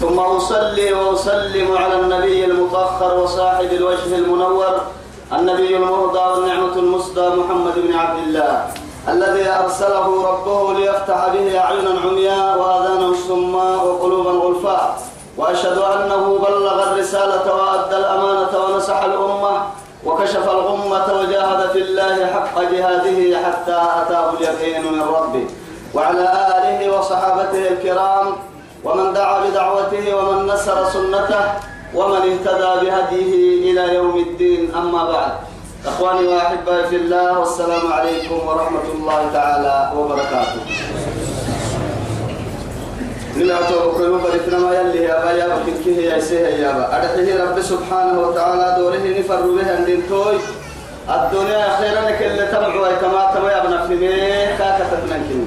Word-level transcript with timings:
ثم 0.00 0.18
أصلي 0.18 0.92
وأسلم 0.92 1.76
على 1.76 2.00
النبي 2.00 2.44
المطهر 2.44 3.18
وصاحب 3.20 3.72
الوجه 3.72 4.14
المنور 4.16 4.80
النبي 5.32 5.76
المهدى 5.76 6.18
والنعمة 6.18 6.76
المسدى 6.76 7.28
محمد 7.28 7.72
بن 7.76 7.94
عبد 7.94 8.18
الله 8.26 8.66
الذي 9.08 9.48
أرسله 9.48 10.06
ربه 10.30 10.72
ليفتح 10.78 11.28
به 11.32 11.58
أعينا 11.58 12.00
عمياء 12.04 12.58
وآذانا 12.58 13.12
صماء 13.28 13.86
وقلوبا 13.86 14.30
غلفاء 14.30 14.98
وأشهد 15.36 15.78
أنه 15.78 16.38
بلغ 16.38 16.82
الرسالة 16.92 17.54
وأدى 17.54 17.96
الأمانة 17.96 18.52
ونصح 18.64 19.02
الأمة 19.02 19.62
وكشف 20.04 20.48
الغمة 20.50 21.06
وجاهد 21.20 21.70
في 21.72 21.78
الله 21.78 22.26
حق 22.26 22.62
جهاده 22.62 23.38
حتى 23.46 23.82
أتاه 24.02 24.30
اليقين 24.32 24.92
من 24.92 25.00
ربه 25.02 25.46
وعلى 25.94 26.48
آله 26.58 26.98
وصحابته 26.98 27.68
الكرام 27.68 28.26
ومن 28.86 29.12
دعا 29.12 29.36
بدعوته 29.44 30.14
ومن 30.16 30.46
نصر 30.46 30.90
سنته 30.94 31.44
ومن 31.94 32.22
اهتدى 32.30 32.72
بهديه 32.82 33.32
إلى 33.70 33.94
يوم 33.94 34.16
الدين. 34.18 34.74
أما 34.74 35.02
بعد 35.12 35.32
أخواني 35.86 36.28
وأحبائي 36.28 36.86
في 36.88 36.96
الله 36.96 37.38
والسلام 37.38 37.92
عليكم 37.92 38.48
ورحمة 38.48 38.86
الله 38.94 39.20
تعالى 39.32 39.92
وبركاته. 39.96 40.60
لما 43.36 43.58
توقعوا 43.70 44.18
بريتنا 44.18 44.58
ما 44.58 44.70
يلي 44.80 45.02
يا 45.02 45.46
بكين 45.56 45.76
كيه 45.84 46.10
يا 46.10 46.20
سيه 46.20 46.46
يا 46.46 46.72
با. 46.72 46.84
أدحيه 46.96 47.42
رب 47.42 47.60
سبحانه 47.60 48.20
وتعالى 48.20 48.66
دوره 48.78 49.04
نفر 49.18 49.40
به 49.40 49.66
أن 49.76 50.02
توي 50.08 50.38
الدنيا 51.10 51.76
خيرا 51.78 52.00
لك 52.00 52.22
اللي 52.22 52.46
تبعوا 52.46 52.88
تما 53.02 53.50
يا 53.52 53.58
ابن 53.64 53.72
في 53.88 53.96
كاكا 54.58 54.84
تتنكين 54.90 55.46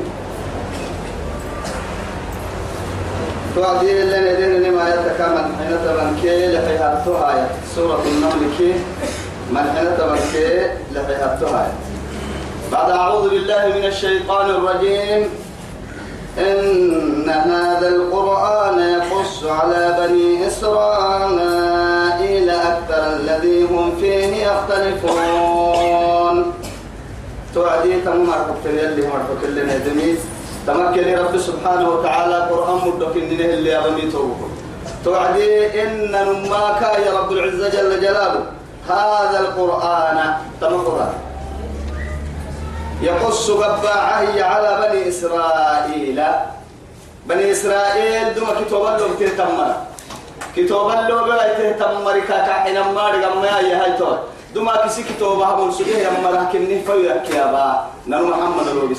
توعدي 3.59 4.01
اللي 4.01 4.19
ندين 4.19 4.73
ما 4.73 4.89
يتكامل 4.89 5.45
حين 5.59 5.77
تبنكي 5.85 6.47
لحيها 6.51 6.99
التوهاية 6.99 7.47
سورة 7.75 8.03
النمل 8.05 8.57
كي 8.57 8.73
من 9.51 9.63
حين 9.75 9.87
تبنكي 9.97 10.67
لحيها 10.95 11.33
التوهاية 11.33 11.73
بعد 12.71 12.91
أعوذ 12.91 13.29
بالله 13.29 13.67
من 13.67 13.85
الشيطان 13.85 14.49
الرجيم 14.49 15.29
إن 16.37 17.29
هذا 17.29 17.87
القرآن 17.87 18.79
يقص 18.79 19.43
على 19.43 19.97
بني 19.99 20.47
إسرائيل 20.47 21.69
أكثر 22.49 23.15
الذي 23.15 23.63
هم 23.63 23.93
فيه 23.99 24.45
يختلفون 24.47 26.35
توعدي 27.55 28.01
تمام 28.01 28.29
عرفت 28.29 28.65
اللي 28.65 29.07
مرفق 29.07 29.43
اللي 29.43 29.61
ندمي 29.63 30.15
تمكن 30.73 31.17
رب 31.17 31.37
سبحانه 31.37 31.89
وتعالى 31.89 32.35
قرآن 32.51 32.77
مدك 32.87 33.13
إنه 33.17 33.45
اللي 33.45 33.77
أبمي 33.77 34.11
توقف 34.11 34.51
توعدي 35.05 35.83
إن 35.83 36.11
نماك 36.11 36.81
يا 37.05 37.19
رب 37.19 37.31
العزة 37.31 37.69
جل 37.69 38.01
جلاله. 38.01 38.43
هذا 38.89 39.39
القرآن. 39.39 40.33
تم 40.61 40.81
قرآن 40.81 41.13
يقص 43.01 43.51
قباعه 43.51 44.43
على 44.43 44.69
بني 44.81 45.09
إسرائيل. 45.09 46.23
بني 47.25 47.51
إسرائيل 47.51 48.33
دوما 48.35 48.53
كتوب 48.61 48.85
اللو 48.85 49.07
بتهتمر 49.13 49.75
كتوب 50.55 50.89
اللو 50.91 51.17
بتهتمر 51.23 52.19
كاكا 52.19 52.53
حينما 52.53 53.07
رقم 53.09 53.43
يا 53.45 53.83
هاي 53.83 53.97
تور 53.97 54.17
دوما 54.53 54.75
كسي 54.85 55.03
كتوبها 55.03 55.55
من 55.55 55.71
سجيه 55.71 56.07
يمرا 56.07 56.43
كني 56.53 56.81
فيك 56.81 57.29
يا 57.35 57.45
با 57.53 57.85
نرو 58.07 58.27
محمد 58.27 58.67
لو 58.67 58.89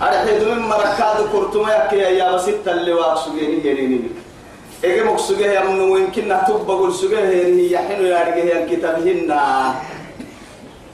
بسنيه 0.00 0.08
أرحي 0.08 0.38
دوم 0.38 0.68
مركاد 0.68 1.28
كرتما 1.32 1.74
يك 1.74 1.92
يا 1.92 2.32
بسيط 2.32 2.68
اللي 2.68 2.92
واقسجيه 2.92 3.70
يريني 3.70 4.00
إيه 4.84 5.02
مقصجيه 5.02 5.60
يمنو 5.60 5.96
يمكن 5.96 6.28
نتوب 6.28 6.66
بقول 6.66 6.94
سجيه 6.94 7.18
هي 7.18 7.78
حلو 7.78 8.04
يا 8.04 8.24
رجيه 8.24 8.66
كتابهن 8.76 9.34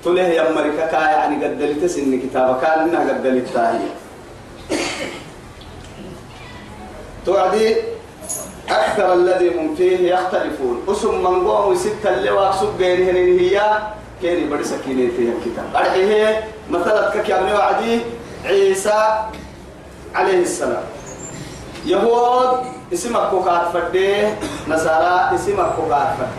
تله 0.05 0.22
يا 0.22 0.53
مريكا 0.53 0.87
كا 0.87 1.00
يعني 1.00 1.44
قد 1.44 1.59
دلت 1.59 1.87
سن 1.87 2.21
كتابك 2.21 2.61
كان 2.61 2.78
إنها 2.89 3.09
قد 3.09 3.22
دلت 3.22 3.56
هي. 3.56 3.78
توعدي 7.27 7.77
أكثر 8.71 9.12
الذي 9.15 9.49
هم 9.59 9.75
فيه 9.75 10.15
يختلفون. 10.15 10.84
أسم 10.88 11.15
من 11.19 11.47
قوم 11.49 11.75
ستة 11.75 12.15
اللي 12.15 12.31
واقصد 12.31 12.78
بينهن 12.78 13.38
هي 13.38 13.78
كيري 14.23 14.44
بدي 14.44 14.65
سكينة 14.65 15.11
فيها 15.17 15.33
الكتاب. 15.33 15.67
أرحيه 15.77 16.44
مثلا 16.71 17.11
كك 17.11 17.28
يا 17.28 17.55
وعدي. 17.55 18.00
عيسى 18.47 19.01
عليه 20.15 20.43
السلام. 20.43 20.84
يهود 21.87 22.59
اسمك 22.93 23.31
كوكات 23.31 23.62
فدي 23.75 24.29
نصارى 24.69 25.34
اسمك 25.34 25.71
كوكات 25.77 26.09
فدي 26.19 26.39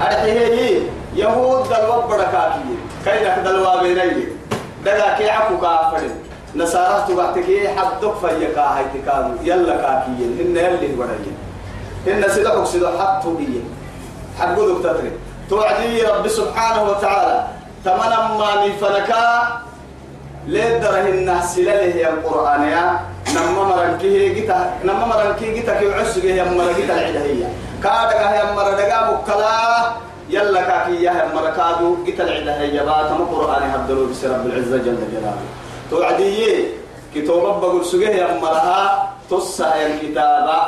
أرحيه 0.00 0.90
يهود 1.14 1.68
دلوا 1.68 2.06
بركاكي 2.06 2.76
كيدك 3.04 3.38
دلوا 3.44 3.82
بيني؟ 3.82 4.26
دقا 4.84 5.18
كي 5.18 5.30
عكو 5.30 5.60
كافر 5.60 6.02
نصارى 6.56 7.04
تبعتكي 7.08 7.68
حدك 7.68 8.14
فيكا 8.20 8.60
هاي 8.60 8.84
تكادو 8.94 9.34
يلا 9.42 9.76
كاكيين 9.76 10.30
إن 10.40 10.56
يلي 10.56 10.94
ورقين 10.98 11.36
إن 12.08 12.28
سيدك 12.28 12.64
سيدك 12.64 13.00
حطوا 13.00 13.36
بيه 13.36 13.60
حقو 14.40 14.64
ذو 14.64 14.78
تتري 14.78 15.12
توعدي 15.50 16.02
رب 16.02 16.28
سبحانه 16.28 16.82
وتعالى. 16.90 17.46
تمنى 17.84 18.18
ما 18.38 18.66
من 18.66 18.72
فنكا 20.46 20.78
لدره 20.78 21.08
الناس 21.08 21.58
له 21.58 21.72
يا 21.72 22.08
القرآن 22.14 22.62
يا؟ 22.62 23.00
نما 23.34 23.62
مرنكيه 23.64 24.40
جتا 24.40 24.74
نما 24.84 25.06
مرنكيه 25.06 25.60
جتا 25.60 25.80
كي 25.80 25.92
عسجه 25.92 26.26
يا 26.26 26.44
مرجتا 26.44 26.94
العدهية 26.94 27.48
كادك 27.82 28.20
يا 28.20 28.54
مرجا 28.54 29.10
بكلا. 29.10 29.92
يلا 30.30 30.62
كاكي 30.62 31.02
يا 31.02 31.30
مركادو 31.34 32.04
جتا 32.06 32.24
العدهية 32.24 32.82
بات 32.82 33.10
ما 33.10 33.24
قرآن 33.32 33.62
هبدلوا 33.70 34.08
بس 34.10 34.24
رب 34.24 34.46
العزة 34.46 34.76
جل 34.76 34.98
جلاله. 35.12 35.42
توعدي 35.90 36.64
كتاب 37.14 37.60
بقول 37.60 37.84
سجه 37.84 38.10
يا 38.10 38.40
مرها 38.40 39.12
تصا 39.30 39.74
يا 39.74 39.86
الكتابة. 39.86 40.58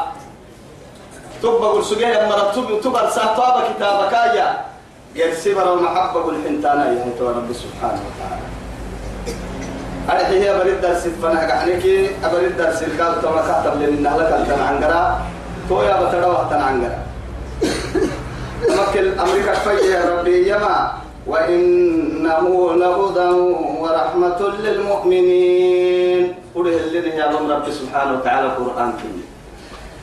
تبقى 1.42 1.82
سجه 1.82 2.08
يا 2.08 2.28
مرة 2.28 2.52
تب 2.54 2.80
تبقى 2.80 3.10
ساتوابا 3.10 3.60
كتابك 3.70 4.12
يا. 4.12 4.48
يرسمر 5.14 5.74
المحبة 5.74 6.30
الحنتانا 6.30 6.84
يا 6.92 7.04
رب 7.20 7.48
سبحانه 7.52 8.02
وتعالى. 8.06 8.57
أرحي 10.10 10.40
هي 10.40 10.58
بريد 10.58 10.80
درس 10.80 11.04
فنا 11.22 11.40
قعنيك 11.52 11.84
أبريد 12.24 12.56
درس 12.56 12.82
الكاب 12.82 13.22
تما 13.22 13.40
كاتب 13.44 13.80
لين 13.80 14.02
نهلك 14.02 14.32
أنت 14.32 14.50
عنقرا. 14.50 15.20
تو 15.68 15.82
يا 15.82 15.96
بترى 16.02 16.26
وقت 16.26 16.52
عنقرا. 16.52 16.98
تمكن 18.68 19.18
أمريكا 19.20 19.54
فيا 19.54 19.84
يا 19.84 20.00
ربي 20.10 20.48
يما 20.48 20.92
وإنه 21.26 22.74
لهدى 22.80 23.30
ورحمة 23.80 24.40
للمؤمنين. 24.64 26.34
قوله 26.54 26.76
اللي 26.76 27.16
يا 27.16 27.26
رب 27.28 27.66
سبحانه 27.70 28.12
وتعالى 28.18 28.46
القرآن 28.46 28.90
كله. 29.00 29.24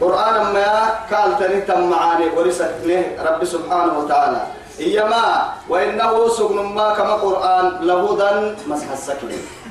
قرآن 0.02 0.36
ما 0.54 0.70
قال 1.12 1.30
تني 1.40 1.88
معاني 1.90 2.26
ورثت 2.38 2.86
رب 3.26 3.42
سبحانه 3.46 3.94
وتعالى. 4.00 4.42
إيما 4.80 5.26
وإنه 5.70 6.30
سجن 6.30 6.58
ما 6.78 6.94
كما 6.94 7.14
قرآن 7.14 7.66
لهدى 7.82 8.32
مسح 8.68 8.92
السكين. 8.92 9.65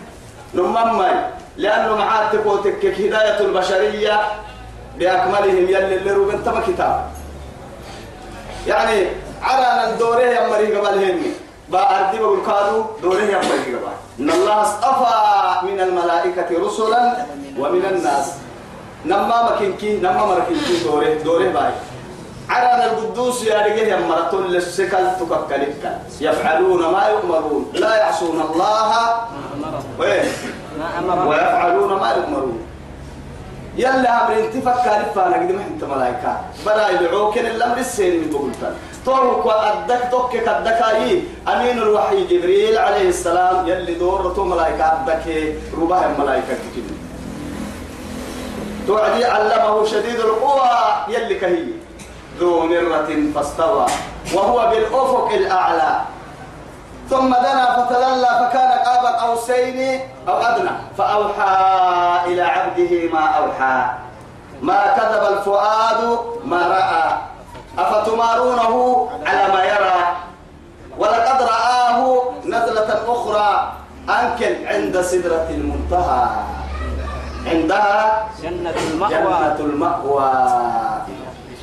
نمما 0.55 1.31
لأنه 1.57 1.97
معاد 1.97 2.31
تكوتك 2.31 2.85
هداية 2.85 3.41
البشرية 3.41 4.21
بأكملهم 4.99 5.65
يلي 5.69 5.97
اللي 5.97 6.11
روبن 6.11 6.45
تما 6.45 6.61
كتاب. 6.67 7.07
يعني 8.67 9.07
على 9.43 9.67
أن 9.67 9.99
دوره 9.99 10.23
يمري 10.23 10.77
قبلهم. 10.77 11.23
بأردي 11.69 12.19
بقول 12.19 12.39
كادو 12.47 12.85
دوره 13.03 13.23
يمري 13.23 13.75
قبل. 13.75 13.95
إن 14.21 14.31
الله 14.31 14.63
اصطفى 14.63 15.67
من 15.67 15.81
الملائكة 15.81 16.67
رسلا 16.67 17.27
ومن 17.59 17.85
الناس. 17.85 18.33
نما 19.07 19.51
مكينكي 19.51 19.97
نما 19.99 20.27
مركينكي 20.27 20.85
دوره 20.85 21.15
دوره 21.25 21.49
باي. 21.49 21.73
على 22.55 22.85
القدوس 22.85 23.45
يا 23.45 23.59
رجال 23.67 23.89
يا 23.89 23.97
مرتون 23.97 24.47
للسكال 24.47 25.17
تككلك. 25.21 25.83
يفعلون 26.21 26.83
ما 26.95 27.03
يؤمرون. 27.09 27.73
لا 27.75 27.97
يعصون 27.97 28.39
الله. 28.41 28.91
ويفعلون 31.29 31.93
ما 32.01 32.11
يؤمرون. 32.19 32.59
يلا 33.77 34.11
أمر 34.27 34.35
انت 34.39 34.55
فكر 34.67 35.01
فانا 35.15 35.37
قد 35.37 35.51
ما 35.53 35.63
انت 35.71 35.85
ملائكة 35.85 36.33
بلا 36.67 36.89
يدعوك 36.91 37.39
الأمر 37.39 37.79
السين 37.79 38.21
من 38.21 38.31
بقولتان 38.31 38.75
توك 39.05 39.47
وأدك 39.47 40.03
توك 40.11 40.33
كدك 40.33 40.81
أي 40.95 41.23
أمين 41.49 41.79
الوحي 41.79 42.25
جبريل 42.31 42.79
عليه 42.79 43.09
السلام. 43.09 43.69
يلي 43.69 43.95
دورته 43.95 44.45
ملائكة 44.45 44.85
أدك 44.93 45.27
رباه 45.81 46.07
الملائكة 46.07 46.55
كتير. 46.55 46.85
توعدي 48.87 49.25
علمه 49.25 49.85
شديد 49.85 50.21
القوى. 50.21 50.71
يلي 51.09 51.35
كهي. 51.35 51.65
ذو 52.39 52.67
مرة 52.67 53.11
فاستوى 53.35 53.87
وهو 54.35 54.71
بالأفق 54.71 55.29
الأعلى. 55.35 55.93
ثم 57.11 57.29
دنا 57.29 57.65
فتدلى 57.77 58.31
فكان 58.41 58.73
قاب 58.87 59.05
قوسين 59.23 60.01
أو 60.29 60.37
أدنى 60.41 60.71
فأوحى 60.99 61.57
إلى 62.27 62.43
عبده 62.43 62.93
ما 63.13 63.25
أوحى. 63.25 63.79
ما 64.63 64.81
كذب 64.97 65.23
الفؤاد 65.33 66.19
ما 66.45 66.61
رأى. 66.69 67.05
أفتمارونه 67.79 68.73
على 69.27 69.53
ما 69.53 69.65
يرى؟ 69.65 70.01
ولقد 70.99 71.43
رآه 71.43 72.23
نزلة 72.45 72.91
أخرى 73.09 73.73
أنكل 74.09 74.67
عند 74.67 75.01
سدرة 75.01 75.47
المنتهى. 75.51 76.27
عندها 77.47 78.25
جنة 78.43 78.75
المأوى. 78.91 79.15
جنة 79.15 79.57
المأوى. 79.61 80.33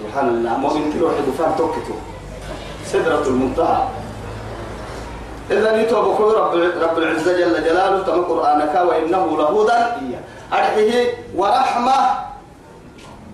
سبحان 0.01 0.27
الله 0.29 0.53
مؤمن 0.57 0.91
كيلو 0.91 1.13
حدو 1.13 1.31
فان 1.37 1.53
توكتو. 1.57 1.93
سدرة 2.85 3.21
المنتهى. 3.21 3.81
إذا 5.51 5.69
يتوب 5.81 6.17
رب 6.21 6.53
رب 6.55 6.97
العزة 6.97 7.31
جل 7.37 7.55
جلاله 7.63 8.01
تم 8.07 8.23
قرآنك 8.23 8.75
وإنه 8.87 9.23
لهدى 9.37 9.79
أرحيه 10.53 10.93
ورحمة. 11.35 11.99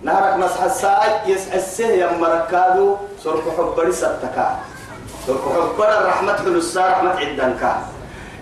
نهرك 0.02 0.34
مسح 0.36 0.62
الساعة 0.62 1.26
يسع 1.26 1.54
السه 1.54 2.06
مركادو 2.22 3.18
سرق 3.24 3.44
حب 3.56 3.76
ستكا 3.90 4.48
سرق 5.26 5.44
حب 5.56 5.78
الرحمة 5.78 6.38
حلسا 6.44 6.82
رحمة 6.86 7.10
عدنكا 7.18 7.72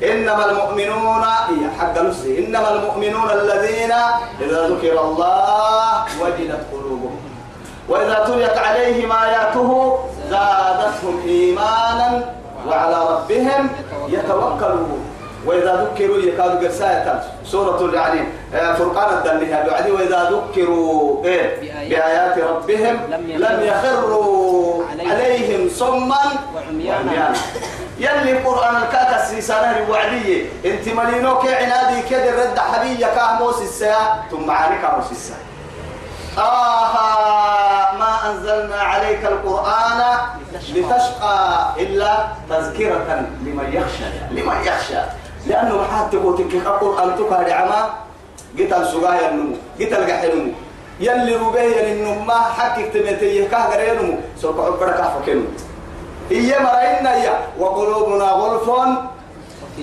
إنما 0.05 0.44
المؤمنون 0.50 1.25
هي 1.49 1.62
حق 1.81 1.96
نفسي. 1.96 2.44
إنما 2.44 2.69
المؤمنون 2.76 3.28
الذين 3.31 3.93
إذا 4.40 4.61
ذكر 4.69 4.94
الله 5.00 6.05
وجلت 6.20 6.62
قلوبهم. 6.73 7.17
وإذا 7.88 8.25
تليت 8.27 8.59
عليهم 8.59 9.12
آياته 9.12 9.99
زادتهم 10.31 11.23
إيمانا 11.27 12.35
وعلى 12.69 12.99
ربهم 13.11 13.69
يتوكلون. 14.09 15.12
وإذا 15.47 15.73
ذكروا 15.75 16.17
يكادوا 16.19 16.61
قرساية. 16.61 17.23
سورة 17.44 17.94
يعني 17.94 18.21
فرقان 18.50 19.19
الدنيا 19.19 19.67
بعدي 19.71 19.91
وإذا 19.91 20.31
ذكروا 20.31 21.25
إيه؟ 21.25 21.61
بآيات 21.88 22.38
ربهم 22.38 23.00
لم 23.37 23.61
يخروا 23.62 24.83
عليهم. 25.11 25.69
صما 25.69 26.25
وعميانا. 26.55 27.33
يلي 27.99 28.38
قرآن 28.38 28.77
الكاكا 28.77 29.23
السيسانة 29.23 29.77
الوعدية. 29.79 30.47
انت 30.65 30.88
ملينوك 30.88 31.47
عنادي 31.47 32.03
كده 32.11 32.31
رد 32.43 32.59
كاموس 33.15 33.62
الساعة 33.62 34.25
ثم 34.31 34.47
معاني 34.47 34.83
كاموس 34.83 35.11
الساعة. 35.11 35.46
آه 36.38 37.97
ما 37.99 38.31
أنزلنا 38.31 38.77
عليك 38.77 39.25
القرآن 39.25 40.00
لتشقى 40.75 41.38
إلا 41.79 42.27
تذكرة 42.50 43.09
لمن 43.44 43.69
يخشى. 43.73 44.05
لمن 44.31 44.56
يخشى. 44.65 45.00
لأنه 45.47 45.85
حتى 45.93 46.17
تقول 46.17 46.38
تك 46.38 46.55
القرآن 46.55 47.17
تكاد 47.17 47.49
عما 47.50 47.83
قلت 48.59 48.73
السجايا 48.73 49.31
النمو 49.31 49.56
قلت 49.81 49.93
الجحيم 49.93 50.55
يلي 51.00 51.37
ربيه 51.37 51.77
للنمو 51.87 52.33
حكك 52.33 52.93
تمتيه 52.93 53.49
كهجر 53.49 53.81
ينمو 53.88 54.19
سوف 54.41 54.61
أبرك 54.61 55.00
أفكنو 55.00 55.44
هي 56.31 56.50
مرينا 56.59 57.15
هي 57.15 57.27
وقلوبنا 57.59 58.25
غلف. 58.25 58.69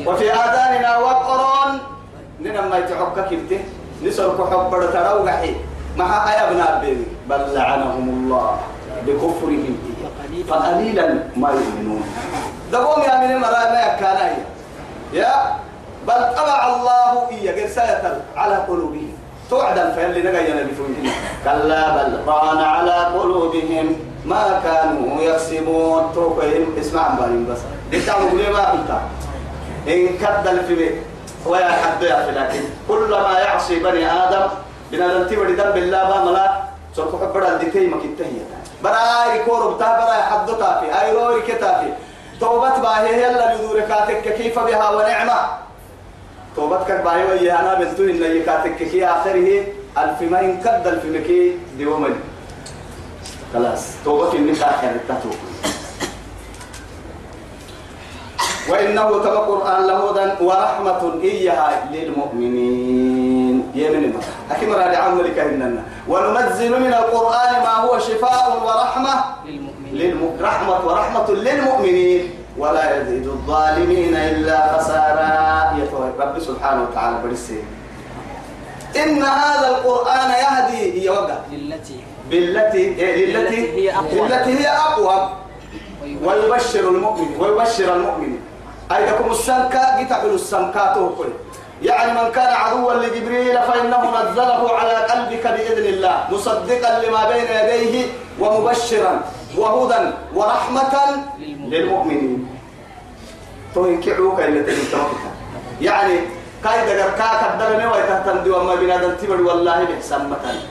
وفي 0.05 0.33
آذاننا 0.33 0.97
وقر. 0.97 1.41
ننما 2.41 2.77
يتحقق 2.77 3.29
كبته. 3.29 3.61
نسرق 4.03 4.39
حب 4.51 4.71
تروحي 4.93 5.55
مع 5.97 6.33
يا 6.33 6.51
ابن 6.51 6.61
البيبي 6.61 7.07
بل 7.29 7.53
لعنهم 7.53 8.09
الله 8.09 8.59
بكفرهم. 9.07 9.77
فقليلا 10.49 11.07
ما 11.35 11.49
يؤمنون. 11.49 12.03
دقوم 12.71 13.03
يا 13.03 13.17
من 13.17 13.31
المرأة 13.31 13.71
ما 13.71 13.81
يكانا 13.81 14.31
يا 15.13 15.33
بل 16.07 16.21
طبع 16.37 16.75
الله 16.75 17.29
إيا 17.29 17.51
قرساية 17.61 18.21
على 18.35 18.55
قلوبهم. 18.55 19.13
توعدا 19.49 19.91
فيلي 19.95 20.21
نقينا 20.21 20.63
بفوجنا 20.63 21.11
كلا 21.43 21.89
بل 21.95 22.19
ران 22.27 22.57
على 22.57 22.91
قلوبهم. 22.91 23.95
ما 24.25 24.59
كانوا 24.63 25.21
يكسبون. 25.21 26.11
توقيهم 26.15 26.73
اسمع 26.79 27.07
بالين 27.07 27.45
بس. 27.45 27.59
انت 27.93 28.09
عمو 28.09 28.29
ما 28.53 28.71
قلت 28.71 28.91
إن 29.87 30.07
كدل 30.17 30.63
في 30.67 30.75
بيت. 30.75 30.95
ويا 31.45 31.71
حد 31.71 32.03
يا 32.03 32.31
لكن. 32.31 32.63
كلما 32.87 33.39
يعصي 33.39 33.79
بني 33.79 34.11
آدم 34.11 34.47
بنا 34.93 35.07
ننتي 35.17 35.35
بدي 35.35 35.55
دم 35.57 35.71
بالله 35.73 36.03
ما 36.09 36.25
ملا. 36.25 36.45
سرق 36.95 37.09
حبر 37.21 37.47
الدكتي 37.47 37.87
ما 37.89 37.97
كنت 37.97 38.21
هي. 38.21 38.45
براي 38.83 39.41
كورب 39.45 39.79
تا 39.79 39.89
براي 39.97 40.21
حد 40.21 40.47
تافي. 40.47 40.87
أي 41.01 41.11
روي 41.17 41.41
كتافي. 41.41 41.89
توبت 42.39 42.77
باهي 42.79 43.23
يلا 43.23 43.55
لدوركاتك 43.55 44.33
كيف 44.37 44.59
بها 44.59 44.89
ونعمة. 44.89 45.39
توبتك 46.55 46.91
باهي 47.01 47.23
ويا 47.25 47.59
أنا 47.59 47.73
بنتو 47.73 48.03
إن 48.03 48.21
يكاتك 48.21 48.77
كي 48.77 49.05
آخره. 49.05 49.65
ألف 49.97 50.21
ما 50.21 50.39
إن 50.39 50.61
كد 50.61 50.87
ألف 50.87 51.05
مكي 51.05 51.57
ديومن. 51.77 52.15
خلاص. 53.53 53.83
توبة 54.05 54.33
إنك 54.37 54.61
آخر 54.61 54.89
التتوب 55.01 55.37
وإنه 58.69 59.09
تبقى 59.23 59.41
قرآن 59.45 59.87
لهدى 59.87 60.43
ورحمة 60.43 61.01
إياها 61.23 61.89
للمؤمنين. 61.91 63.71
يمن 63.75 64.13
ما 64.13 64.19
أكيد 64.55 64.69
مراد 64.69 64.95
عمل 64.95 65.27
كهننا. 65.35 65.83
وننزل 66.07 66.79
من 66.79 66.93
القرآن 66.93 67.51
ما 67.63 67.73
هو 67.83 67.99
شفاء 67.99 68.61
ورحمة 68.65 69.15
للمؤمنين. 69.45 69.93
للم... 69.93 70.37
رحمة 70.41 70.87
ورحمة 70.87 71.31
للمؤمنين. 71.31 72.23
ولا 72.57 73.01
يزيد 73.01 73.27
الظالمين 73.27 74.15
إلا 74.15 74.77
خسارا. 74.77 75.33
رب 76.19 76.39
سبحانه 76.39 76.81
وتعالى 76.83 77.17
برسي. 77.23 77.63
إن 78.95 79.23
هذا 79.23 79.67
القرآن 79.67 80.29
يهدي 80.29 81.05
يوقع 81.05 81.37
للتي 81.51 81.99
بالتي 82.29 82.77
إيه، 82.77 83.25
للتي 83.25 83.71
هي 83.71 83.95
أقوى. 83.95 84.25
التي 84.27 84.51
هي 84.59 84.67
أقوى. 84.67 85.29
ويبشر 86.23 86.89
المؤمن 86.89 87.35
ويبشر 87.39 87.95
المؤمن. 87.95 88.39
أيدكم 88.91 89.31
السمكة؟ 89.31 89.99
قتعوا 89.99 90.35
السمكات 90.35 90.97
وكل 90.97 91.29
يعني 91.81 92.11
من 92.21 92.31
كان 92.31 92.53
عدوا 92.53 92.93
لجبريل 92.93 93.61
فإنه 93.61 94.01
نزله 94.21 94.71
على 94.77 94.93
قلبك 94.93 95.47
بإذن 95.47 95.85
الله 95.85 96.27
مصدقا 96.31 96.99
لما 97.03 97.29
بين 97.31 97.45
يديه 97.45 98.07
ومبشرا 98.39 99.21
وهدى 99.57 100.11
ورحمة 100.35 100.93
للمؤمنين. 101.39 102.47
توين 103.75 104.01
كعوك 104.01 104.39
اللي 104.39 104.63
تنتوكتا 104.63 105.31
يعني 105.81 106.19
كاي 106.63 106.85
دقر 106.85 107.09
كاك 107.17 107.41
الدلمي 107.53 107.85
ويتهتم 107.85 108.43
دي 108.43 108.49
وما 108.49 108.75
بنادم 108.75 109.15
تبر 109.15 109.41
والله 109.41 109.83
بحسن 109.83 110.29
مثلا 110.29 110.61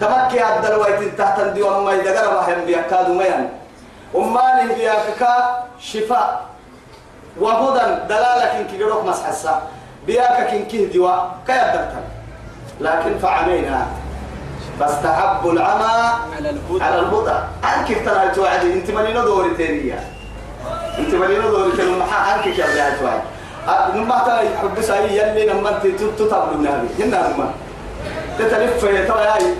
تمكي 0.00 0.44
الدل 0.44 0.74
ويتهتم 0.74 1.48
دي 1.54 1.62
وما 1.62 1.92
يدقر 1.92 2.26
بهم 2.34 2.64
بيكادوا 2.66 3.14
ميان. 3.14 3.48
أماني 4.16 4.74
بياكك 4.74 5.22
شفاء. 5.80 6.51
وهدى 7.40 7.84
دلالة 8.08 8.60
إنك 8.60 8.70
جروك 8.78 9.04
مسحسا 9.04 9.62
بياك 10.06 10.50
كنكه 10.50 10.84
دوا 10.94 11.16
كيا 11.46 11.66
دكتور 11.76 12.04
لكن 12.80 13.18
فعمينا 13.18 13.86
فاستحبوا 14.80 15.52
العمى 15.52 15.94
على 16.36 16.50
الهدى. 16.50 16.84
على 16.84 16.98
الهدى. 16.98 17.38
أنك 17.64 17.88
ترى 18.06 18.30
توعدي. 18.34 18.72
أنت 18.72 18.90
مالينا 18.90 19.24
دوري 19.24 19.54
تانية. 19.54 20.00
أنت 20.98 21.14
مالينا 21.14 21.46
دوري 21.46 21.76
تانية. 21.76 21.96
محا 21.96 22.34
أنك 22.34 22.54
كيا 22.54 22.66
بها 22.66 22.98
توعد 22.98 23.20
نما 23.96 24.18
ترى 24.26 24.46
يحب 24.46 24.80
ساي 24.80 25.16
يلي 25.16 25.52
نما 25.52 25.70
أنت 25.84 26.02
تتابع 26.18 26.52
النبي 26.52 26.88
هنا 27.04 27.28
نما 27.28 27.50
تتلف 28.38 28.84
في 28.84 29.06
ترى 29.06 29.24
هاي. 29.24 29.54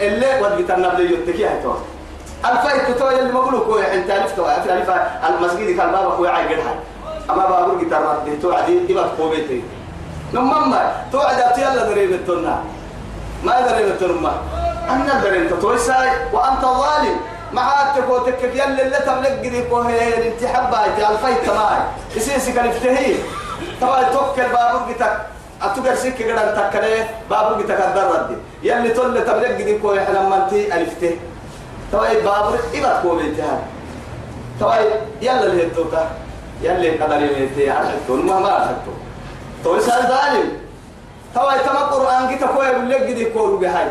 اللي 0.00 0.40
ودي 0.42 0.62
تنبلي 0.62 1.14
يتكي 1.14 1.46
هاي 1.46 1.60
الفايت 2.44 2.98
تو 2.98 3.10
يلي 3.10 3.32
ما 3.32 3.40
بقولوا 3.40 3.64
كوي 3.64 3.94
أنت 3.94 4.10
عرفت 4.10 4.38
المسجد 5.28 5.76
كان 5.76 5.92
بابا 5.92 6.16
كوي 6.16 6.28
عاي 6.28 6.54
قدها. 6.54 6.74
أما 7.30 7.46
بابا 7.46 7.78
جيتار 7.78 8.02
رد 8.02 8.38
تو 8.42 8.52
عدي 8.52 8.78
يبقى 8.88 9.08
كوبيتي 9.16 9.62
نمما 10.34 10.92
تو 11.12 11.18
عدا 11.18 11.60
يلا 11.62 11.84
دريب 11.88 12.12
التنا 12.12 12.62
ما 13.44 13.60
دريب 13.60 13.86
التنا 13.86 14.32
أنا 14.90 15.20
دريب 15.24 15.60
تويساي 15.60 16.08
وأنت 16.32 16.60
ظالم. 16.60 17.16
ما 17.52 17.92
تكو 17.96 18.18
تكك 18.18 18.54
يلي 18.54 18.82
اللي 18.82 18.98
تملك 19.06 19.38
قدي 19.38 19.62
كوهي 19.62 20.28
انت 20.28 20.44
حبها 20.44 21.10
الفايت 21.10 21.46
تماي. 21.46 21.78
يسيسي 22.16 22.52
كان 22.52 22.66
افتهي 22.68 23.14
طبعا 23.80 24.02
توكل 24.02 24.42
بابا 24.42 24.86
جيتك 24.88 25.16
أتوقع 25.62 25.94
سكة 25.94 26.24
قدر 26.32 26.70
تكله 26.70 27.08
بابو 27.30 27.54
بتكدر 27.54 28.04
ردي 28.12 28.36
يلي 28.62 28.88
تول 28.88 29.24
تبلغ 29.24 29.52
دي 29.56 29.78
كوي 29.78 30.00
حنا 30.00 30.28
منتي 30.28 30.74
ألفته 30.74 31.16
توي 31.92 32.20
بابو 32.22 32.56
إبا 32.74 33.14
بيتها 33.14 33.58
توي 34.60 34.84
يلا 35.22 35.46
اللي 35.46 35.66
هدوتا 35.66 36.10
يلي 36.64 36.90
قدر 36.98 37.20
يميتي 37.22 37.70
على 37.70 37.88
حتون 37.88 38.26
ما 38.26 38.38
ما 38.38 38.52
حتو 38.68 38.92
توي 39.64 39.80
سال 39.80 40.02
ظالم 40.02 40.48
توي 41.34 41.58
تما 41.66 41.80
قرآن 41.92 42.28
كي 42.28 42.36
تكوي 42.36 42.72
بلغ 42.74 43.12
دي 43.12 43.24
كوي 43.24 43.58
بهاي 43.58 43.88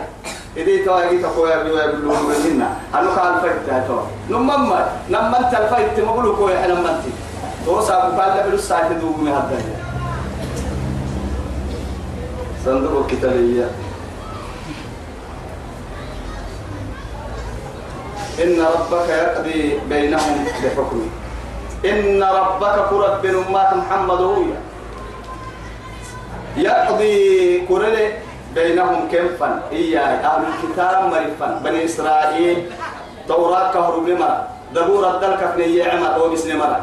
إذا 0.58 0.86
توي 0.86 1.10
كي 1.10 1.18
تكوي 1.24 1.63
بلغ 1.63 1.92
بلغ 1.92 2.20
مننا 2.30 2.70
أنا 2.94 3.10
قال 3.10 3.42
فايت 3.42 3.88
تو 3.88 4.00
نمما 4.30 4.89
نمما 5.10 5.39
أنت 5.39 5.53
الفايت 5.53 6.00
مقولو 6.00 6.36
كوي 6.36 6.58
حنا 6.58 6.74
منتي 6.74 7.12
تو 7.65 7.82
سابو 7.82 8.22
قال 8.22 8.38
لبلو 8.38 8.58
ساعة 8.58 8.94
دوغ 8.94 9.18
من 9.18 9.32
هذا 9.32 9.62
صندوق 12.65 13.06
الكتابية 13.06 13.68
إن 18.44 18.62
ربك 18.62 19.10
يقضي 19.10 19.80
بينهم 19.89 20.46
بحكمه 20.63 21.23
إن 21.85 22.23
ربك 22.23 22.75
كرب 22.89 23.21
بن 23.23 23.43
أمات 23.47 23.73
محمد 23.73 24.21
هو 24.21 24.43
يقضي 26.57 27.17
كرل 27.67 27.97
بينهم 28.55 29.07
كيفا 29.11 29.61
إياه 29.71 30.01
أهل 30.01 30.43
الكتاب 30.51 31.11
مرفا. 31.11 31.61
بني 31.63 31.85
إسرائيل 31.85 32.71
توراة 33.27 33.73
كهرب 33.73 34.07
لمرة 34.07 34.47
دبور 34.75 35.09
الدلك 35.15 35.53
في 35.55 35.75
يعمى 35.77 36.09
وبسن 36.23 36.57
مرة 36.57 36.79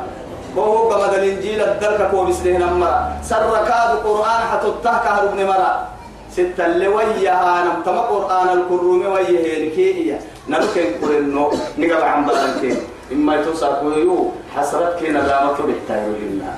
وهو 0.57 0.88
قمد 0.88 1.14
الإنجيل 1.14 1.61
الدلك 1.61 2.11
وبسن 2.14 2.62
مرة 2.80 3.12
سر 3.23 3.54
كاد 3.69 3.90
قرآن 4.04 4.40
حتى 4.52 4.90
كهرب 5.04 5.35
مرة 5.40 5.88
ستة 6.33 6.66
اللي 6.66 6.88
وياها 6.88 7.64
نم 7.64 7.83
تما 7.83 8.00
قرآن 8.00 8.49
الكرومي 8.59 9.07
وياه 9.07 9.57
الكيئية 9.66 10.21
نلقى 10.49 10.95
قرنو 11.02 11.50
نقل 11.78 12.02
عن 12.02 12.26
بدن 12.26 12.76
إما 13.12 13.40
يتوسع 13.40 13.81
كويو 13.81 14.31
حسرت 14.57 14.99
كي 14.99 15.09
ندامة 15.09 15.52
بحتايو 15.52 16.12
لله. 16.21 16.57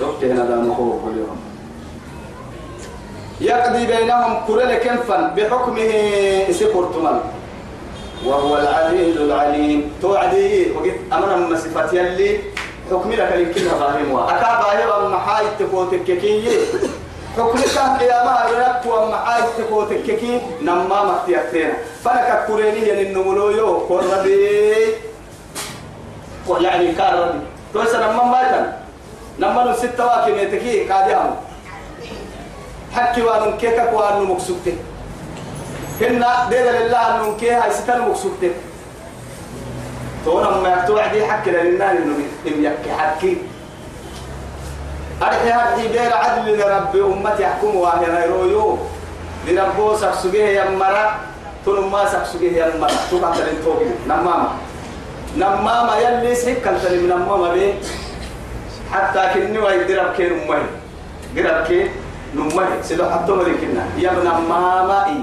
شفت 0.00 0.24
هنا 0.24 0.44
دامة 0.44 0.74
هو 0.74 0.92
كل 1.04 1.18
يوم. 1.18 1.40
يقضي 3.40 3.86
بينهم 3.86 4.46
كل 4.48 4.74
كنفا 4.74 5.34
بحكمه 5.36 5.90
سكرتمل 6.52 7.20
وهو 8.26 8.58
العليل 8.58 9.22
العليم. 9.22 9.92
توعدي 10.02 10.72
وقت 10.72 10.98
أمر 11.12 11.36
من 11.36 11.56
صفات 11.56 11.92
يلي 11.92 12.38
حكمي 12.90 13.16
لك 13.16 13.32
يمكنها 13.36 13.74
فاهمها 13.74 14.24
أكا 14.24 14.62
فاهمها 14.62 15.08
محاي 15.08 15.44
تكوتك 15.58 16.04
كي 16.04 16.48
حكمك 17.40 18.02
يا 18.02 18.24
ما 18.24 18.36
رب 18.52 18.92
ومحاي 18.92 19.42
تكوتك 19.58 20.02
كي 20.02 20.40
نما 20.62 21.04
مختياتين 21.04 21.72
فلك 22.04 22.44
كوريني 22.46 22.88
ين 22.88 23.06
النمولو 23.06 23.50
يو 23.50 23.86
كوربي 23.88 24.94
يعني 26.60 26.92
كاربي 26.92 27.38
تويس 27.72 27.94
نما 27.94 28.24
مايتن. 28.24 28.72
نما 29.38 29.72
ستة 29.72 30.06
واكي 30.06 30.32
ميتكي 30.32 30.88
قادهم 30.88 31.36
حكي 32.92 33.22
وانو 33.22 33.56
كيكك 33.56 33.90
وانو 33.92 34.24
مكسوكتك 34.34 34.74
كنا 36.00 36.48
دير 36.50 36.70
لله 36.70 37.16
انو 37.16 37.36
كي 37.36 37.50
هاي 37.50 37.72
ستة 37.72 38.08
مكسوكتك 38.08 38.54
تونا 40.24 40.50
ما 40.50 40.68
يكتوع 40.68 41.02
حكي 41.02 41.50
لله 41.50 41.92
انه 41.92 42.16
يحكي 42.44 42.92
حكي. 42.92 43.36
أرحي 45.22 45.52
هذه 45.52 45.86
غير 45.92 46.12
عدل 46.12 46.58
لرب 46.58 46.96
أمتي 46.96 47.42
يحكم 47.42 47.76
وهي 47.76 48.26
رويو 48.26 48.78
لربو 49.48 49.96
سكسوجيه 49.96 50.44
يا 50.44 50.70
مرا 50.70 51.20
تنم 51.66 51.92
ما 51.92 52.08
سكسوجيه 52.08 52.56
يا 52.56 52.72
مرا 52.80 52.96
تبع 53.10 53.30
تلين 53.36 53.60
توبي. 53.64 53.84
نماما. 54.08 54.48
نماما 55.36 55.94
يلي 55.96 56.34
سيك 56.34 56.64
كان 56.64 56.80
تلين 56.82 57.08
نماما 57.08 57.52
بي. 57.52 57.74
حتى 58.92 59.22
كني 59.34 59.58
ويدرب 59.58 60.12
كين 60.16 60.32
أمي 60.48 60.64
درب 61.36 61.64
كين 61.68 61.88
نمي 62.34 62.80
سلو 62.82 63.04
حتى 63.10 63.32
ما 63.32 63.44
كنا. 63.44 63.84
يا 64.00 64.10
ابن 64.16 64.24
ماما 64.24 65.06
إي. 65.06 65.20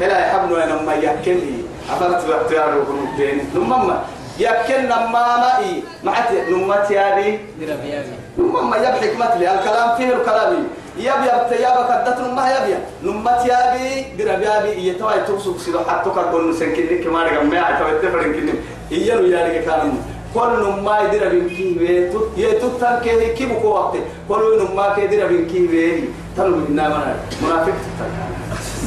هلا 0.00 0.16
يحبنا 0.26 0.64
نما 0.66 0.94
يكلي 0.94 1.68
أفرت 1.92 2.24
بختيار 2.24 2.70
وكنتين 2.78 3.52
نماما. 3.54 3.96
يكن 4.46 4.82
نماما 4.92 5.58
إي 5.58 5.82
معت 6.04 6.28
نمتي 6.50 6.98
هذه 6.98 7.28
درب 7.60 7.84
يابي 7.92 8.14
نمما 8.38 8.76
يب 8.76 8.94
حكمة 9.02 9.34
لي. 9.38 9.46
الكلام 9.54 9.88
فيه 9.96 10.08
الكلام. 10.16 10.50
يب 11.06 11.20
يب 11.28 11.42
تياب 11.50 11.76
كدت. 11.88 12.18
نمما 12.20 12.44
يب 12.54 12.66
يب 12.72 12.82
نمت 13.06 13.42
يابي 13.50 13.86
درب 14.18 14.42
يابي 14.42 14.88
يتوى 14.88 15.12
يتوسك 15.18 15.58
سيدو. 15.64 15.80
حتى 15.88 16.10
كربون 16.10 16.50
نسنكين 16.50 16.86
لك 16.90 17.06
ما 17.06 17.22
رجع 17.22 17.42
ما 17.42 17.56
يعتبر 17.56 17.92
تفرن 18.02 18.32
كنم 18.36 18.58
يلو 18.90 19.26
يالك 19.34 19.64
كانوا 19.64 19.94
كل 20.34 20.52
نمما 20.64 20.94
يدرب 21.00 21.32
يمكن 21.32 21.68
ويتو 21.80 22.20
يتو 22.36 22.68
تان 22.80 23.00
كه 23.04 23.34
كي 23.36 23.44
بكو 23.46 23.68
وقت 23.68 23.94
كل 24.28 24.42
نمما 24.60 24.84
كه 24.94 25.00
يدرب 25.02 25.30
يمكن 25.30 25.62
ويه 25.72 26.04
تنو 26.36 26.56
بنا 26.66 26.88
منا 26.88 27.14
منافق. 27.42 27.76
تتكلم 27.98 28.32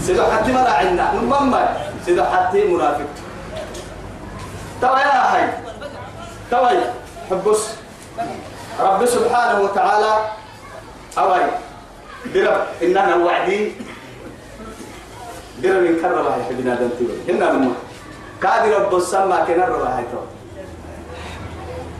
سيدو 0.06 0.24
حتى 0.24 0.52
ما 0.52 0.70
عندنا 0.80 1.06
نمما 1.18 1.62
سيدو 2.06 2.24
حتى 2.24 2.60
منافق. 2.74 3.10
توا 4.82 5.00
يا 5.00 5.22
هاي 5.34 5.46
توا 6.52 6.70
حبس. 7.30 7.62
رب 8.80 9.02
سبحانه 9.06 9.58
وتعالى 9.62 10.14
أوي 11.18 11.44
درب 12.36 12.62
إننا 12.84 13.16
وعدي 13.16 13.72
درب 15.64 15.84
إن 15.84 15.96
كرر 16.02 16.20
الله 16.20 16.52
بنادم 16.60 16.90
تقول. 17.00 17.12
هنا 17.30 17.52
نما 17.52 17.74
كاد 18.44 18.64
رب 18.74 18.92
السما 18.96 19.38
كنا 19.48 19.66
رب 19.66 19.82
هاي 19.82 20.04
تو 20.12 20.22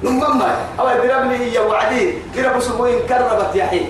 نما 0.04 0.50
أوي 0.80 0.94
درب 1.08 1.32
لي 1.32 1.54
يا 1.56 1.62
وعدي 1.64 2.20
درب 2.36 2.60
سبوي 2.60 3.02
إن 3.02 3.08
كربت 3.08 3.56
يا 3.56 3.66
حي. 3.72 3.88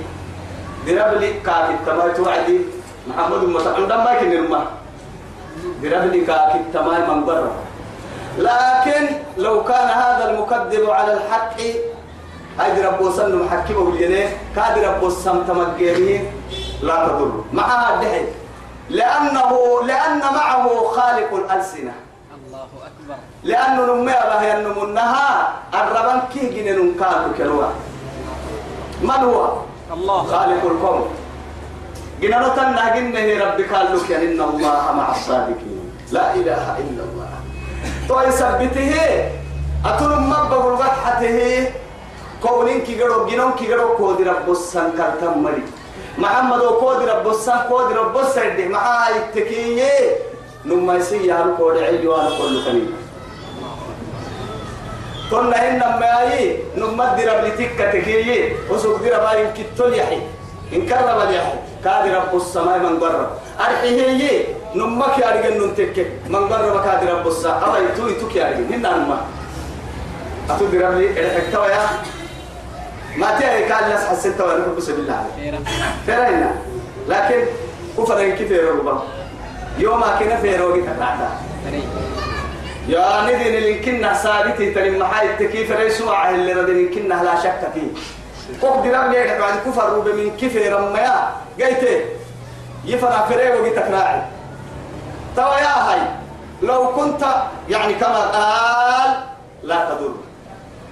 درب 0.86 1.18
لي 1.18 1.42
كاتب 1.42 1.78
تما 1.86 2.14
توعدي 2.14 2.58
محمد 3.10 3.42
متعند 3.50 3.92
ما 3.94 4.12
كنا 4.20 4.40
نما 4.46 4.62
درب 5.82 6.06
لي 6.14 6.22
كاتب 6.22 6.70
تما 6.74 7.02
من 7.10 7.26
لكن 8.38 9.02
لو 9.38 9.64
كان 9.64 9.88
هذا 9.88 10.30
المكذب 10.32 10.90
على 10.90 11.14
الحق 11.14 11.60
هاي 12.60 12.82
رب 12.86 13.02
وسلم 13.02 13.46
محكمه 13.46 13.92
بالجنة 13.92 14.30
كاد 14.56 14.84
رب 14.84 15.04
وسلم 15.04 15.44
تمجرين 15.48 16.32
لا 16.82 17.08
تضر. 17.08 17.44
معها 17.54 17.94
الدحي 17.94 18.26
لأنه 18.90 19.52
لأن 19.88 20.20
معه 20.20 20.66
خالق 20.96 21.34
الألسنة. 21.34 21.94
الله 22.36 22.68
أكبر. 22.88 23.18
لأنه 23.44 23.86
نمي 23.86 24.14
الله 24.24 24.44
ينمونها 24.44 25.54
الربان 25.74 26.22
كي 26.34 26.50
جنن 26.56 26.96
كانوا 27.00 27.34
كلوا. 27.38 27.72
من 29.02 29.10
هو؟ 29.10 29.40
الله. 29.94 30.24
خالق 30.24 30.64
الكون 30.72 31.10
جنن 32.22 32.46
تنه 32.56 32.86
جنة 32.96 33.46
ربك 33.46 33.74
قال 33.74 33.98
لك 33.98 34.12
إن 34.12 34.40
الله 34.42 34.84
مع 34.98 35.12
الصادقين. 35.12 35.92
لا 36.12 36.34
إله 36.36 36.64
إلا 36.78 37.04
الله. 37.04 37.25
تو 38.08 38.22
يثبته 38.22 38.94
أتون 39.86 40.30
ما 40.30 40.44
بقول 40.50 40.78
فتحته 40.78 41.72
كونين 42.44 42.82
كي 42.82 42.96
جرو 42.96 43.26
جنون 43.26 43.52
كي 43.52 43.66
جرو 43.66 43.98
كود 43.98 44.22
رب 44.22 44.52
السن 44.52 44.92
كرتم 44.98 45.44
مري. 45.44 45.64
محمد 46.18 46.62
كود 46.62 47.10
رب 47.10 47.28
السن 47.28 47.60
كود 47.70 47.92
رب 47.92 48.18
السن 48.18 48.56
دي 48.56 48.68
مع 48.68 49.10
التكية 49.10 49.90
نما 50.66 50.96
يسي 50.96 51.28
يا 51.28 51.56
كود 51.58 51.78
عيد 51.78 52.06
وأنا 52.06 52.30
كل 52.30 52.64
كني 52.66 52.86
كنا 55.32 55.58
هنا 55.58 56.00
ما 56.00 56.34
يي 56.34 56.58
نما 56.78 57.06
درب 57.18 57.46
لتك 57.46 57.80
تكية 57.94 58.54
وسوق 58.70 59.02
درب 59.02 59.22
باين 59.22 59.50
كتول 59.58 59.94
يحي. 59.94 60.20
إن 60.74 60.86
كرب 60.86 61.32
يحي 61.32 61.58
كاد 61.84 62.06
رب 62.16 62.36
السماء 62.36 62.80
من 62.80 63.00
برا 63.00 63.38
أرحيه 63.60 64.46
يي 64.76 64.82
نما 64.82 65.06
كي 65.16 65.26
أرجع 65.26 65.50
ننتك. 65.50 66.08
من 66.30 66.48
برا 66.50 66.82
كاد 66.84 67.10
رب 67.10 67.28
السماء 67.28 67.68
أما 67.68 67.78
يتوي 67.78 68.14
توكي 68.14 68.48
أرجع 68.48 68.58
هنا 68.58 68.98
نما 68.98 69.22
أتو 70.50 70.66
درب 70.66 70.98
لي 70.98 71.08
الحكتوا 71.10 71.66
يا؟ 71.66 71.80
ما 73.18 73.40
تيجي 73.40 73.74
قال 73.74 73.84
الناس 73.84 74.06
حسنت 74.06 74.42
وأنا 74.42 74.68
بس 74.78 74.90
بالله 74.90 75.26
خيرا 75.36 75.60
فرينا 76.08 76.56
لكن 77.08 77.46
كفر 77.98 78.30
كيف 78.30 78.52
يربا 78.52 79.04
يوم 79.78 80.02
كنا 80.20 80.38
في 80.38 80.58
كذا 80.58 81.30
فري 81.66 81.84
يا 82.88 83.22
ندين 83.24 83.56
اللي 83.58 83.80
كنا 83.80 84.14
ثابتي 84.14 84.74
تلم 84.74 85.00
محاي 85.00 85.30
التكيف 85.30 85.72
ريسوا 85.72 86.30
اللي 86.30 86.54
ردين 86.54 86.90
كنا 86.90 87.24
لا 87.24 87.36
شك 87.44 87.62
فيه. 87.74 87.90
قف 88.62 88.86
درام 88.86 89.12
ليه 89.12 89.40
بعد 89.40 89.54
كفر 89.66 89.94
روب 89.94 90.08
من 90.08 90.38
كيف 90.38 90.56
رميا. 90.74 91.30
قلت 91.60 91.84
يفرع 92.86 93.26
فري 93.26 93.50
وقت 93.50 93.76
تكراعي. 93.76 94.22
توا 95.36 95.56
يا 95.56 95.76
هاي 95.88 96.02
لو 96.62 96.88
كنت 96.96 97.26
يعني 97.70 97.94
كما 97.94 98.22
قال 98.36 99.10
لا 99.64 99.86
تضر. 99.86 100.14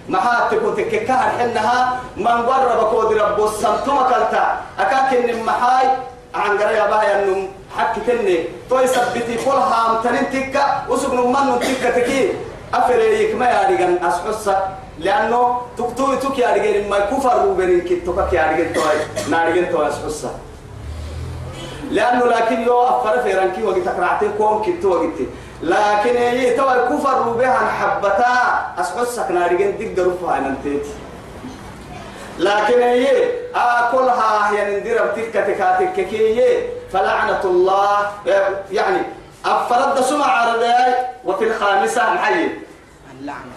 محات 0.09 0.51
تكون 0.51 0.75
تككها 0.75 1.17
حنها 1.39 1.99
من 2.17 2.27
قرب 2.27 2.89
كود 2.91 3.17
رب 3.17 3.43
السمتم 3.43 3.97
كلتا. 4.09 4.57
أكاكن 4.79 5.43
محاي 5.45 5.87
عن 6.35 6.57
قرية 6.57 6.85
بايا 6.91 7.23
النم 7.23 7.47
حكي 7.77 8.01
كني 8.07 8.37
تو 8.69 8.79
يثبتي 8.79 9.35
كل 9.45 9.51
هام 9.51 10.01
تكا 10.33 10.83
وسبن 10.89 11.17
من 11.17 11.59
تكا 11.59 11.89
تكي. 11.99 12.33
أفريك 12.73 13.35
ما 13.35 13.45
يارجن 13.45 14.05
أسحسا 14.05 14.77
لأنه 14.99 15.61
تكتوي 15.77 16.17
تك 16.17 16.37
يارجن 16.39 16.89
ما 16.89 16.99
كفر 16.99 17.45
وبين 17.45 17.81
كتوك 17.81 18.33
يارجن 18.33 18.73
توي 18.73 19.29
نارجن 19.29 19.71
توي 19.71 19.87
أسحسا 19.87 20.31
لأنه 21.91 22.25
لكن 22.25 22.61
يو 22.61 22.81
أفر 22.83 23.21
في 23.21 23.33
رانكي 23.33 23.63
وقت 23.63 23.77
تقرأتي 23.77 24.29
كون 24.37 24.61
كتو 24.61 24.89
وقت. 24.89 25.19
لكن 25.61 26.15
هي 26.17 26.55
تو 26.57 26.71
الكفر 26.71 27.21
بها 27.29 27.57
حبتا 27.57 28.35
أسحسك 28.81 29.31
نارجن 29.31 29.77
تقدروا 29.79 30.13
فيها 30.19 30.39
ننتهي 30.39 30.79
لكن 32.39 32.81
هي 32.81 33.07
أكلها 33.55 34.51
هي 34.51 34.79
ندير 34.79 35.05
بتلك 35.05 35.33
تكاتك 35.33 35.93
كي 35.93 36.57
فلعنة 36.93 37.41
الله 37.43 38.11
يعني 38.71 38.97
أفرد 39.45 40.01
سمع 40.01 40.25
عرضي 40.25 40.73
وفي 41.25 41.43
الخامسة 41.43 42.13
محيي 42.13 42.49
اللعنة. 43.19 43.53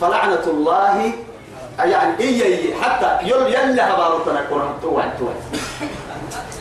فلعنة 0.00 0.44
الله 0.46 1.12
يعني 1.78 2.18
إيه 2.20 2.42
إيه 2.42 2.74
حتى 2.74 3.18
يل 3.22 3.46
يلا 3.54 3.94
هبارتنا 3.94 4.40
كون 4.48 4.74
تو 4.82 5.00
تو 5.18 5.26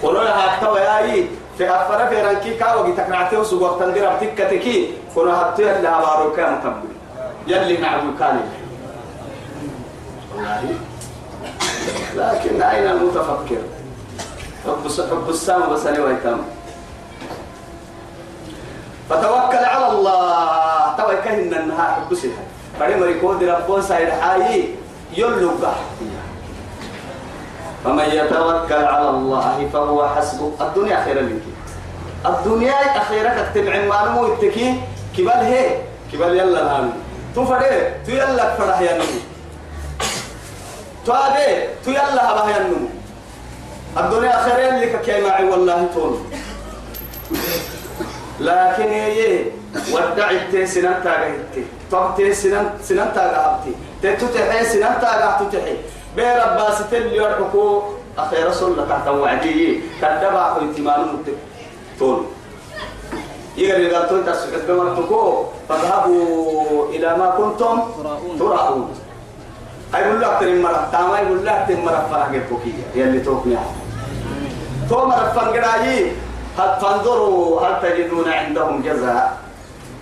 ولو 0.03 0.21
لها 0.21 0.59
تو 0.61 0.75
ياي 0.75 1.27
في 1.57 1.69
أفر 1.69 2.07
في 2.07 2.21
رانكي 2.21 2.53
كاو 2.53 2.85
جي 2.85 2.91
تكرعته 2.91 3.39
وسوق 3.39 3.79
تندير 3.79 4.09
بتلك 4.15 4.37
تكي 4.37 4.93
كون 5.15 5.29
هتو 5.29 5.61
يلا 5.61 5.99
هبارو 5.99 6.33
كام 6.33 6.59
تبدي 6.63 6.93
يلي 7.47 7.77
معبو 7.77 8.17
كالي 8.19 8.39
لكن 12.15 12.61
أين 12.61 12.87
المتفكر 12.87 13.61
حب 14.65 14.87
حب 15.11 15.29
السام 15.29 15.69
بس 15.73 15.85
ويتم 15.85 16.37
فتوكل 19.09 19.57
على 19.65 19.87
الله 19.91 20.95
توكل 20.97 21.29
إن 21.29 21.53
النهار 21.53 21.91
حب 21.91 22.15
سها 22.15 22.43
فري 22.79 22.95
مريكود 22.95 23.43
ربون 23.43 23.81
ساير 23.81 24.11
حاي 24.11 24.69
يلقى 25.17 25.73
فمن 27.87 28.09
يتوكل 28.11 28.83
على 28.85 29.09
الله 29.09 29.69
فهو 29.73 30.07
حسبه. 30.07 30.51
الدنيا 30.61 31.03
خير 31.05 31.23
منك. 31.23 31.45
الدنيا 32.25 32.75
أخيرا 32.97 33.31
تتبع 33.47 33.85
معلومه 33.85 34.25
التكي 34.27 34.81
كبال 35.17 35.31
هي. 35.47 35.79
كبال 36.11 36.35
يلا 36.35 36.63
نعم 36.63 36.89
تفرق 37.35 38.03
تيلا 38.05 38.55
فرح 38.55 38.81
يا 38.81 38.93
نبي 38.97 39.21
توابي 41.05 41.47
تو 41.85 41.91
يلا 41.91 42.31
هبا 42.31 42.43
ينمو 42.51 42.87
الدنيا 43.97 44.35
خيرين 44.43 44.75
لك 44.83 45.01
كيما 45.01 45.39
والله 45.39 45.87
تون. 45.95 46.31
لكن 48.39 48.83
هي 48.83 49.43
ودع 49.93 50.29
التسنان 50.31 51.03
تاغيتي 51.03 51.63
طب 51.91 52.13
تسنان 52.17 52.69
سنان 52.83 53.09
تاغابتي 53.15 53.73
تتتحي 54.03 54.65
سنان 54.65 55.01
تاغا 55.01 55.49
باس 56.17 56.89
تلي 56.91 57.15
يرحكو. 57.15 57.81
أخير 58.17 58.47
رسول 58.47 58.71
الله 58.71 58.85
تحت 58.89 59.07
وعدي. 59.07 59.81
كدبا 60.01 60.43
خويتي 60.53 60.81
مالو 60.81 61.21
تون. 61.99 62.25
يقول 63.57 63.85
لك 63.85 64.09
تون 64.09 64.25
تسكت 64.25 64.65
بمرتكو 64.67 65.43
فاذهبوا 65.69 66.89
إلى 66.89 67.09
ما 67.17 67.27
كنتم 67.37 67.75
تراؤون. 68.39 68.89
أي 69.95 70.01
يقول 70.01 70.21
لك 70.21 70.37
ترى 70.39 70.61
مرة 70.61 70.89
تاما 70.91 71.19
يقول 71.19 71.45
لك 71.45 71.65
ترى 71.67 71.81
مرة 71.81 72.07
فرح 72.11 72.27
جبوكية 72.31 72.85
يلي 72.95 73.19
توكني 73.19 73.57
تو 74.89 75.05
مرة 75.05 75.31
فنقراي 75.35 76.11
هل 76.59 76.69
تنظروا 76.81 77.61
هل 77.61 77.73
تجدون 77.81 78.29
عندهم 78.29 78.81
جزاء؟ 78.81 79.37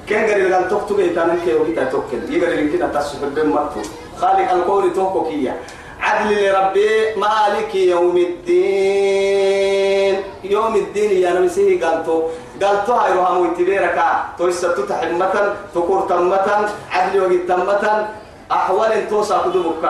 كان 0.10 0.30
قال 0.30 0.52
لك 0.52 0.68
تكتب 0.72 1.00
إيتانا 1.00 1.36
كي 1.46 1.54
وقتا 1.54 1.84
توكل. 1.84 2.34
يقول 2.34 2.50
لك 2.50 3.30
بين 3.36 3.50
مرتو 3.50 3.82
خالق 4.18 4.52
القول 4.52 4.94
توكوكية 4.94 5.54
عدل 6.02 6.30
لربي 6.46 7.16
مالك 7.16 7.76
يوم 7.76 8.18
الدين. 8.18 10.16
يوم 10.44 10.76
الدين 10.76 11.12
يا 11.24 11.32
نمسيه 11.34 11.82
قالتو 11.82 12.24
قالتو 12.62 12.94
هاي 12.94 13.14
روها 13.14 13.32
مويتبيرك 13.32 13.98
تو 14.38 14.48
يستو 14.48 14.86
تحمة 14.86 15.54
تكور 15.76 16.02
تمة 16.10 16.70
عدل 16.92 17.22
وقت 17.22 17.42
تمة 17.50 18.08
أحوال 18.52 19.10
توسع 19.10 19.38
قدومك 19.38 19.86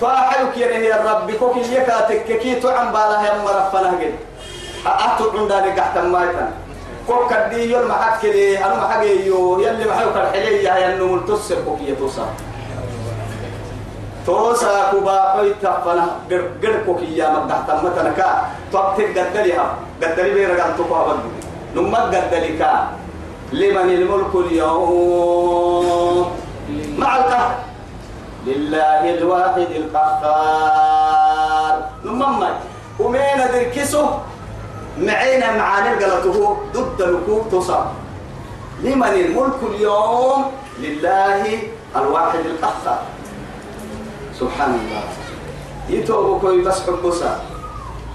فأحلك 0.00 0.56
يا 0.56 0.66
هي 0.66 0.94
الرب 1.00 1.30
كوكي 1.30 1.60
يكا 1.74 2.00
تككي 2.08 2.54
تعم 2.60 2.92
بالها 2.92 3.26
يا 3.26 3.32
مرفنا 3.44 3.90
جد 4.00 4.16
أتو 4.86 5.24
عند 5.38 5.52
ذلك 5.52 5.78
أحتم 5.78 6.12
مايتا 6.12 6.52
كوك 7.06 7.32
دي 7.50 7.70
يوم 7.72 7.88
محك 7.88 8.20
كلي 8.22 8.64
أنا 8.64 8.74
محك 8.74 9.02
يو 9.28 9.60
يلي 9.60 9.84
محيوك 9.84 10.16
الحلية 10.16 10.72
يا 10.72 10.94
النمو 10.94 11.18
تصر 11.28 11.56
كوكي 11.66 11.94
توسع. 12.00 12.26
توسع 14.26 14.90
كوبا 14.90 15.32
قيتا 15.36 15.72
فنا 15.84 16.06
قر 16.30 16.42
قر 16.62 16.74
كوكي 16.86 17.16
يا 17.16 17.28
مدح 17.28 17.58
تمتنا 17.68 18.12
كا 18.16 18.28
توقتك 18.72 19.18
قدلها 19.18 19.66
قدلي 20.02 20.30
بيرجع 20.34 20.66
تقوى 20.78 21.00
بدي 21.08 21.30
نمك 21.76 22.14
قدلك 22.14 22.62
لمن 23.52 23.88
الملك 23.90 24.34
اليوم. 24.34 26.26
مع 26.98 27.16
القهر. 27.16 27.54
لله 28.46 29.02
الواحد 29.14 29.70
القهار. 29.80 31.74
نمما 32.04 32.50
ومين 33.00 33.38
دركسه 33.52 34.18
معينا 34.98 35.48
معانا 35.56 35.90
قلته 36.00 36.56
ضد 36.74 37.02
الوقوف 37.02 37.42
تصاب 37.52 37.86
لمن 38.82 39.12
الملك 39.24 39.60
اليوم. 39.62 40.40
لله 40.78 41.42
الواحد 41.96 42.38
القهار. 42.38 43.13
سبحان 44.40 44.72
الله. 44.74 45.04
يتوبوا 45.88 46.38
كوي 46.38 46.62
بس 46.62 46.80
حبسا 46.86 47.32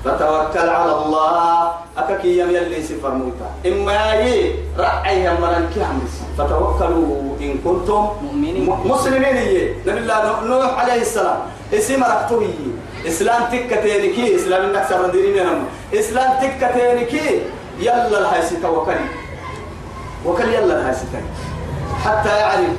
فتوكل 0.06 0.70
على 0.70 0.94
الله. 1.06 1.72
أكاكي 1.98 2.40
يم 2.40 2.50
يلي 2.50 2.84
سفر 2.84 3.12
موتا. 3.12 3.50
إما 3.66 4.14
يي 4.14 4.56
رأي 4.78 5.24
مران 5.40 5.70
كامس 5.76 6.14
فتوكلوا 6.38 7.40
إن 7.42 7.60
كنتم 7.64 8.04
مؤمنين. 8.24 8.70
مسلمين 8.86 9.38
يي. 9.38 9.76
نبي 9.88 10.00
الله 10.00 10.44
نوح 10.44 10.80
عليه 10.80 11.02
السلام. 11.02 11.40
اسم 11.74 12.04
ركتوه 12.04 12.44
يي 12.44 12.72
إسلام 13.08 13.44
تكتينكي 13.52 14.36
إسلام 14.36 14.62
إنك 14.70 14.86
سردينين 14.90 15.46
نم 15.46 15.60
إسلام 15.94 16.30
تكتينكي 16.42 17.42
يلا 17.80 18.20
الهايسي 18.20 18.56
توكلي 18.56 19.08
وكل 20.26 20.50
يلا 20.50 20.82
الهايسي 20.82 21.06
حتى 22.06 22.30
يعرف 22.30 22.76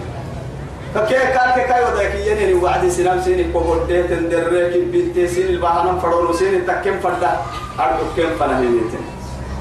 فكي 0.94 1.14
كان 1.14 1.50
كي 1.54 1.62
كاي 1.70 1.84
وداك 1.84 2.14
يني 2.14 2.54
وعد 2.54 2.88
سلام 2.88 3.22
سيني 3.22 3.52
كوبول 3.52 3.86
ده 3.86 4.02
تندرك 4.10 4.74
بنت 4.90 5.16
سين 5.30 5.46
البحرم 5.46 6.00
فرون 6.00 6.32
سين 6.32 6.66
تكم 6.66 7.00
فردا. 7.00 7.32
أرجو 7.78 8.04
كم 8.16 8.30
فنهيتين 8.38 9.04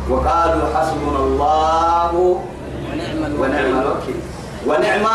وقالوا 0.10 0.68
حسبنا 0.76 1.20
الله 1.20 2.12
ونعم 3.40 3.74
الوكيل. 3.82 4.20
ونعم 4.68 5.06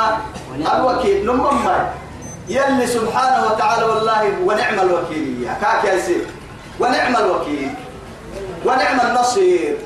الوكيل. 0.74 1.26
نمم 1.26 1.58
يلي 2.48 2.86
سبحانه 2.86 3.46
وتعالى 3.46 3.84
والله 3.84 4.22
ونعم 4.46 4.80
الوكيل 4.80 5.42
يا 5.42 5.52
كاك 5.60 5.84
يا 5.84 5.98
سيد. 5.98 6.26
ونعم 6.80 7.16
الوكيل. 7.16 7.70
ونعم 8.64 8.98
النصير. 9.00 9.76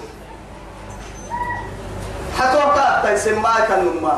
حتوقع 2.39 3.03
تيسماك 3.03 3.71
النما 3.79 4.17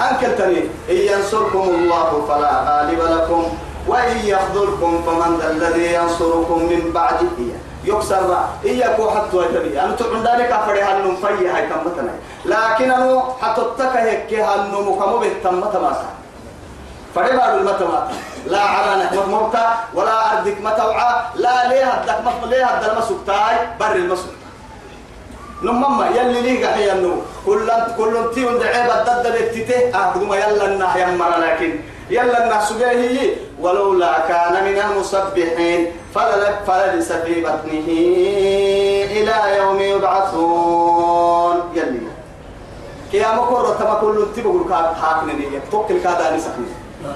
أنكلتني 0.00 0.58
إن 0.90 0.96
ينصركم 0.96 1.60
الله 1.60 2.24
فلا 2.28 2.52
غالب 2.68 3.00
لكم 3.00 3.44
وإن 3.88 4.16
يخذلكم 4.24 5.02
فمن 5.06 5.38
ذا 5.38 5.50
الذي 5.50 5.94
ينصركم 5.94 6.58
من 6.58 6.90
بعده 6.94 7.38
يكسر 7.84 8.38
إياكو 8.64 9.10
حتى 9.10 9.36
يتبي. 9.36 9.80
أنا 9.80 9.96
تعند 9.96 10.26
ذلك 10.26 10.60
فريها 10.66 10.98
النم 10.98 11.16
في 11.16 11.48
هاي 11.48 11.66
تمتنا. 11.66 12.14
لكن 12.44 12.90
أنا 12.90 13.22
حتى 13.42 13.62
تكهك 13.78 14.34
هالنم 14.34 14.94
كم 14.94 15.20
بتمت 15.20 15.76
ماسا 15.76 16.06
فريبا 17.14 17.54
المتمات 17.54 18.08
لا 18.46 18.60
على 18.60 19.04
نحمة 19.04 19.26
موتى 19.26 19.66
ولا 19.94 20.32
أردك 20.32 20.60
متوعى 20.60 21.14
لا 21.34 21.68
ليه 21.68 21.84
هدك 21.84 22.18
مطلع 22.26 22.48
ليه 22.50 22.64
هدك 22.64 22.92
المسوكتاي 22.92 23.56
بر 23.80 23.92
المسوك 23.94 24.41
نمما 25.62 26.08
يلي 26.16 26.40
ليه 26.40 26.66
قحيا 26.66 26.92
النو. 26.92 27.14
كل 27.46 27.70
كل 27.98 28.34
تيون 28.34 28.58
دعيب 28.58 28.90
الدد 28.90 29.26
بتته 29.32 29.78
أهدم 29.98 30.32
يلا 30.32 30.66
النح 30.66 30.96
يمر 30.96 31.32
لكن. 31.38 31.80
يلا 32.10 32.44
النح 32.44 32.60
سجيه 32.64 33.36
ولولا 33.60 34.12
كان 34.28 34.64
من 34.64 34.78
المسبحين 34.78 35.86
فللب 36.14 36.56
فلبس 36.66 37.12
في 37.12 37.40
بطنه 37.40 37.88
إلى 39.16 39.36
يوم 39.56 39.80
يبعثون. 39.80 41.56
يلي. 41.74 42.00
كيا 43.12 43.32
مكر 43.34 43.76
تما 43.78 43.94
كل 44.00 44.26
تبغى 44.36 44.64
كاد 44.68 44.94
حاكنني 45.02 45.60
توكل 45.70 46.02
كاد 46.02 46.20
أنا 46.20 46.38
سكني 46.38 46.66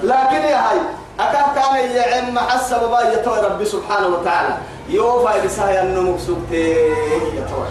لكن 0.03 0.41
يا 0.53 0.61
هاي 0.69 0.79
أكان 1.19 1.45
كان 1.55 1.75
يعم 1.95 2.39
حسب 2.39 2.89
با 2.89 3.01
يتوى 3.01 3.39
ربي 3.39 3.65
سبحانه 3.65 4.07
وتعالى. 4.07 4.57
يوفى 4.89 5.47
لسايا 5.47 5.83
النمك 5.83 6.19
سبته 6.19 6.77
يتوى. 7.33 7.67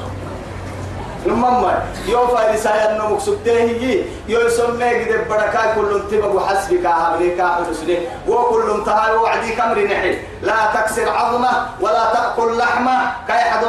نمما 1.26 1.84
يوفى 2.08 2.54
لسايا 2.54 2.92
النمك 2.92 3.20
سبته 3.20 4.04
يو 4.28 4.40
يسمى 4.40 4.88
قد 5.04 5.28
بركا 5.28 5.74
كل 5.74 6.00
انتبه 6.00 6.46
حسبك. 6.46 6.86
أمريكا 6.86 7.46
حدثني 7.46 7.98
وكل 8.28 8.70
انتهى 8.70 9.16
وعدي 9.16 9.50
كمر 9.52 9.78
نحي. 9.84 10.18
لا 10.42 10.58
تكسر 10.74 11.08
عظمة 11.08 11.52
ولا 11.80 12.04
تأكل 12.14 12.58
لحمة. 12.58 12.96
كي 13.28 13.32
حد 13.32 13.64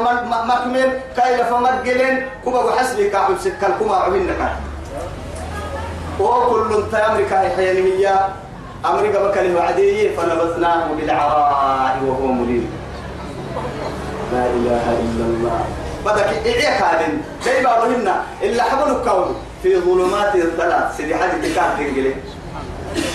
مكمل. 0.49 0.89
كي 1.15 1.31
لفمرقل 1.41 2.01
كما 2.45 2.71
حسبك. 2.77 3.15
حدثك 3.15 3.61
كما 3.79 3.95
عبنك 3.95 4.41
وكل 6.19 6.71
أمريكا 6.95 7.37
حياني 7.55 7.81
هي. 7.97 8.05
أمريكا 8.85 9.19
بكله 9.27 9.55
وعديه 9.57 10.15
فنبذناه 10.15 10.87
بالعراء 10.97 11.97
وهو 12.05 12.27
مليم. 12.27 12.69
لا 14.33 14.45
إله 14.45 14.85
إلا 15.03 15.25
الله. 15.31 15.61
بدك 16.07 16.29
إيه 16.45 16.79
كادن؟ 16.79 17.13
كيف 17.43 17.67
أروهن 17.67 18.07
إلا 18.41 18.63
حبل 18.63 18.91
الكون 18.95 19.35
في 19.63 19.79
ظلمات 19.79 20.35
الثلاث 20.35 20.97
سيدي 20.97 21.15
حد 21.15 21.41
تكاد 21.41 21.77
تنقله 21.77 22.15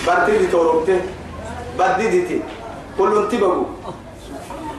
برتدي 0.07 0.47
توروبته 0.47 1.01
بددتي 1.79 2.43
كل 2.99 3.13
انتبهوا 3.23 3.65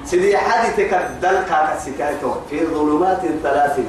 سيدي 0.06 0.38
حد 0.38 0.74
تكدل 0.78 1.36
كاكا 1.50 1.80
سكايتو 1.86 2.32
في 2.50 2.66
ظلمات 2.66 3.22
ثلاث 3.44 3.80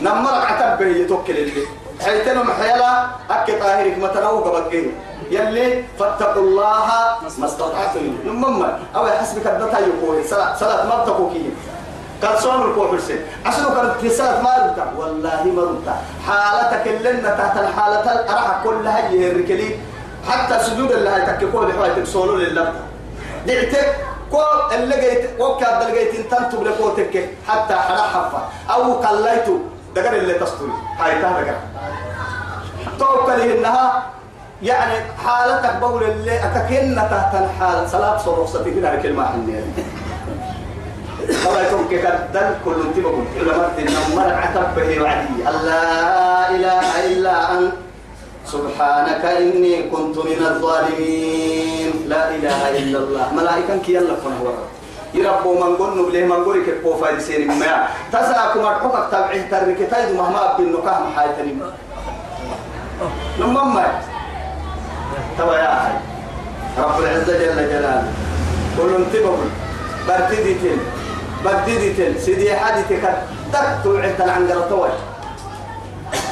نمرك 0.00 0.44
عتبه 0.50 0.86
يتوكل 0.86 1.36
اللي. 1.38 1.62
حيتنا 2.04 2.42
محيلا. 2.42 3.06
أكي 3.30 3.52
طاهرك 3.52 3.98
متنوق 3.98 4.46
بقيه 4.52 4.86
يلي 5.30 5.84
فاتقوا 5.98 6.42
الله 6.42 6.86
ما 7.38 7.46
استطعتم. 7.46 8.16
نمما 8.26 8.78
أو 8.96 9.06
حسبك 9.06 9.46
الدتا 9.46 9.78
يقول. 9.78 10.24
صلاة 10.24 10.56
صلاة 10.56 10.86
ما 10.88 11.04
بتقوكي 11.04 11.50
قال 12.24 12.38
صوم 12.42 12.70
الكوفر 12.70 12.98
سن 12.98 13.18
عشان 13.46 13.64
كانت 13.64 14.12
صلاة 14.12 14.42
ما 14.42 14.50
ربطة 14.66 14.98
والله 14.98 15.44
ما 15.44 15.62
ربطة 15.62 15.96
حالتك 16.26 16.86
اللي 16.86 17.30
تحت 17.30 17.56
الحالة 17.56 18.30
أراح 18.32 18.64
كلها 18.64 19.10
يهركلي 19.10 19.76
حتى 20.28 20.64
سجود 20.64 20.92
الله 20.92 21.18
تككوا 21.18 21.64
بحواية 21.64 22.04
تسولوا 22.04 22.38
لله. 22.38 22.72
دعتك 23.46 23.96
كو 24.30 24.40
اللي 24.74 24.96
جيت 25.00 25.40
وكاد 25.40 25.82
لقيت 25.82 26.30
تنتو 26.30 26.60
بلقوتك 26.60 27.30
حتى 27.48 27.74
حرا 27.74 28.02
حفا 28.02 28.48
أو 28.70 28.92
قليتو 28.92 29.58
دقر 29.94 30.12
اللي 30.16 30.34
تستوري 30.34 30.72
هاي 30.98 31.22
تهرقا 31.22 31.56
توكل 32.98 33.40
إنها 33.40 34.02
يعني 34.62 34.94
حالتك 35.26 35.76
بقول 35.80 36.02
اللي 36.02 36.44
أتكن 36.44 36.96
تحت 36.96 37.34
الحالة. 37.34 37.86
صلاة 37.86 38.18
صروف 38.18 38.48
ستكين 38.48 38.86
على 38.86 39.02
كلمة 39.02 39.26
حنية. 39.26 39.64
طبعا 41.44 41.64
كدل 41.90 42.48
كل 42.64 42.76
انتبه 42.86 43.14
إلى 43.36 43.52
مرد 43.58 43.78
النمر 43.78 44.28
عتب 44.34 44.66
به 44.76 45.02
وعدي. 45.02 45.38
لا 45.44 46.50
إله 46.50 46.88
إلا 47.06 47.34
أنت. 47.52 47.72
سبحانك 48.44 49.24
إني 49.24 49.88
كنت 49.88 50.16
من 50.18 50.40
الظالمين. 50.50 51.90
لا 52.08 52.22
إله 52.36 52.60
إلا 52.78 52.98
الله. 52.98 53.26
ملائكة 53.36 53.76
كي 53.84 53.94
يلا 53.94 54.12
هو 54.12 54.52
يربو 55.14 55.50
من 55.54 55.76
قلنا 55.76 56.02
بليه 56.02 56.24
من 56.26 56.44
قولي 56.44 56.60
كيف 56.66 56.86
فايد 57.00 57.18
سيري 57.18 57.44
ما 57.44 57.88
تساكم 58.12 58.60
أرحوك 58.66 58.96
تبعيه 59.12 59.46
ترك 59.50 59.78
تايد 59.90 60.10
مهما 60.18 60.54
أبن 60.54 60.72
نكاه 60.74 61.00
محايتني 61.06 61.54
نمما 63.40 63.86
توا 65.38 65.54
يا 65.54 65.70
أخي. 65.72 65.94
رب 66.78 67.00
العزة 67.00 67.32
جل 67.38 67.56
جلاله. 67.56 68.12
كل 68.78 68.90
انتبه 68.94 69.38
برددتين 70.08 70.78
برددتين 71.44 72.18
سيدي 72.18 72.56
حديثك 72.56 73.04
تكتو 73.52 73.96
عند 73.96 74.20
العنقرة 74.20 74.68
توي 74.68 74.88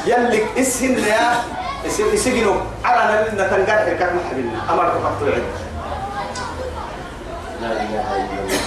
يلك 0.05 0.45
اسهن 0.57 0.97
يا 0.97 1.37
اسجنوا 1.85 2.55
على 2.85 3.01
نبينا 3.13 3.47
تنقل 3.47 3.85
حكاك 3.87 4.11
محبنا 4.17 4.51
أمرك 4.73 4.93
فقطو 5.03 5.25
عند 5.25 5.49
لا 7.61 7.71
إله 7.71 8.07
إلا 8.15 8.39
الله. 8.43 8.59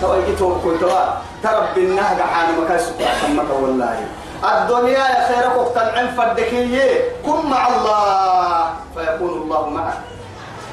توا 0.00 0.24
جيتوا 0.26 0.58
كنتوا 0.64 1.00
ترب 1.42 1.74
النهج 1.76 2.20
حان 2.20 2.48
مكان 2.60 2.78
سبحانك 2.78 3.50
والله. 3.62 3.98
الدنيا 4.44 5.04
يا 5.04 5.28
خيرك 5.28 5.56
وقتل 5.56 5.88
عن 5.98 6.06
فدكية 6.16 6.86
كن 7.26 7.50
مع 7.50 7.68
الله. 7.68 8.70
فيكون 8.94 9.32
الله 9.42 9.62
معك. 9.70 9.98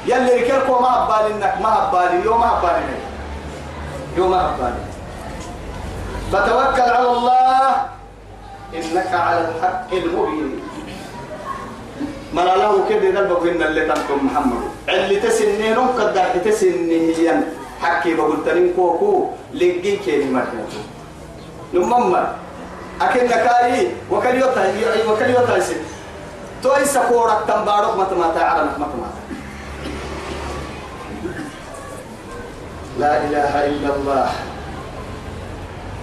يلي 0.06 0.32
ركلكو 0.40 0.80
ما 0.80 0.88
هبالي 0.88 1.34
إنك 1.34 1.54
ما 1.60 1.68
هبالي. 1.68 2.24
يوم 2.24 2.40
ما 2.40 2.46
هبالي. 2.46 2.96
يوم 4.16 4.30
ما 4.30 4.40
هبالي. 4.40 4.95
فتوكل 6.32 6.88
على 6.90 7.08
الله 7.08 7.70
إنك 8.74 9.10
على 9.14 9.40
الحق 9.48 9.90
المبين. 9.92 10.60
ما 12.34 12.40
له 12.40 12.88
كده 12.88 13.20
قلبك 13.20 13.42
إن 13.48 13.62
اللي 13.62 13.82
تنكم 13.86 14.26
محمد. 14.26 14.62
اللي 14.88 15.16
تسنين 15.20 15.78
قد 15.78 16.42
تسنين 16.44 17.44
حكي 17.82 18.14
بقول 18.14 18.44
تنين 18.44 18.72
كوكو 18.76 19.30
لقي 19.54 19.96
كلمة 19.96 20.44
نمما 21.74 22.36
أكن 23.00 23.28
كاي 23.28 23.92
وكل 24.10 24.34
يوتا 24.34 24.62
وكل 25.08 25.30
يوتا 25.30 25.56
يسي 25.56 25.76
توي 26.62 26.84
سكورك 26.84 27.38
تنبارك 27.48 27.94
على 28.36 28.64
متى 28.64 28.96
متى 28.96 29.20
لا 32.98 33.12
إله 33.24 33.52
إلا 33.66 33.90
الله. 33.96 34.55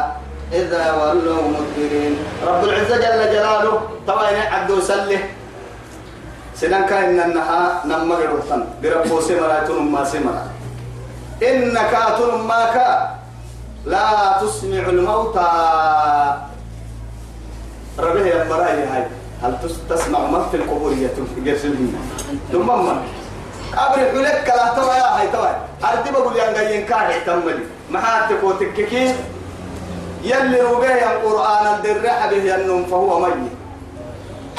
إذا 0.52 0.84
ولوا 0.92 1.42
مدبرين. 1.48 2.14
رب 2.46 2.64
العزة 2.64 2.96
جل 2.96 3.20
جلاله 3.32 3.80
طبعا 4.06 4.28
عبد 4.52 4.80
سله. 4.84 5.18
سنان 6.54 6.84
كان 6.86 7.18
إنها 7.18 7.82
نما 7.88 8.14
غيرتن 8.14 8.64
بربو 8.82 9.20
سمرا 9.20 9.66
ما 9.80 10.04
سمرا. 10.04 10.44
إنك 11.42 11.92
أتنم 11.94 12.46
ماك 12.46 12.76
لا 13.88 14.38
تسمع 14.44 14.84
الموتى. 14.92 15.50
ربه 17.98 18.26
يا 18.26 18.44
هاي. 18.92 19.04
هل 19.42 19.52
تسمع 19.90 20.18
ما 20.30 20.46
في 20.52 20.56
القبور 20.56 20.92
يرسلين 21.44 21.96
ثم 22.52 22.66
ما. 22.66 23.02
أبري 23.78 24.04
حلك 24.10 24.48
لا 24.56 24.74
توا 24.76 24.94
يا 24.94 25.20
هاي 25.20 25.28
توا 25.28 25.48
أردي 25.84 26.10
بقول 26.10 26.36
يا 26.36 26.52
جايين 26.52 26.86
كاره 26.86 27.14
تملي 27.26 27.64
ما 27.90 28.00
حتى 28.00 28.34
كوتككين 28.40 29.14
يلي 30.22 30.60
ربيه 30.60 31.12
القرآن 31.12 31.66
الدرع 31.74 32.26
به 32.30 32.36
ينم 32.54 32.84
فهو 32.90 33.20
ميت. 33.20 33.34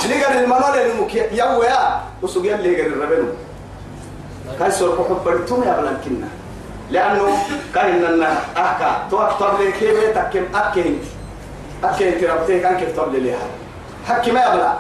نقر 0.06 0.32
المنول 0.44 0.78
المك 0.78 1.16
يويا 1.16 2.02
وسوق 2.22 2.46
يلي 2.46 2.82
قر 2.82 2.88
الربنو 2.88 3.28
كاي 4.60 4.72
سور 4.72 4.98
حب 5.10 5.24
برتم 5.26 5.64
يا 5.64 5.74
بلانكنا 5.82 6.28
لأنه 6.92 7.38
كاين 7.76 8.02
لنا 8.02 8.38
أحكا 8.58 9.08
تو 9.12 9.18
أكتر 9.22 9.58
لي 9.60 9.72
كيف 9.72 10.18
تكيم 10.18 10.46
أكين 10.56 11.00
أكين 11.84 12.22
تربتي 12.22 12.60
كان 12.60 12.78
كيف 12.78 13.00
تبلي 13.00 13.20
ليها. 13.20 13.48
حكي 14.08 14.32
ما 14.32 14.42
يبلا 14.46 14.74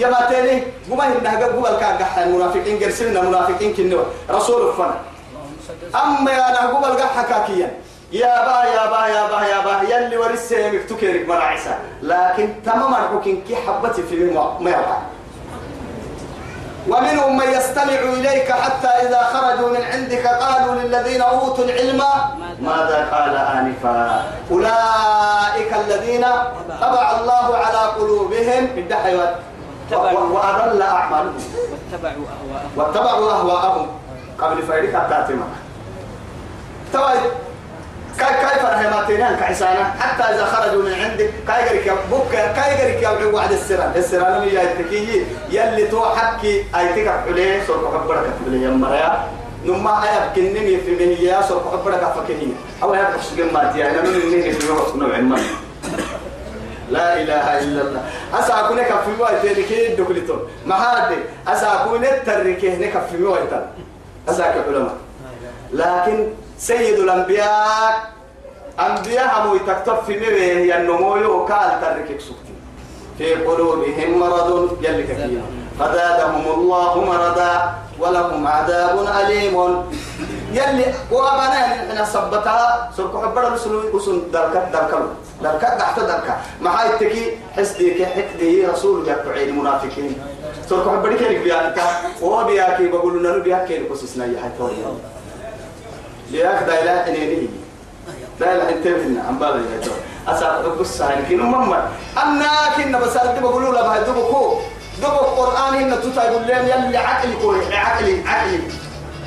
يا 0.00 0.08
تاني 0.30 0.62
قوما 0.90 1.04
هنا 1.08 1.30
قبل 1.44 1.76
كان 1.80 1.94
قحا 2.00 2.24
المنافقين 2.24 2.76
قرسلنا 2.82 3.20
منافقين 3.20 3.74
كنوا. 3.76 4.04
رسول 4.30 4.72
فنا 4.72 4.96
أما 6.02 6.30
يا 6.32 6.44
أنا 6.48 6.60
قبل 6.72 6.92
قحا 7.02 7.22
كاكيا. 7.22 7.70
يا 8.12 8.34
با 8.46 8.58
يا 8.74 8.84
با 8.92 9.02
يا 9.06 9.22
با 9.32 9.40
يا 9.52 9.60
با. 9.66 9.74
يلي 9.92 10.16
ورسه 10.16 10.70
مكتوكيرك 10.70 11.28
مراعسة 11.28 11.74
لكن 12.02 12.46
تمام 12.66 12.94
الحكم 12.94 13.42
كي 13.48 13.56
حبتي 13.56 14.02
في 14.02 14.16
ما 14.60 14.70
يوقع 14.70 14.98
ومنهم 16.88 17.36
من 17.36 17.48
يستمع 17.56 18.00
إليك 18.16 18.52
حتى 18.52 18.88
إذا 18.88 19.20
خرجوا 19.32 19.68
من 19.68 19.82
عندك 19.92 20.26
قالوا 20.26 20.74
للذين 20.74 21.22
أوتوا 21.22 21.64
العلم 21.64 22.02
ماذا 22.60 22.98
قال 23.12 23.34
آنفا؟ 23.36 24.24
أولئك 24.50 25.70
الذين 25.86 26.24
طبع 26.80 27.06
الله 27.20 27.46
على 27.56 27.82
قلوبهم. 27.98 28.64
الدحيوات 28.76 29.34
وأضل 29.92 30.82
أعمالهم. 30.82 31.34
واتبعوا 31.92 32.24
أهواءهم. 32.26 32.70
واتبعوا 32.76 33.30
أهواءهم. 33.32 33.86
قبل 34.38 34.62
فيرك 34.62 34.94
التاتمة 34.94 35.44
طيب 36.94 37.30
كيف 38.18 38.64
رحمتنا 38.64 39.32
كحسانا 39.32 39.84
حتى 40.00 40.22
إذا 40.22 40.44
خرجوا 40.44 40.82
من 40.82 40.94
عندك 40.94 41.30
كايجرك 41.48 41.98
بك 42.12 42.32
كايجرك 42.32 43.02
يا 43.02 43.26
وعد 43.26 43.52
السران. 43.52 43.92
السران 43.96 44.40
من 44.40 44.48
يتكي 44.48 45.26
يلي 45.50 45.86
تو 45.86 46.04
حكي 46.04 46.64
أيتك 46.76 47.08
عليه 47.08 47.64
سرق 47.66 48.04
كبرك 48.04 48.26
تبلي 48.40 48.62
يا 48.62 48.70
مريا. 48.70 49.24
نما 49.66 50.02
أيا 50.02 50.32
كنني 50.36 50.76
في 50.80 50.90
من 50.90 51.12
يا 51.20 51.42
سرق 51.42 51.82
كبرك 51.82 52.00
فكهي 52.16 52.46
أو 52.82 52.94
يا 52.94 53.16
بس 53.16 53.34
جمعتي 53.36 53.90
أنا 53.90 54.00
من 54.02 54.08
اللي 54.08 54.52
في 54.52 54.66
الوقت 54.66 54.96
نوع 54.96 55.18
ما. 55.18 55.38
لا 56.90 57.22
إله 57.22 57.46
إلا 57.58 57.80
الله. 57.82 58.02
أسا 58.34 58.60
أكون 58.60 58.82
كفي 58.82 59.10
مويتين 59.18 59.64
كي 59.64 59.94
دكلتون 59.94 60.40
ما 60.66 60.74
هذا 60.74 61.16
أسا 61.48 61.68
أكون 61.74 62.04
التركه 62.04 62.76
نكفي 62.78 63.16
مويتين 63.16 63.66
أسا 64.28 64.44
كعلماء 64.54 64.96
لكن 65.72 66.26
سيد 66.58 66.98
الأنبياء 66.98 67.92
أنبياء 68.80 69.30
هم 69.42 69.56
يتكتب 69.56 69.98
في 70.06 70.16
مبيه 70.16 70.74
ينمو 70.74 71.16
يوكال 71.16 71.70
تركك 71.82 72.20
سكتي 72.20 72.54
في 73.18 73.34
قلوبهم 73.34 74.18
مرض 74.20 74.78
يلي 74.82 75.02
كثير 75.02 75.40
فزادهم 75.78 76.44
الله 76.56 77.04
مرضا 77.04 77.74
ولهم 77.98 78.46
عذاب 78.46 78.96
أليم. 79.20 79.56
يلي 80.52 80.94
وأبنا 81.10 81.64
إحنا 81.66 82.04
صبتها 82.04 82.90
سرق 82.96 83.24
حبر 83.24 83.52
رسول 83.52 83.94
وسن 83.94 84.22
دركة 84.32 84.70
دركة. 84.72 85.08
دركة 85.42 85.68
تحت 85.78 86.00
دركة. 86.00 86.36
ما 86.60 86.70
هاي 86.70 86.98
تكي 86.98 87.38
حسدي 87.56 88.06
حكدي 88.06 88.66
رسول 88.66 89.08
يقطع 89.08 89.34
المنافقين 89.34 90.18
سرق 90.68 90.88
حبر 90.88 91.14
كيف 91.16 91.42
بياتك 91.42 91.82
وهو 92.20 92.44
بياكي 92.44 92.88
بقول 92.88 93.24
لنا 93.24 93.38
بياكي 93.38 93.78
لقصصنا 93.78 94.24
يا 94.26 94.40
حي 94.42 94.48
توري 94.58 94.76
لياك 96.30 96.62
دا 96.62 96.82
إله 96.82 97.08
إنيني 97.08 97.48
لا 98.40 98.56
لا 98.56 98.68
انتبهنا 98.68 99.22
عم 99.28 99.38
بالي 99.38 99.62
يا 99.76 99.80
جو 99.84 99.92
أسا 100.28 100.62
بس 100.80 101.02
هاي 101.02 101.22
كنا 101.28 101.42
مما 101.44 101.88
أنا 102.22 102.50
كنا 102.76 102.98
بس 102.98 103.16
أنت 103.16 103.38
بقولوا 103.42 103.72
له 103.74 103.82
بهاي 103.82 104.00
دبكو 104.04 104.58
دبك 105.02 105.10
قرآن 105.38 105.74
إن 105.74 106.00
تتا 106.02 106.24
يقول 106.30 106.42
لهم 106.48 106.64
يلي 106.66 106.96
عقلي 106.96 107.36
كوي. 107.42 107.76
عقلي 107.76 108.22
عقلي. 108.28 108.60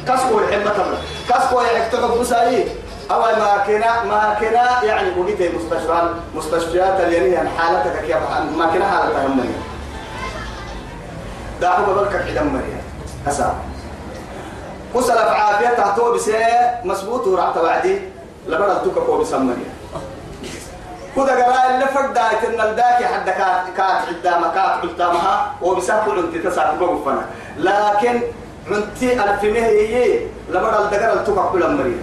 كسكو 0.08 0.40
الحمة 0.40 0.72
تمر 0.72 0.98
كسكو 1.30 1.62
يكتب 1.62 2.20
بساي 2.20 2.68
أو 3.12 3.20
ما 3.22 3.64
كنا 3.68 4.04
ما 4.04 4.38
كنا 4.40 4.84
يعني 4.84 5.10
بقيت 5.12 5.56
مستشفى 5.56 6.10
مستشفيات 6.36 7.00
اللي 7.00 7.20
هي 7.20 7.38
حالتك 7.58 8.06
كيف؟ 8.06 8.18
ما 8.58 8.66
كنا 8.74 8.86
حالتها 8.86 9.28
هم 9.28 9.54
داحو 11.62 11.94
ببلك 11.94 12.26
حدم 12.30 12.48
مريم 12.48 12.82
أسا 13.28 13.56
وصل 14.94 15.18
عافية 15.18 15.68
تحتو 15.68 16.14
بس 16.14 16.30
مسبوط 16.84 17.28
ورعت 17.28 17.58
وعدي 17.58 18.00
لبرد 18.48 18.84
توك 18.84 19.00
كو 19.06 19.18
بسمريا 19.18 19.74
كودا 21.16 21.46
قراء 21.46 21.76
اللي 21.76 21.86
فرد 21.86 22.14
دايت 22.14 22.44
إن 22.44 22.62
الداكي 22.70 23.06
حد 23.06 23.30
كات 23.30 23.64
كات 23.78 24.02
عدامة 24.08 24.54
كات 24.54 24.82
قلتامها 24.82 25.52
وبساكو 25.62 26.12
انت 26.12 26.48
لكن 27.58 28.22
عنتي 28.72 29.14
الفينيه 29.24 29.66
هي 29.66 30.20
لبرد 30.50 30.94
الدقر 30.94 31.14
التوك 31.14 31.52
كل 31.52 31.60
مريا 31.72 31.98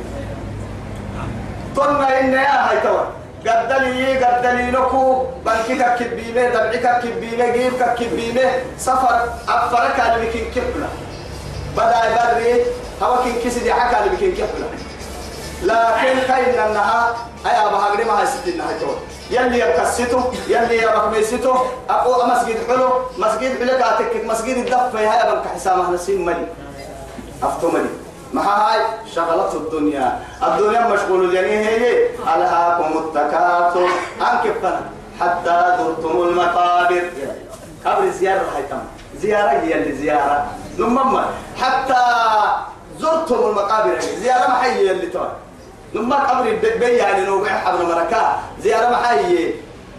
طلنا 1.77 2.20
إن 2.20 2.33
يا 2.33 2.70
هاي 2.70 2.81
توا 2.81 3.05
قدلي 3.46 4.25
قدلي 4.25 4.70
لكو 4.70 5.25
بنكك 5.46 5.96
كبيمة 5.99 6.49
دبعك 6.49 7.03
كبيمة 7.03 7.49
جيبك 7.53 7.94
كبيمة 7.94 8.51
سفر 8.79 9.29
أفرك 9.49 10.01
على 10.01 10.27
بكين 10.27 10.44
كبلا 10.55 10.88
بدأ 11.77 12.01
يبري 12.11 12.62
هوا 13.03 13.23
كين 13.25 13.35
كسي 13.44 13.73
حكى 13.73 13.96
على 13.96 14.11
بكين 14.11 14.33
كبلا 14.33 14.66
لكن 15.62 16.18
كاين 16.29 16.59
انها 16.59 17.16
أي 17.46 17.66
أبا 17.66 17.77
هاغري 17.77 18.05
ما 18.05 18.23
هيستين 18.23 18.59
نها 18.59 18.79
تو 18.81 18.87
يلي 19.31 19.59
يكسيتو 19.61 20.20
يلي 20.49 20.77
يبقى 20.83 21.11
ميسيتو 21.11 21.55
اقو 21.90 22.27
مسجد 22.27 22.57
حلو 22.68 22.88
مسجد 23.18 23.59
حلو 23.59 23.79
كاتك 23.79 24.25
مسجد 24.25 24.57
الدفة 24.57 24.99
هاي 24.99 25.33
ابا 25.73 25.90
نسيم 25.90 26.25
ملي. 26.27 26.46
أفتو 27.42 27.70
ملي. 27.70 27.88
ما 28.33 28.42
هاي 28.42 28.81
شغلت 29.14 29.55
الدنيا. 29.55 30.18
الدنيا 30.42 30.88
مشغول 30.88 31.35
يعني 31.35 31.66
هي 31.68 32.07
ألهاكم 32.23 32.99
التكاثر 32.99 33.88
أنك 34.20 34.55
فنا 34.62 34.81
حتى 35.20 35.77
زرتم 35.79 36.23
المقابر. 36.23 37.03
قبر 37.87 38.11
زيارة 38.11 38.44
هاي 38.57 38.62
تم. 38.70 38.79
زيارة 39.16 39.51
هي 39.51 39.75
اللي 39.75 39.92
زيارة. 39.96 40.46
نمما 40.79 41.25
حتى 41.61 42.05
زرتم 42.99 43.35
المقابر. 43.35 44.01
زيارة 44.01 44.49
ما 44.49 44.64
هي 44.64 44.90
اللي 44.90 45.07
تم 45.07 45.29
نما 45.94 46.16
قبر 46.16 46.50
بي 46.81 46.87
يعني 46.87 47.24
نوبع 47.26 47.48
حبل 47.48 47.87
مركا. 47.87 48.38
زيارة 48.62 48.96
هي 48.96 49.50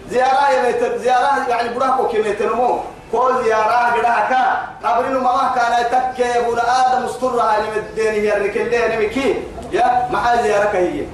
زيارة 0.09 0.49
يا 0.49 0.97
زيارة 0.97 1.47
يعني 1.49 1.69
براكو 1.79 2.07
كميتنمو 2.07 2.79
كل 3.11 3.43
زيارة 3.43 3.91
قدها 3.95 4.69
قبر 4.83 5.19
ما 5.19 5.51
كان 5.55 5.81
يتكي 5.81 6.39
ابن 6.39 6.59
آدم 6.59 7.05
استرها 7.05 7.57
لمدين 7.59 8.13
هي 8.13 8.37
الركلين 8.37 9.01
مكي. 9.01 9.35
يا 9.71 10.07
مع 10.11 10.35
زيارة 10.35 10.69
هي 10.77 11.05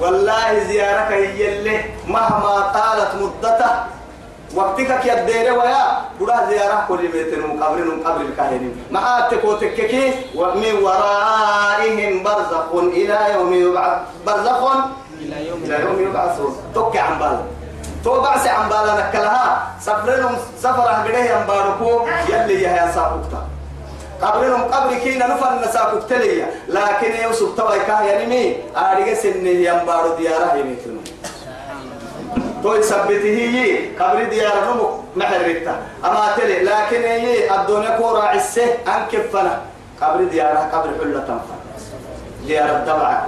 والله 0.00 0.64
زيارة 0.64 1.14
هي 1.14 1.58
اللي 1.58 1.84
مهما 2.08 2.60
طالت 2.74 3.14
مدته 3.22 3.70
وقتك 4.54 5.04
يا 5.06 5.14
الدير 5.20 5.52
ويا؟ 5.58 5.86
بدا 6.20 6.46
زيارة 6.50 6.84
كل 6.88 7.02
ميتين 7.12 7.62
قبر 7.62 7.78
قبر 8.04 8.20
الكاهنين 8.20 8.84
مع 8.90 9.20
تكوتككي 9.30 10.12
ومن 10.34 10.74
ورائهم 10.82 12.22
برزخ 12.22 12.68
إلى 12.74 13.18
يوم 13.34 13.52
يبعث. 13.52 13.98
برزخ؟ 14.26 14.62
إلى 15.20 15.48
يوم 15.48 15.58
إلى 15.64 15.80
يوم 15.80 15.98
يبعثون. 16.10 16.56
توكي 16.74 16.98
عن 16.98 17.18
بالك 17.18 17.44
تو 18.04 18.20
بعسي 18.20 18.48
عن 18.48 18.68
بالا 18.68 19.08
نكلها 19.08 19.66
سفرهم 19.80 20.36
سفر 20.62 20.88
أهجره 20.90 21.18
ينباركو 21.18 22.06
يلي 22.28 22.62
يا 22.62 22.90
ساقوكتا 22.94 23.42
قبرهم 24.22 24.62
قبر 24.62 24.94
كينا 24.94 25.26
نفر 25.26 26.00
تليا 26.08 26.50
لكن 26.68 27.22
يوسف 27.22 27.56
توي 27.56 27.78
كاه 27.78 28.02
ينمي 28.02 28.56
آرغة 28.76 29.14
سنه 29.14 29.48
ينبارو 29.48 30.14
ديارة 30.18 30.54
يميتنو 30.54 30.95
تو 32.66 32.74
يثبته 32.74 33.36
هي 33.38 33.94
قبر 33.94 34.24
ديارة 34.24 34.74
نمو 34.74 34.88
محرقتا 35.16 35.74
أما 36.04 36.34
تلي 36.36 36.62
لكن 36.62 37.02
هي 37.02 37.54
الدنيا 37.54 37.98
كورا 37.98 38.22
عسه 38.22 38.62
أنكفنا 38.86 39.60
قبر 40.02 40.24
ديارة 40.24 40.58
قبر 40.58 40.90
حلة 40.98 41.20
تنفر 41.20 41.58
ديارة 42.46 42.78
دبعة 42.78 43.26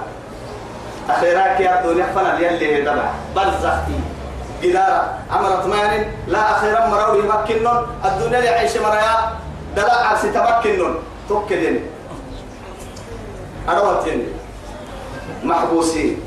أخيراك 1.09 1.59
يا 1.59 1.79
الدنيا 1.79 2.05
فنا 2.05 2.39
يلي 2.39 2.75
هي 2.75 2.81
دبعة 2.81 3.13
برزختي 3.35 3.99
جدارا 4.63 5.19
عمرت 5.31 5.65
مان 5.65 6.11
لا 6.27 6.51
أخيرا 6.51 6.87
مرور 6.87 7.23
يمكنون. 7.23 7.87
الدنيا 8.05 8.39
اللي 8.39 8.49
عيش 8.49 8.77
مرايا. 8.77 9.39
دلا 9.75 9.95
عرسي 10.07 10.31
تمكنون. 10.31 10.95
توكلين 11.29 11.85
أروتين 13.69 14.27
محبوسين. 15.43 16.21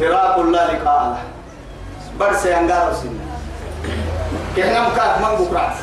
فراق 0.00 0.40
لا 0.40 0.72
لقاء 0.72 1.02
له 1.04 1.35
برس 2.20 2.46
ينقارو 2.46 2.94
سنة 2.94 3.24
كهنم 4.56 4.86
كاك 4.96 5.14
من 5.22 5.44
بكرات 5.44 5.76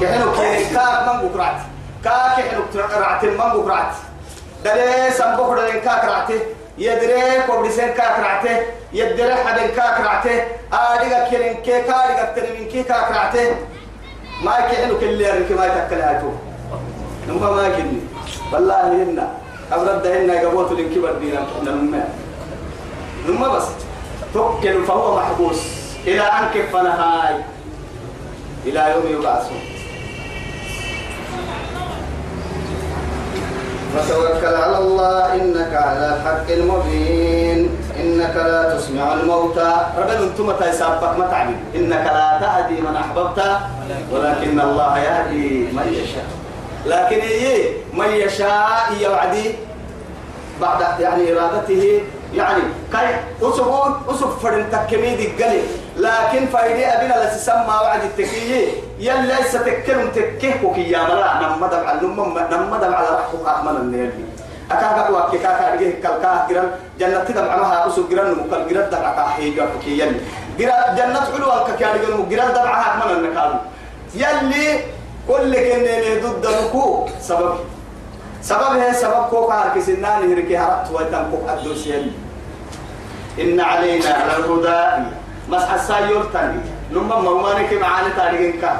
كهنو 0.00 0.32
كاك 0.32 1.08
من 1.08 1.28
بكرات 1.28 1.58
كاك 2.04 2.36
كهنو 2.36 2.62
كرات 2.72 3.24
من 3.24 3.60
بكرات 3.60 3.92
دلي 4.64 5.10
سنبوك 5.18 5.58
دلين 5.58 5.80
كاك 5.80 6.04
راتي 6.04 6.38
يدري 6.78 7.42
كوبريسين 7.46 7.88
كاكرعته 7.88 8.56
يدري 8.92 9.34
حدن 9.34 9.66
كاكرعته 9.76 10.42
آديك 10.72 11.28
كيرين 11.30 11.54
كي 11.54 11.82
كاريك 11.82 12.20
ترمين 12.36 12.68
كي 12.68 12.82
كاكرعته 12.82 13.56
ما 14.44 14.58
يكحلو 14.58 15.00
كل 15.00 15.20
يرك 15.20 15.52
ما 15.52 15.66
يتكل 15.66 16.00
هاتو 16.00 16.30
نما 17.28 17.50
ما 17.50 17.68
كني 17.68 18.00
والله 18.52 18.92
هنا 19.02 19.28
أبرد 19.72 20.06
هنا 20.06 20.40
قبوت 20.40 20.72
لنكبر 20.72 21.12
دينا 21.12 21.46
نما 23.26 23.48
بس 23.48 23.64
توكل 24.36 24.84
فهو 24.84 25.16
محبوس. 25.16 25.60
إلى 26.06 26.20
أن 26.20 26.44
كفنا 26.54 26.92
هاي 27.02 27.34
إلى 28.66 28.94
يوم 28.94 29.20
يبعثون. 29.20 29.60
وتوكل 33.96 34.54
على 34.54 34.78
الله 34.78 35.34
إنك 35.34 35.72
على 35.74 36.16
الحق 36.16 36.50
المبين 36.50 37.70
إنك 38.00 38.36
لا 38.36 38.76
تسمع 38.76 39.12
الموتى. 39.12 39.72
ربنا 39.98 40.18
أنتم 40.20 40.52
تيسابك 40.52 41.18
ما 41.18 41.26
تعمل. 41.26 41.56
إنك 41.74 42.04
لا 42.04 42.38
تهدي 42.40 42.80
من 42.80 42.96
أحببت. 42.96 43.40
ولكن 44.12 44.60
الله 44.60 44.98
يهدي 44.98 45.72
من 45.72 45.86
يشاء. 45.92 46.28
لكن 46.86 47.20
إيه؟ 47.20 47.72
من 47.92 48.10
يشاء 48.10 48.92
يوعدي. 49.00 49.54
بعد 50.60 51.00
يعني 51.00 51.32
إرادته. 51.32 52.00
يعني 52.36 52.62
كاي 52.92 53.14
أسبون 53.42 53.90
أسب 54.08 54.28
فرن 54.42 54.70
تكميد 54.72 55.20
الجلي 55.20 55.60
لكن 55.96 56.46
فايدة 56.46 56.86
أبينا 56.98 57.14
لسسمى 57.24 57.74
وعد 57.82 58.02
التكية 58.04 58.66
يلا 58.98 59.42
ستكلم 59.42 60.08
تكيه 60.14 60.60
وكي 60.64 60.90
يا 60.90 60.98
مرا 60.98 61.30
نما 61.42 61.66
دم 61.66 61.86
على 61.88 62.00
نما 62.52 62.78
دم 62.78 62.94
على 62.94 63.08
رحمك 63.08 63.46
أحمد 63.46 63.74
النيل 63.76 64.10
أكاك 64.70 65.10
وكي 65.10 65.38
كاكا 65.38 65.74
رجيه 65.74 65.90
كالكا 66.02 66.46
جران 66.50 66.70
جنة 67.00 67.24
تدم 67.24 67.48
عمها 67.48 67.86
أسب 67.86 68.08
جران 68.10 68.30
مكال 68.32 68.68
جران 68.68 68.90
دم 68.90 68.98
عكا 69.08 69.22
حيجا 69.22 69.64
وكي 69.76 69.98
يلي. 69.98 70.20
جران 70.58 70.96
جنة 70.96 71.20
علو 71.34 71.50
أنك 71.50 71.76
كان 71.80 71.94
جران 72.02 72.28
جران 72.28 72.48
دم 72.54 72.66
أحمد 72.66 73.10
النكال 73.10 73.52
يلي 74.14 74.80
كل 75.28 75.52
كنين 75.54 76.04
ضد 76.22 76.46
نكو. 76.46 77.06
سبب. 77.20 77.54
سبب 78.42 78.72
هي 78.78 78.92
سبب 78.94 79.26
كوكا 79.30 79.54
هركسنان 79.54 80.32
هركي 80.32 80.56
هرت 80.58 80.86
ويتم 80.94 81.24
كوك 81.30 81.46
الدوسيل 81.58 82.12
إن 83.40 83.60
علينا 83.60 84.08
على 84.08 84.36
الهدى. 84.36 85.04
مسح 85.48 85.72
السايور 85.72 86.24
تاني 86.32 86.60
لما 86.90 87.20
مرمانك 87.20 87.72
معاني 87.72 88.10
تاريخ 88.16 88.54
كان 88.60 88.78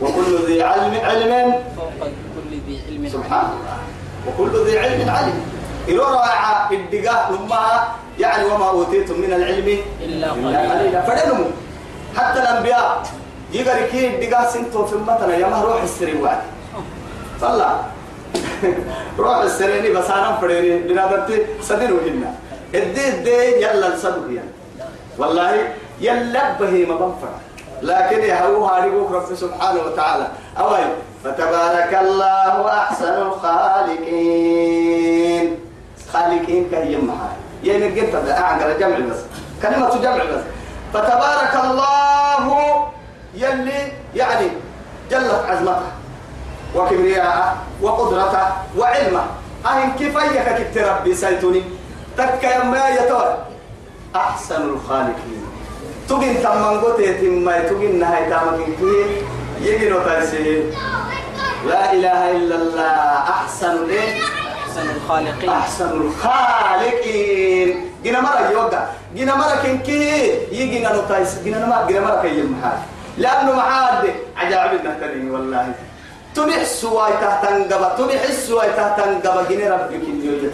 وكل 0.00 0.46
ذي 0.46 0.62
علم 0.62 0.94
علم. 1.04 1.54
فوق 1.76 1.92
كل 2.34 2.50
ذي 2.66 2.80
علم 2.88 3.08
سبحان 3.08 3.46
الله. 3.52 3.76
وكل 4.26 4.52
ذي 4.66 4.78
علم 4.78 5.10
علم. 5.10 5.36
إلو 5.88 6.04
رائعة 6.04 6.70
الدقاء 6.72 7.32
لما 7.32 7.64
يعني 8.18 8.44
وما 8.44 8.68
أوتيتم 8.68 9.20
من 9.20 9.32
العلم 9.32 9.78
إلا 10.00 10.30
قليلا. 10.32 11.00
فدنموا 11.02 11.50
حتى 12.16 12.38
الأنبياء 12.42 13.02
يقري 13.52 13.86
كي 13.92 14.06
الدقاء 14.14 14.50
سنتو 14.50 14.86
في 14.86 14.92
المتنة 14.92 15.34
يا 15.34 15.46
ما 15.46 15.62
روح 15.62 15.82
السري 15.82 16.22
وعد 16.22 16.40
صلى. 17.40 17.70
روح 19.18 19.36
السريني 19.36 19.90
بس 19.90 20.10
أنا 20.10 20.38
فريني 20.40 20.78
بنادرتي 20.88 21.36
سدين 21.62 21.92
وهنا 21.92 22.34
الدي 22.74 23.08
الدي 23.08 23.62
يلا 23.62 23.94
الصدق 23.94 24.26
يعني. 24.28 24.50
والله 25.18 25.72
يلا 26.00 26.52
بهي 26.60 26.86
ما 26.86 26.94
بنفع 26.94 27.28
لكن 27.82 28.20
يا 28.20 28.46
هو 28.46 28.64
هاريبوك 28.64 29.10
رب 29.12 29.34
سبحانه 29.34 29.80
وتعالى. 29.80 30.28
أوي. 30.58 30.78
فتبارك 31.24 31.94
الله 31.94 32.68
أحسن 32.68 33.14
الخالقين. 34.02 34.50
خالقين 36.12 36.68
كهي 36.70 36.96
معاي. 36.96 37.36
يعني 37.64 38.00
قلت 38.00 38.14
أعقل 38.30 38.78
جمع 38.78 38.98
بس. 38.98 39.18
كلمة 39.62 40.00
جمع 40.02 40.24
بس. 40.24 40.42
فتبارك 40.94 41.54
الله 41.64 42.86
يلي 43.34 43.92
يعني 44.14 44.48
جلت 45.10 45.44
عزمته 45.48 45.90
وكبرياءه 46.76 47.56
وقدرته 47.82 48.46
وعلمه. 48.78 49.24
أهن 49.66 49.92
كيف 49.98 50.18
أيك 50.18 50.48
كنت 50.48 50.78
ربي 50.78 51.14
سيتوني؟ 51.14 51.62
تكا 52.20 52.50
يما 52.56 52.88
يتوى. 52.88 53.36
أحسن 54.16 54.62
الخالقين. 54.62 55.42
تجين 56.08 56.42
تمن 56.42 56.80
قتي 56.80 57.14
تما 57.14 57.58
تجين 57.58 57.98
نهاية 58.00 58.28
تامك 58.28 58.60
كي 58.78 59.24
يجي 59.60 59.90
نتايسي 59.90 60.62
لا 61.66 61.92
إله 61.92 62.30
إلا 62.30 62.54
الله. 62.54 62.96
أحسن 63.36 63.90
إيه؟ 63.90 64.20
أحسن 64.60 64.86
الخالقين. 64.96 65.50
أحسن 65.50 65.90
الخالقين. 66.00 67.68
جينا 68.02 68.20
مرة 68.20 68.50
يوقع 68.50 68.82
جينا 69.14 69.34
مرة 69.34 69.56
كنكي. 69.62 70.04
يجينا 70.52 70.96
نتايس. 70.96 71.38
جينا 71.44 71.66
مرة 71.66 71.86
جينا 71.86 72.00
مرة 72.00 72.22
كي 72.22 72.38
يمحال. 72.38 72.78
لأنه 73.18 73.52
معاد. 73.52 74.14
عجائب 74.36 74.80
النهترين 74.80 75.30
والله. 75.30 75.72
تبح 76.34 76.62
سواي 76.64 77.12
تهتنقب 77.12 77.96
تبح 77.98 78.22
سواي 78.30 78.68
تهتنقب 78.76 79.48
جينا 79.48 79.74
ربك 79.74 79.92
اللي 79.92 80.50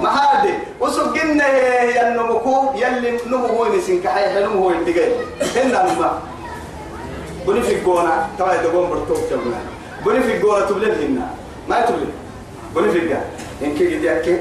يتوى 0.00 0.10
محاد 0.10 0.50
وسوق 0.80 1.14
جنة 1.14 1.44
هي 1.44 2.08
النمكو 2.08 2.72
يلي 2.74 3.18
نمو 3.26 3.64
نسين 3.76 4.02
كحي 4.02 4.34
حلو 4.34 4.50
هو 4.50 4.70
يدقي 4.70 5.12
هنا 5.56 5.92
نما. 5.92 6.20
بني 7.46 7.62
في 7.62 7.74
الجونة. 7.74 8.28
ترى 8.38 8.54
يدقون 8.54 8.90
برتوك 8.90 9.18
جبنا 9.30 9.58
بني 10.06 10.20
في 10.22 10.36
الجونة 10.36 10.66
تبلد 10.66 11.00
هنا 11.00 11.26
ما 11.68 11.80
تبلد 11.80 12.12
بني 12.74 12.90
في 12.92 12.98
الجونة 12.98 13.24
إنك 13.62 13.80
يديك 13.80 14.40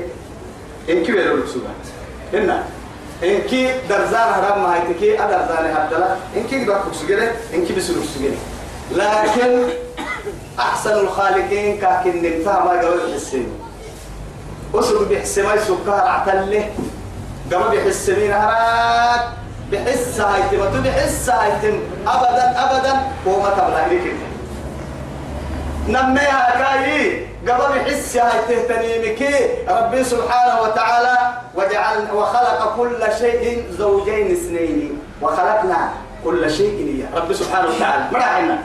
إنك 0.89 1.11
بيلو 1.11 1.35
السبا 1.35 1.71
هنا. 2.33 2.63
إنك 3.23 3.51
درزان 3.89 4.27
هرم 4.33 4.63
ما 4.63 4.75
هيتكي 4.75 5.23
أدرزان 5.23 5.65
هبدلا 5.75 6.15
إنك 6.37 6.53
يدقون 6.53 6.93
سجلة 6.93 7.31
إنك 7.53 7.71
بسلوك 7.71 8.03
سجلة 8.15 8.37
لكن 8.91 9.69
أحسن 10.59 10.93
الخالقين 10.93 11.77
كاكن 11.77 12.15
نمتها 12.23 12.63
ما 12.65 12.71
قبل 12.71 12.99
الحسين 13.09 13.47
وسوق 14.73 15.01
بحسمي 15.09 15.59
سكر 15.59 16.01
عتله 16.07 16.69
قام 17.51 17.63
بحسمين 17.71 18.31
هراك 18.31 19.21
بحس 19.71 20.19
هايتم 20.19 20.61
تو 20.73 20.81
بحس 20.81 21.29
هايتم 21.29 21.79
ابدا 22.07 22.45
ابدا. 22.63 22.93
وما 23.25 23.49
تبلغ 23.49 23.85
لك 23.89 24.15
نميها 25.87 26.41
كاي. 26.59 27.27
قام 27.47 27.59
بحس 27.75 28.17
هايته 28.17 28.67
تنيمك 28.69 29.21
ربي 29.69 30.03
سبحانه 30.03 30.61
وتعالى 30.61 31.17
وجعل 31.55 31.97
وخلق 32.13 32.75
كل 32.77 33.01
شيء 33.19 33.63
زوجين 33.77 34.31
اثنين. 34.31 34.99
وخلقنا 35.21 35.89
كل 36.23 36.51
شيء 36.51 36.77
يا 37.01 37.19
ربي 37.19 37.33
سبحانه 37.33 37.67
وتعالى. 37.69 38.03
مرحنا 38.11 38.57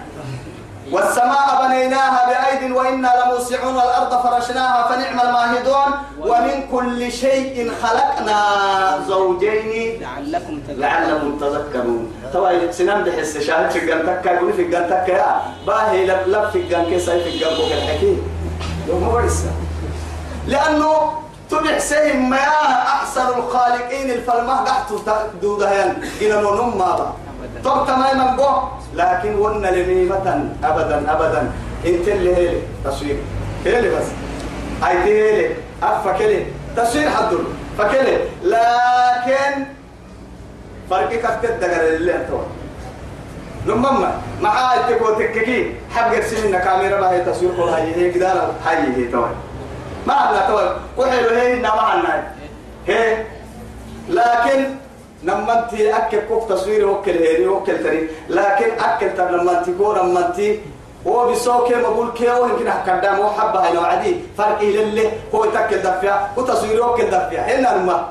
والسماء 0.93 1.47
بنيناها 1.63 2.21
بأيد 2.29 2.71
وإنا 2.71 3.11
لموسعون 3.25 3.75
والأرض 3.75 4.23
فرشناها 4.23 4.89
فنعم 4.89 5.21
الماهدون 5.21 5.91
ومن 6.21 6.67
كل 6.73 7.13
شيء 7.13 7.73
خلقنا 7.83 8.39
زوجين 9.09 10.01
لعلكم 10.01 10.61
تذكرون. 10.61 10.81
لعلهم 10.81 11.39
تذكرون. 11.39 12.13
توا 12.33 12.73
سنان 12.73 13.05
بحس 13.05 13.39
شاهد 13.39 13.71
في 13.71 13.79
الجنتك 13.79 14.27
يقول 14.27 14.53
في 14.53 14.63
الجنتك 14.63 15.09
يا 15.09 15.41
باهي 15.67 16.07
لب 16.07 16.23
لب 16.27 16.51
في 16.51 16.59
الجن 16.59 16.85
كيسا 16.85 17.19
في 17.19 17.39
بوك 17.39 17.73
الحكيم. 17.73 18.23
يوم 18.89 19.13
برسا 19.13 19.53
لأنه 20.47 21.13
تبع 21.51 21.79
سهم 21.79 22.31
ما 22.31 22.37
أحسن 22.87 23.29
الخالقين 23.39 24.11
الفلمة 24.11 24.55
قحت 24.55 24.93
دودهين 25.43 25.95
قلنا 26.21 26.41
نم 26.41 26.79
ما 26.79 27.13
طب 27.65 27.87
تماما 27.87 28.37
بو 28.37 28.49
لكن 28.95 29.35
ون 29.35 29.67
لميمة. 29.67 30.51
أبدا 30.65 31.13
أبدا. 31.13 31.51
إنت 31.87 32.09
اللي 32.09 32.37
هيلي. 32.37 32.61
تصوير. 32.85 33.17
هيلي 33.65 33.89
بس. 33.89 34.07
دي 34.81 35.23
هيلي. 35.23 35.55
أفكلي 35.83 36.47
تصوير 36.77 37.11
حدل 37.11 37.45
فكلي 37.79 38.19
لكن 38.43 39.65
فرقك 40.91 41.39
تدقر 41.43 41.97
اللي 41.97 42.17
أنتوا 42.17 42.41
لما 43.67 44.21
مع 44.43 44.77
تكو 44.89 45.15
تككي. 45.15 45.75
حب 45.95 46.15
قرسمنا 46.15 46.59
كاميرا 46.59 47.01
ما 47.01 47.11
هي 47.11 47.21
تصوير. 47.25 47.51
كل 47.57 47.63
هاي 47.63 47.95
هي 47.97 48.11
قدار 48.11 48.55
هاي 48.67 48.77
هي 48.77 49.09
توي 49.09 49.31
ما 50.07 50.15
عندنا 50.15 50.47
توي 50.49 50.77
وحلو 50.97 51.29
هي. 51.29 51.59
نما 51.59 51.81
عنا 51.81 52.23
هي. 52.87 53.25
لكن 54.09 54.84
لما 55.25 55.53
انت 55.59 55.81
أكل 55.81 56.19
كوك 56.29 56.49
تصوير 56.49 56.89
وكل 56.89 57.11
هيري 57.11 57.47
وكل 57.47 57.83
تري. 57.83 58.09
لكن 58.29 58.71
أكل 58.81 59.17
تر 59.17 59.31
لما 59.31 59.59
انت 59.59 59.71
كو 59.79 59.93
لما 59.93 60.27
انت 60.27 60.41
هو 61.07 61.29
بيسوك 61.29 61.73
ما 61.73 62.11
كي 62.15 62.31
هو 62.31 62.47
يمكن 62.47 62.69
قدام. 62.71 63.17
هو 63.17 63.31
حبة 63.31 63.61
هنا 63.61 63.81
عادي 63.81 64.17
فرق 64.39 64.63
لله 64.63 65.13
هو 65.35 65.45
يتكل 65.45 65.79
دفع. 65.79 66.27
وتصوير 66.37 66.87
وكل 66.87 67.07
دفع. 67.07 67.41
هنا 67.51 67.69
لما 67.77 68.09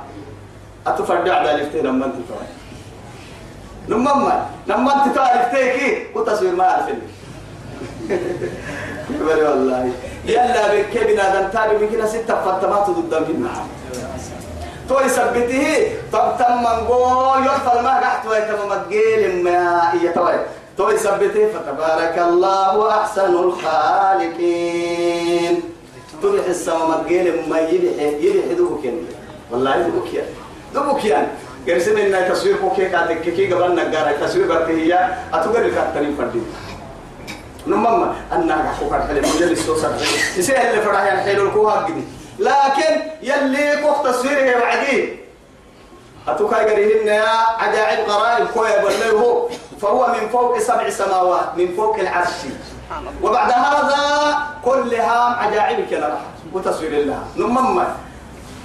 أتفرد 0.88 1.30
على 1.30 1.56
الافتين 1.56 1.86
لما 1.86 2.06
انت 2.06 2.16
توي 2.16 2.48
لما 3.88 4.14
ما 4.14 4.46
لما 4.68 5.06
انت 5.06 5.16
تعرف 5.16 5.52
تيكي 5.56 6.08
وتصوير 6.16 6.56
ما 6.56 6.64
عارف 6.64 6.86
والله. 9.22 9.92
يلا 10.26 10.82
بكبنا 10.82 11.42
دم 11.42 11.48
تابي 11.50 11.78
من 11.78 11.92
كده 11.92 12.06
ستة 12.06 12.36
فتمات 12.42 12.90
ضد 12.90 13.14
النعم 13.30 13.68
تو 14.90 15.00
يثبته 15.00 15.92
طب 16.14 16.36
تم 16.40 16.64
جو 16.88 17.34
يرفع 17.44 17.82
ما 17.82 18.00
قحت 18.00 18.28
ويتم 18.28 18.70
مدقيل 18.70 19.44
ما 19.44 19.92
يتوي 20.04 20.34
تو 20.78 20.90
يثبته 20.90 21.48
فتبارك 21.54 22.18
الله 22.18 22.92
أحسن 23.02 23.34
الخالقين. 24.34 25.62
تبح 26.24 26.46
السما 26.48 26.88
مدقيل 26.88 27.50
ما 27.50 27.60
يبح 27.60 28.02
يبح 28.24 28.46
دوبك 28.58 28.94
والله 29.52 29.78
دوبك 29.82 30.14
يعني 30.14 30.28
دوبك 30.74 31.06
يعني 31.06 31.28
قرسم 31.68 31.98
إن 31.98 32.32
تصوير 32.34 32.56
كوكي 32.56 32.90
كاتك 32.90 33.22
كي 33.22 33.54
قبل 33.54 33.76
نجارة 33.76 34.12
تصوير 34.26 34.48
برتهية 34.48 35.18
أتوقع 35.34 35.60
الكاترين 35.60 36.16
فردين 36.18 36.46
نمما 37.68 38.16
أنا 38.32 38.74
حقوق 38.74 38.94
الحلم 38.96 39.26
مجلس 39.36 39.66
سوسر 39.66 39.92
يسهل 40.38 40.70
اللي 40.70 40.82
فرح 40.82 41.04
يعني 41.04 41.22
حلو 41.22 41.48
الكوها 41.48 41.74
قدي 41.74 42.04
لكن 42.40 42.92
يلي 43.22 43.82
كوك 43.82 44.08
تصويره 44.08 44.60
بعدين 44.60 45.20
أتوكا 46.28 46.58
قريهن 46.58 47.08
يا 47.08 47.30
عجائب 47.58 48.10
غرائب 48.10 48.48
كويا 48.48 48.82
هو 49.12 49.50
فهو 49.82 50.08
من 50.08 50.30
فوق 50.30 50.60
سبع 50.60 50.90
سماوات 50.90 51.58
من 51.58 51.74
فوق 51.78 52.00
العرش. 52.00 52.48
وبعد 53.22 53.52
هذا 53.52 54.38
كلها 54.66 55.20
عجائب 55.36 55.90
كلا. 55.90 56.18
وتصوير 56.54 56.92
الله. 56.92 57.20
نمما 57.38 57.96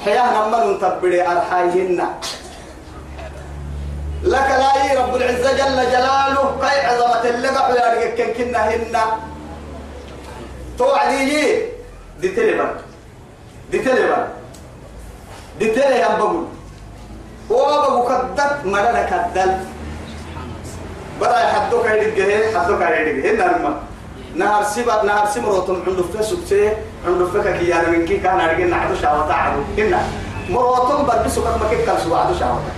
حياة 0.04 0.48
نمن 0.48 0.76
نتبري 0.76 1.26
أرحايهن. 1.26 2.08
لك 4.22 4.48
لا 4.62 5.02
رب 5.02 5.16
العزة 5.16 5.52
جل 5.52 5.90
جلاله. 5.90 6.56
كي 6.60 6.86
عظمة 6.86 7.24
اللقح 7.24 7.68
يا 7.68 7.86
رجل 8.14 8.56
هن 8.56 8.96
توعدي 10.78 11.62
دي 12.20 12.28
تلبا 12.28 12.87
دي 13.70 13.78
تلبا 13.78 14.28
دي 15.58 15.66
تلبا 15.70 15.96
يا 15.96 16.18
بقول 16.18 16.44
وابو 17.50 18.08
كدت 18.08 18.64
مرنا 18.64 19.02
كدل 19.10 19.52
برا 21.20 21.36
حدوك 21.36 21.86
يدقه 21.86 22.60
حدوك 22.60 22.80
يدقه 22.80 23.30
هنا 23.30 23.58
نما. 23.58 23.80
نهار 24.34 24.64
سبا 24.64 25.02
نهار 25.02 25.26
سمروتم 25.34 25.82
عنده 25.86 26.02
فسوك 26.02 26.38
سي 26.48 26.72
عنده 27.06 27.26
فكك 27.26 27.62
يا 27.62 27.88
من 27.90 28.04
كي 28.04 28.16
كان 28.16 28.40
ارجع 28.40 28.66
نعدو 28.66 28.94
شاوتا 28.94 29.32
عدو. 29.32 29.60
هنا. 29.78 30.00
مروتم 30.50 31.02
بلبسوا 31.06 31.42
كما 31.44 31.68
كيف 31.70 31.86
كان 31.86 31.98
سوا 32.04 32.18
عدو 32.18 32.34
شاوتا 32.38 32.72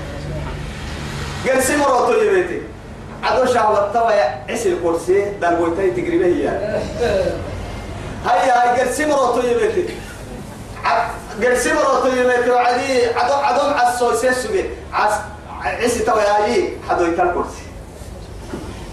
قال 1.46 1.62
سمرو 1.62 2.06
تو 2.06 2.12
يبيتي 2.12 2.62
عدو 3.22 3.44
شهوة 3.52 3.92
توا 3.92 4.12
عسل 4.48 4.76
كرسي 4.82 5.32
دلويتي 5.42 5.90
تقريبا 5.90 6.26
هي. 6.26 6.48
هيا 8.26 8.54
هاي 8.62 8.80
قال 8.80 8.94
سمرو 8.94 9.32
تو 9.34 9.40
يبيتي 9.46 9.94
قال 11.42 11.58
سمرو 11.58 12.00
تو 12.02 12.08
يبيتي 12.08 12.50
وعدي 12.50 13.06
عدو 13.06 13.32
عدو 13.32 13.70
مع 13.70 13.88
السوسيس 13.88 14.38
سوي 14.38 14.64
عس 14.92 15.12
عسي 15.62 15.98
توا 15.98 16.22
ياي 16.22 16.72
حدو 16.88 17.04
يتال 17.04 17.30
كرسي 17.34 17.64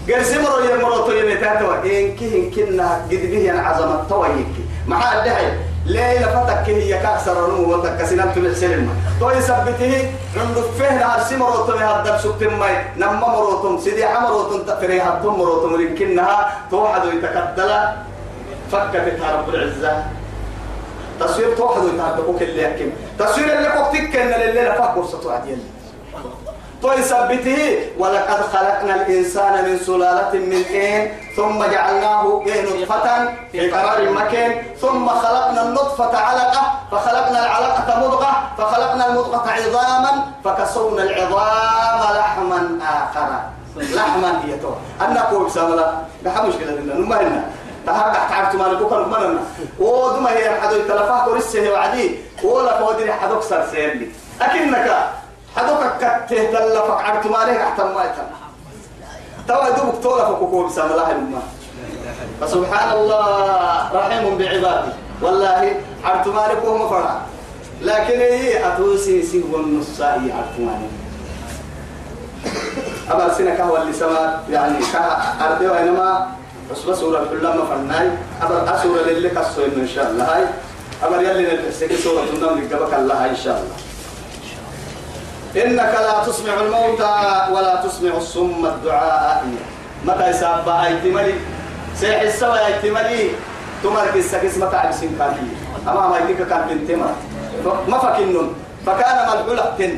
قال 0.08 0.26
سمرو 0.26 0.58
يمرو 0.64 1.06
تو 1.06 1.12
يبيتي 1.12 1.58
توا 1.60 1.74
إن 1.84 2.16
كهن 2.16 2.50
كنا 2.50 2.88
قد 3.10 3.22
به 3.32 3.60
عظمة 3.60 4.04
توا 4.08 4.26
يكي 4.26 4.64
مع 4.86 5.12
الدهي 5.18 5.52
ليلة 5.86 6.26
فتك 6.26 6.68
هي 6.68 6.98
كأكثر 6.98 7.50
نمو 7.50 7.74
وتك 7.74 8.04
سنان 8.04 8.34
تبع 8.34 8.52
سلمة 8.52 8.92
تو 9.20 9.30
يثبته 9.30 10.12
عند 10.36 10.56
فهنا 10.78 11.16
هرسي 11.16 11.36
مروتم 11.36 11.78
هدب 11.82 12.18
سبتم 12.18 12.58
ماي 12.58 12.84
نما 12.96 13.28
مروتم 13.28 13.78
سيدي 13.78 14.04
عمروتم 14.04 14.62
تفري 14.62 15.00
هدتم 15.00 15.34
مروتم 15.38 15.80
لكنها 15.80 16.52
توحد 16.70 17.04
يتكدل 17.04 17.72
فكتتها 18.72 19.36
رب 19.36 19.48
العزة 19.48 20.17
تصوير 21.20 21.56
توحد 21.56 21.82
يتهدقوك 21.84 22.42
اللي 22.42 22.62
يحكم. 22.62 22.90
تصوير 23.18 23.58
اللي 23.58 23.68
قوتك 23.68 24.16
ان 24.16 24.32
الليلة 24.48 24.72
فاكور 24.74 25.06
ستوعد 25.06 25.58
ويثبته 26.82 27.78
ولقد 27.98 28.40
خلقنا 28.52 28.94
الإنسان 28.94 29.64
من 29.64 29.78
سلالة 29.78 30.32
من 30.32 30.62
طين 30.68 31.12
ثم 31.36 31.64
جعلناه 31.64 32.42
نطفة 32.46 33.28
في 33.52 33.70
قرار 33.70 34.10
مكين. 34.10 34.62
ثم 34.80 35.08
خلقنا 35.08 35.62
النطفة 35.62 36.16
علقة 36.18 36.62
فخلقنا 36.92 37.46
العلقة 37.46 38.06
مضغة 38.06 38.32
فخلقنا 38.58 39.06
المضغة 39.06 39.50
عظاما 39.50 40.24
فكسونا 40.44 41.02
العظام 41.02 42.16
لحما 42.16 42.78
آخر. 42.82 43.28
لحما 43.76 44.40
هي 44.44 44.58
تو 44.58 44.70
أنا 45.00 45.20
كوب 45.30 45.48
ساملا 45.48 45.92
ده 46.24 46.42
مشكلة 46.42 46.70
لنا. 46.72 46.94
نما 46.94 47.44
تهرب 47.86 48.12
تعرف 48.30 48.54
ما 48.54 48.72
نقول 48.72 48.90
كم 48.90 49.10
مرنا 49.10 49.40
ودما 49.78 50.30
هي 50.32 50.60
حدو 50.60 50.76
تلفاه 50.88 51.24
كورسه 51.24 51.72
وعدي. 51.72 52.14
ولا 52.42 52.78
فودي 52.78 53.12
حدوك 53.12 53.42
صار 53.42 53.66
سيرلي 53.70 54.08
أكنك 54.40 54.88
حدوك 55.56 55.80
كته 56.00 56.50
تلفك 56.52 57.00
عرت 57.00 57.26
مالك 57.26 57.56
أحتم 57.56 57.94
ما 57.94 58.04
يتم. 58.04 58.28
توا 59.48 59.70
دوبك 59.70 60.02
تولا 60.02 60.24
فكوكو 60.24 60.66
بسم 60.66 60.80
الله 60.82 61.10
الما 61.10 61.42
فسبحان 62.40 62.96
الله 62.98 63.92
رحيم 63.94 64.38
بعباده 64.38 64.92
والله 65.22 65.74
عرت 66.04 66.26
مالك 66.28 66.64
وهم 66.64 66.88
فرع 66.88 67.16
لكن 67.82 68.18
هي 68.20 68.68
أتوسي 68.68 69.22
سي 69.22 69.44
والنصائي 69.52 70.32
عرت 70.32 70.54
مالك. 70.58 70.90
أبا 73.10 73.34
سنة 73.34 73.54
كهو 73.54 73.76
اللي 73.76 73.92
سما 73.92 74.40
يعني 74.50 74.78
كأردو 74.92 75.74
إنما 75.74 76.28
بس 76.70 76.78
سورة 76.78 77.22
الحلم 77.22 77.64
فرناي 77.66 78.08
أبا 78.42 78.74
أسورة 78.74 79.02
للي 79.02 79.28
كسو 79.28 79.64
إن 79.64 79.88
شاء 79.88 80.10
الله. 80.10 80.24
هاي 80.24 80.44
أبا 81.02 81.16
يلي 81.22 81.42
نلبسك 81.48 81.92
سورة 81.96 82.28
النمل 82.32 82.68
قبك 82.68 82.94
الله 82.94 83.30
إن 83.30 83.36
شاء 83.36 83.56
الله. 83.56 83.78
إنك 85.64 85.94
لا 86.00 86.24
تسمع 86.26 86.54
الموتى 86.60 87.14
ولا 87.52 87.82
تسمع 87.84 88.16
الصم 88.16 88.66
الدعاء. 88.66 89.44
متى 90.04 90.30
يسابع 90.30 90.86
ايتمالي 90.86 91.34
سيح 91.96 92.20
السوى 92.20 92.66
ايتمالي 92.66 93.30
تمرك 93.82 94.16
السكس 94.16 94.58
متى 94.58 94.76
عبسين 94.76 95.16
كافي 95.18 95.48
أما 95.88 96.08
ما 96.08 96.18
يديك 96.18 96.48
كان 96.48 96.68
بنتما 96.68 97.14
ما. 97.88 97.98
فكنن. 97.98 98.48
فكان 98.86 99.16
ملحولة 99.28 99.74
كن. 99.78 99.92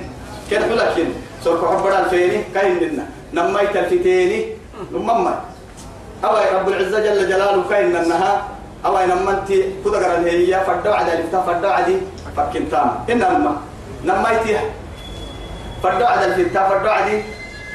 كن 0.51 0.62
حولة 0.64 0.87
كن. 0.97 1.09
سوف 1.45 1.61
حبنا 1.64 1.99
الفيني 2.05 2.45
كاين 2.55 2.79
لنا 2.79 3.05
نميت 3.35 3.77
الفتيني. 3.77 4.41
نمما 4.93 5.35
أو 6.25 6.33
رب 6.59 6.68
العزة 6.68 6.99
جل 7.01 7.29
جلاله 7.29 7.64
كاين 7.71 7.93
لنها 7.93 8.43
أو 8.87 8.99
نمنتي 8.99 9.59
كذا 9.85 9.97
قرن 9.97 10.25
هي 10.25 10.61
فدوا 10.66 10.95
عدي 10.95 11.11
لفتها 11.11 11.43
فدوا 11.47 11.71
عدي 11.71 11.97
فكنتام 12.37 12.89
إنما 13.11 13.57
نميتيها 14.05 14.64
فردو 15.83 16.05
عدل 16.05 16.33
الفتاة 16.33 16.68
فردو 16.68 16.89
عدي 16.89 17.23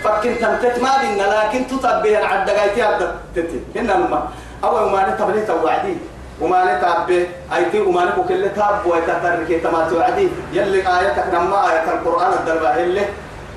فكن 0.04 0.32
تنتت 0.42 0.80
ما 0.82 0.90
بينا 1.02 1.24
لكن 1.24 1.68
تطبيه 1.68 2.20
العدة 2.20 2.60
قايتي 2.60 2.82
عدد 2.82 3.12
تتي 3.36 3.60
هنا 3.76 3.98
نما 3.98 4.30
أول 4.64 4.92
ما 4.92 5.10
نتبلي 5.10 5.42
توعدي. 5.42 5.98
وما 6.42 6.78
نتعبي 6.78 7.28
أيتي 7.56 7.80
وما 7.82 8.06
نكو 8.06 8.24
كل 8.24 8.50
تاب 8.56 8.86
ويتترك 8.86 9.62
تما 9.64 9.90
توعدي. 9.90 10.28
يلي 10.54 10.80
آياتك 10.88 11.28
نما 11.34 11.72
آية 11.72 11.84
القرآن 11.94 12.34
الدربة 12.34 12.84
اللي 12.84 13.06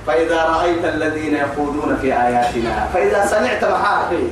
فإذا 0.07 0.45
رأيت 0.45 0.85
الذين 0.85 1.35
يخوضون 1.37 1.99
في 2.01 2.13
آياتنا 2.13 2.89
فإذا 2.95 3.27
سمعت 3.27 3.65
محاحي 3.65 4.25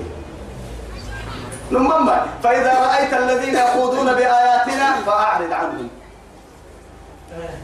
نمما 1.70 2.26
فإذا 2.42 2.74
رأيت 2.86 3.12
الذين 3.14 3.56
يخوضون 3.56 4.06
بآياتنا 4.14 4.88
فأعرض 5.06 5.52
عنهم. 5.52 5.88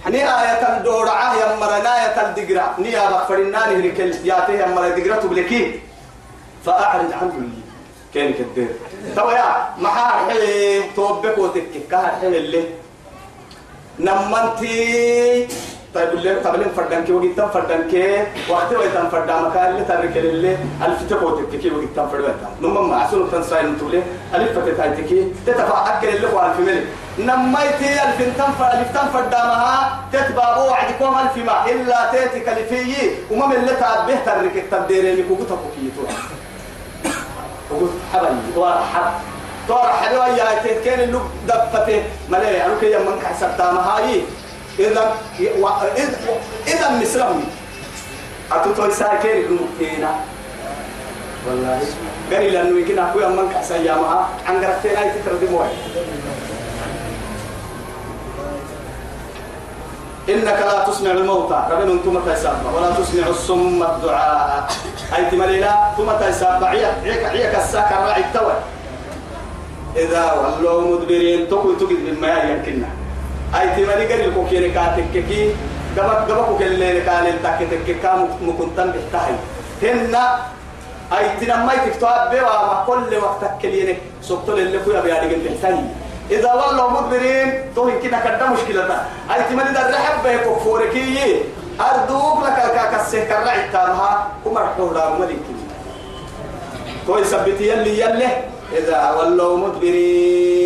ني 0.07 0.23
آية 0.25 0.77
الدورعة 0.77 1.35
يا 1.35 1.57
مرنا 1.57 1.91
آية 2.03 2.17
الدقرة 2.27 2.75
ني 2.79 2.91
يا 2.91 3.11
بخفرنا 3.11 3.61
نهرك 3.71 3.99
ياتي 4.25 4.53
يا 4.53 4.67
مرنا 4.67 4.89
دقرة 4.89 5.17
تبلكي. 5.21 5.81
فأعرض 6.67 7.13
عنه 7.13 7.49
كان 8.15 8.33
كدير. 8.33 8.69
توا 9.17 9.33
يا 9.33 9.75
محار 9.79 10.31
حي 10.31 10.83
توبك 10.97 11.39
وتكك 11.39 11.89
كهر 11.91 12.13
حي 12.21 12.27
اللي. 12.27 12.65
نمنتي. 13.99 15.49
طيب 15.95 16.09
طب 16.45 16.55
اللي 16.55 16.67
فردان 16.77 17.05
كي 17.05 17.13
وقت 17.13 17.41
فردان 17.55 17.91
كي 17.91 18.25
وقت 18.49 18.73
وقت 18.73 19.13
فردان 19.13 19.45
مكان 19.45 19.71
اللي 19.71 19.85
ترك 19.85 20.17
اللي 20.17 20.57
ألف 20.87 21.11
تكوت 21.11 21.55
كي 21.57 21.71
وقت 21.71 22.09
فردان 22.11 22.35
نمم 22.61 22.91
ما 22.91 23.05
أصله 23.09 23.29
تنساين 23.33 23.79
تولي 23.79 24.03
ألف 24.35 24.59
فتاي 24.59 24.91
تكي 24.91 25.33
تتفا 25.47 25.85
أكل 25.99 26.09
اللي 26.09 26.27
هو 26.33 26.47
ألف 26.47 26.61
ملي 26.61 26.85
نميتي 27.19 28.03
ألف 28.03 28.19
تنفر 28.39 28.67
ألف 28.73 28.99
تنفر 28.99 29.21
دامها 29.21 30.01
تتبع 30.13 30.57
وعدكم 30.57 31.19
ألف 31.19 31.37
ما 31.47 31.67
إلا 31.71 32.11
تيتي 32.11 32.41
كلفي 32.41 33.11
وما 33.31 33.47
من 33.47 33.57
اللي 33.57 33.75
تعبه 33.75 34.17
ترك 34.27 34.57
التبدير 34.57 35.05
اللي 35.05 35.23
كوكو 35.23 35.43
تبكي 35.45 35.91
وقلت 37.71 37.93
حبلي 38.13 38.31
وحب 38.57 39.13
تورا 39.69 39.93
حلوة 39.93 40.29
يا 40.29 40.63
تكين 40.65 41.01
اللي 41.01 41.19
دفته. 41.49 42.03
ملاي 42.31 42.67
أنا 42.67 42.75
كي 42.81 42.93
يمن 42.93 43.19
كحسب 43.23 43.57
دامها 43.59 43.99
إذا 44.79 45.17
إذا 46.67 46.89
مسلم 47.01 47.45
أتوتو 48.53 48.91
ساكير 48.91 49.47
المكينا 49.47 50.15
والله. 51.49 51.81
قال 52.33 52.57
إنك 60.29 60.59
لا 60.63 60.85
تسمع 60.87 61.11
الموتى. 61.11 61.67
ربنا 61.71 61.93
أنتم 61.93 62.21
تيسابا 62.25 62.71
ولا 62.71 62.91
تسمع 62.91 63.27
الصم 63.27 63.83
الدعاء. 63.83 64.71
أي 65.17 65.25
تمليلا 65.31 65.77
ثم 65.97 66.13
تيسابا 66.21 66.67
عيك 66.67 67.25
عيك 67.25 67.55
الساكر 67.59 67.97
راعي 67.97 68.21
التوى 68.21 68.55
إذا 69.97 70.33
ولوا 70.33 70.97
مدبرين 70.97 71.49
تقول 71.49 71.77
تقول 71.77 71.97
بما 72.07 72.43
يمكننا. 72.43 73.02
أي 73.55 73.67
تملي 73.77 74.05
قال 74.11 74.21
لكم 74.31 74.47
كيني 74.51 74.69
كاتك 74.71 75.13
كي؟ 75.13 75.55
قبك 75.99 76.31
قبك 76.31 76.59
كل 76.59 76.83
قال 77.09 77.27
تك 77.43 77.59
تك 77.71 77.89
كام 78.03 78.29
مكنتم 78.43 78.93
بتاعي 78.93 79.35
هنا 79.83 80.25
أي 81.13 81.25
تنمي 81.41 81.77
تكتب 81.85 82.31
بوا 82.33 82.59
ما 82.69 82.85
كل 82.87 83.17
وقت 83.17 83.43
كلينك 83.63 83.99
سبتل 84.23 84.59
اللي 84.59 84.79
فيها 84.81 85.01
بيادق 85.01 85.31
الحسني 85.37 85.85
إذا 86.31 86.53
والله 86.53 86.87
مدبرين 87.01 87.49
تو 87.77 87.89
يمكن 87.89 88.11
كذا 88.11 88.47
مشكلة. 88.53 88.83
أي 89.35 89.43
تملي 89.51 89.73
در 89.73 89.91
رحب 89.93 90.23
بيكو 90.25 90.55
فوركي 90.55 91.45
أردوك 91.81 92.39
لك 92.45 92.59
كاسه 92.75 93.25
كرع 93.25 93.55
التامها 93.55 94.29
كمر 94.45 94.67
حولا 94.77 95.19
ملك 95.19 95.45
تو 97.07 97.19
يثبت 97.19 97.61
يلي 97.61 98.01
يلي. 98.01 98.29
إذا 98.73 98.99
ولوا 99.19 99.57
مدبرين. 99.57 100.62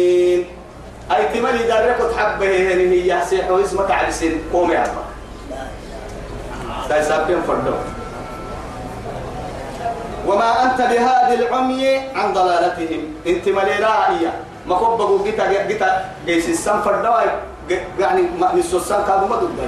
أي 1.07 1.23
تملي 1.35 1.63
در 1.71 1.93
كنت 1.99 2.19
حبه 2.19 2.47
هي 2.47 3.13
هي 3.13 3.25
سيح 3.25 3.51
واسمك 3.51 3.91
على 3.91 4.11
سن 4.11 4.43
قوم 4.53 4.71
يا 4.73 4.87
ده 6.89 6.99
يسبين 6.99 7.43
فردو. 7.47 7.75
وما 10.27 10.51
أنت 10.63 10.79
بهذه 10.79 11.35
العمي 11.35 11.99
عن 12.15 12.33
ضلالتهم. 12.35 13.03
إنت 13.27 13.49
مليلا 13.49 14.11
هي 14.11 14.31
ما 14.67 14.75
كبقوا 14.75 15.25
جيتا 15.25 15.67
جيتا 15.67 16.05
جيس 16.27 16.49
السم 16.49 16.83
فردوا 16.83 17.23
يعني 17.99 18.23
ما 18.39 18.55
نسوسان 18.55 19.07
كانوا 19.07 19.29
ما 19.29 19.37
ضد 19.37 19.59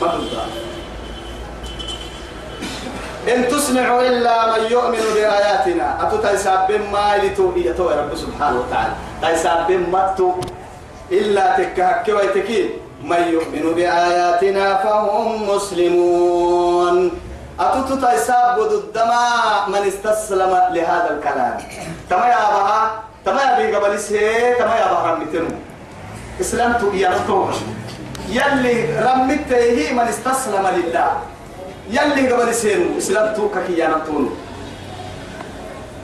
ما 0.00 0.06
ضد 0.06 0.32
إن 3.24 3.48
تسمع 3.48 4.00
إلا 4.00 4.36
من 4.52 4.62
يؤمن 4.70 5.04
بآياتنا. 5.14 6.08
أتو 6.08 6.16
تيساب 6.16 6.68
ما 6.92 7.16
لتو 7.16 7.56
يتو 7.56 7.88
رب 7.88 8.12
سبحانه 8.12 8.60
وتعالى. 8.60 8.92
تيساب 9.22 9.72
ما 9.92 10.14
تو 10.16 10.32
إلا 11.12 11.56
تكهك 11.56 12.08
ويتكين 12.08 12.68
من 13.02 13.22
يؤمن 13.28 13.74
بآياتنا 13.74 14.76
فهم 14.76 15.48
مسلمون. 15.48 17.10
أتوتو 17.60 17.94
تيساب 17.94 18.58
الدماء 18.60 19.68
من 19.68 19.82
استسلم 19.86 20.52
لهذا 20.72 21.08
الكلام. 21.10 21.56
تما 22.10 22.26
يا 22.26 22.44
بها 22.54 22.80
تما 23.24 23.42
يا 23.42 23.56
بي 23.58 23.76
قبل 23.76 23.98
تما 24.58 24.74
يا 24.80 24.86
بها 24.92 25.14
رمتنو 25.14 25.48
إسلامت 26.40 26.82
يا 26.94 27.10
رتوه 27.10 27.52
يلي 28.28 28.76
رمت 29.06 29.52
هي 29.52 29.92
من 29.92 30.06
استسلم 30.08 30.66
لله. 30.76 31.10
يلي 31.90 32.32
قبل 32.32 32.54
سينو 32.54 32.98
إسلامت 32.98 33.36
كي 33.66 33.78
يا 33.78 33.88
رتونو 33.88 34.30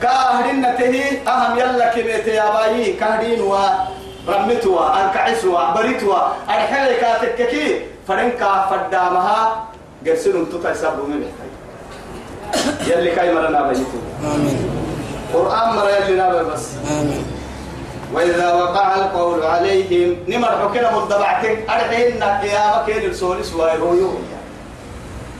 كاهدين 0.01 0.61
تهي 0.77 1.27
أهم 1.27 1.59
يلا 1.59 1.93
كبيت 1.93 2.27
يا 2.27 2.51
باي 2.53 2.93
كاهدين 2.93 3.41
و 3.41 3.57
رمتوا 4.27 5.03
أنكعسوا 5.03 5.73
بريتوا 5.73 6.17
أرحلي 6.49 6.95
كاتككي 6.95 7.81
فرنكا 8.07 8.51
فدامها 8.69 9.65
قرسلهم 10.07 10.45
تتا 10.45 10.71
يسابوا 10.71 11.07
من 11.07 11.25
يلي 12.87 13.11
كاي 13.11 13.33
مرنا 13.33 13.67
بيتو. 13.67 13.99
آمين. 14.23 14.69
قرآن 15.33 15.75
مرة 15.75 15.89
يلي 15.89 16.15
نابا 16.15 16.43
بس. 16.43 16.69
آمين. 16.91 17.25
وإذا 18.13 18.53
وقع 18.53 18.95
القول 18.95 19.43
عليهم 19.43 20.15
نمر 20.27 20.47
حكنا 20.47 20.97
مدبعتك 20.97 21.69
أرحين 21.69 22.23
قيامة 22.23 22.85
كين 22.85 23.09
السولي 23.09 23.43
سوايرو 23.43 23.93
يوم. 23.93 24.23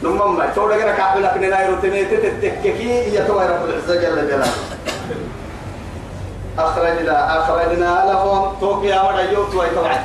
نمم 0.03 0.37
ما 0.37 0.45
تورا 0.55 0.77
كنا 0.77 0.91
كعبنا 0.91 1.27
كنا 1.33 1.49
نايرو 1.49 1.75
تميت 1.75 2.13
تتككي 2.13 2.89
هي 2.89 3.27
تو 3.27 3.39
رب 3.39 3.65
العزة 3.69 3.95
جل 4.01 4.27
جلاله. 4.27 4.47
أخرجنا 6.59 7.39
أخرجنا 7.39 8.05
لهم 8.11 8.55
توك 8.59 8.83
يا 8.83 9.03
مرة 9.03 9.57
ويتوعد 9.57 10.01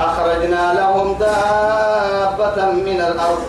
أخرجنا 0.00 0.72
لهم 0.74 1.14
دابة 1.14 2.66
من 2.72 3.00
الأرض. 3.00 3.42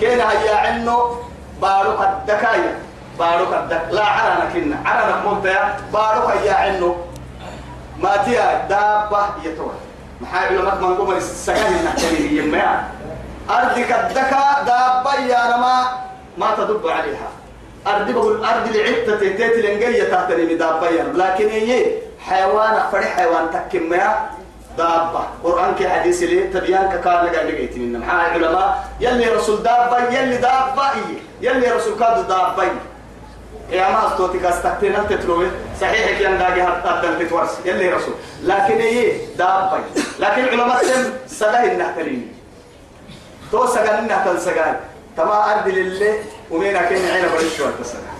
كين 0.00 0.20
هيا 0.20 0.56
عنه؟ 0.56 1.20
بارك 1.62 2.00
الدكاية 2.00 2.78
بارك 3.18 3.48
الدك 3.52 3.82
لا 3.90 4.04
عرنا 4.04 4.50
كنا. 4.52 4.76
عرنا 4.84 5.30
مبتع 5.30 5.68
بارك 5.92 6.36
هيا 6.36 6.54
عنه. 6.54 6.96
ما 7.98 8.16
تيا 8.16 8.66
دابة 8.68 9.24
يتوه 9.44 9.72
محايا 10.20 10.46
علماء 10.46 10.76
من 10.76 10.96
قوم 10.96 11.12
السجاه 11.12 11.68
النحتمي 11.68 12.38
يما 12.38 12.84
أرضك 13.50 13.92
الدكا 13.92 14.62
دابة 14.66 15.14
يا 15.14 15.56
رما. 15.56 15.82
ما 16.38 16.46
تدب 16.56 16.88
عليها. 16.88 17.28
أرض 17.86 18.10
بقول 18.10 18.44
أرض 18.44 18.74
العتة 18.74 19.18
تيت 19.18 19.64
لنجية 19.64 20.04
تحتني 20.04 20.54
دابة 20.54 20.88
يا 20.88 21.04
لكن 21.14 21.48
هي 21.48 21.86
حيوان 22.20 22.82
فرح 22.92 23.16
حيوان 23.16 23.50
تكميا 23.52 24.30
دابة. 24.78 25.24
قرآن 25.44 25.74
كي 25.74 25.88
حديث 25.88 26.22
لي 26.22 26.42
تبيان 26.42 26.88
ككار 26.88 27.24
لقى 27.24 27.44
لقيت 27.44 27.78
من 27.78 27.98
محايا 27.98 28.32
علماء 28.32 28.88
يلي 29.00 29.28
رسول 29.28 29.62
دابة 29.62 29.98
يلي 29.98 30.36
دابة 30.36 30.90
يلي 31.40 31.70
رسول 31.70 31.98
كاد 31.98 32.28
دابة. 32.28 32.64
يا 33.70 33.90
ما 33.90 34.06
أستوتي 34.06 34.38
كاستكتين 34.38 34.94
هل 34.96 35.08
تتروي 35.08 35.46
صحيح 35.80 36.18
كي 36.18 36.26
انداغي 36.28 36.62
حتى 36.62 37.02
تنت 37.02 37.30
تورس 37.30 37.50
يلي 37.64 37.88
رسول. 37.88 38.14
لكن 38.42 38.80
هي 38.80 39.12
دابة. 39.38 39.78
لكن 40.18 40.48
علماء 40.48 40.82
سن 40.84 41.12
سجاه 41.26 41.72
النحتلين 41.72 42.32
تو 43.52 43.66
سجاه 43.66 43.98
النحتل 43.98 44.40
سجاه 44.40 44.76
تما 45.16 45.52
أرض 45.52 45.68
لله 45.68 46.14
ومين 46.50 46.76
أكين 46.76 47.10
عين 47.10 47.24
بريش 47.34 47.60
وقت 47.60 47.80
السجاه 47.80 48.16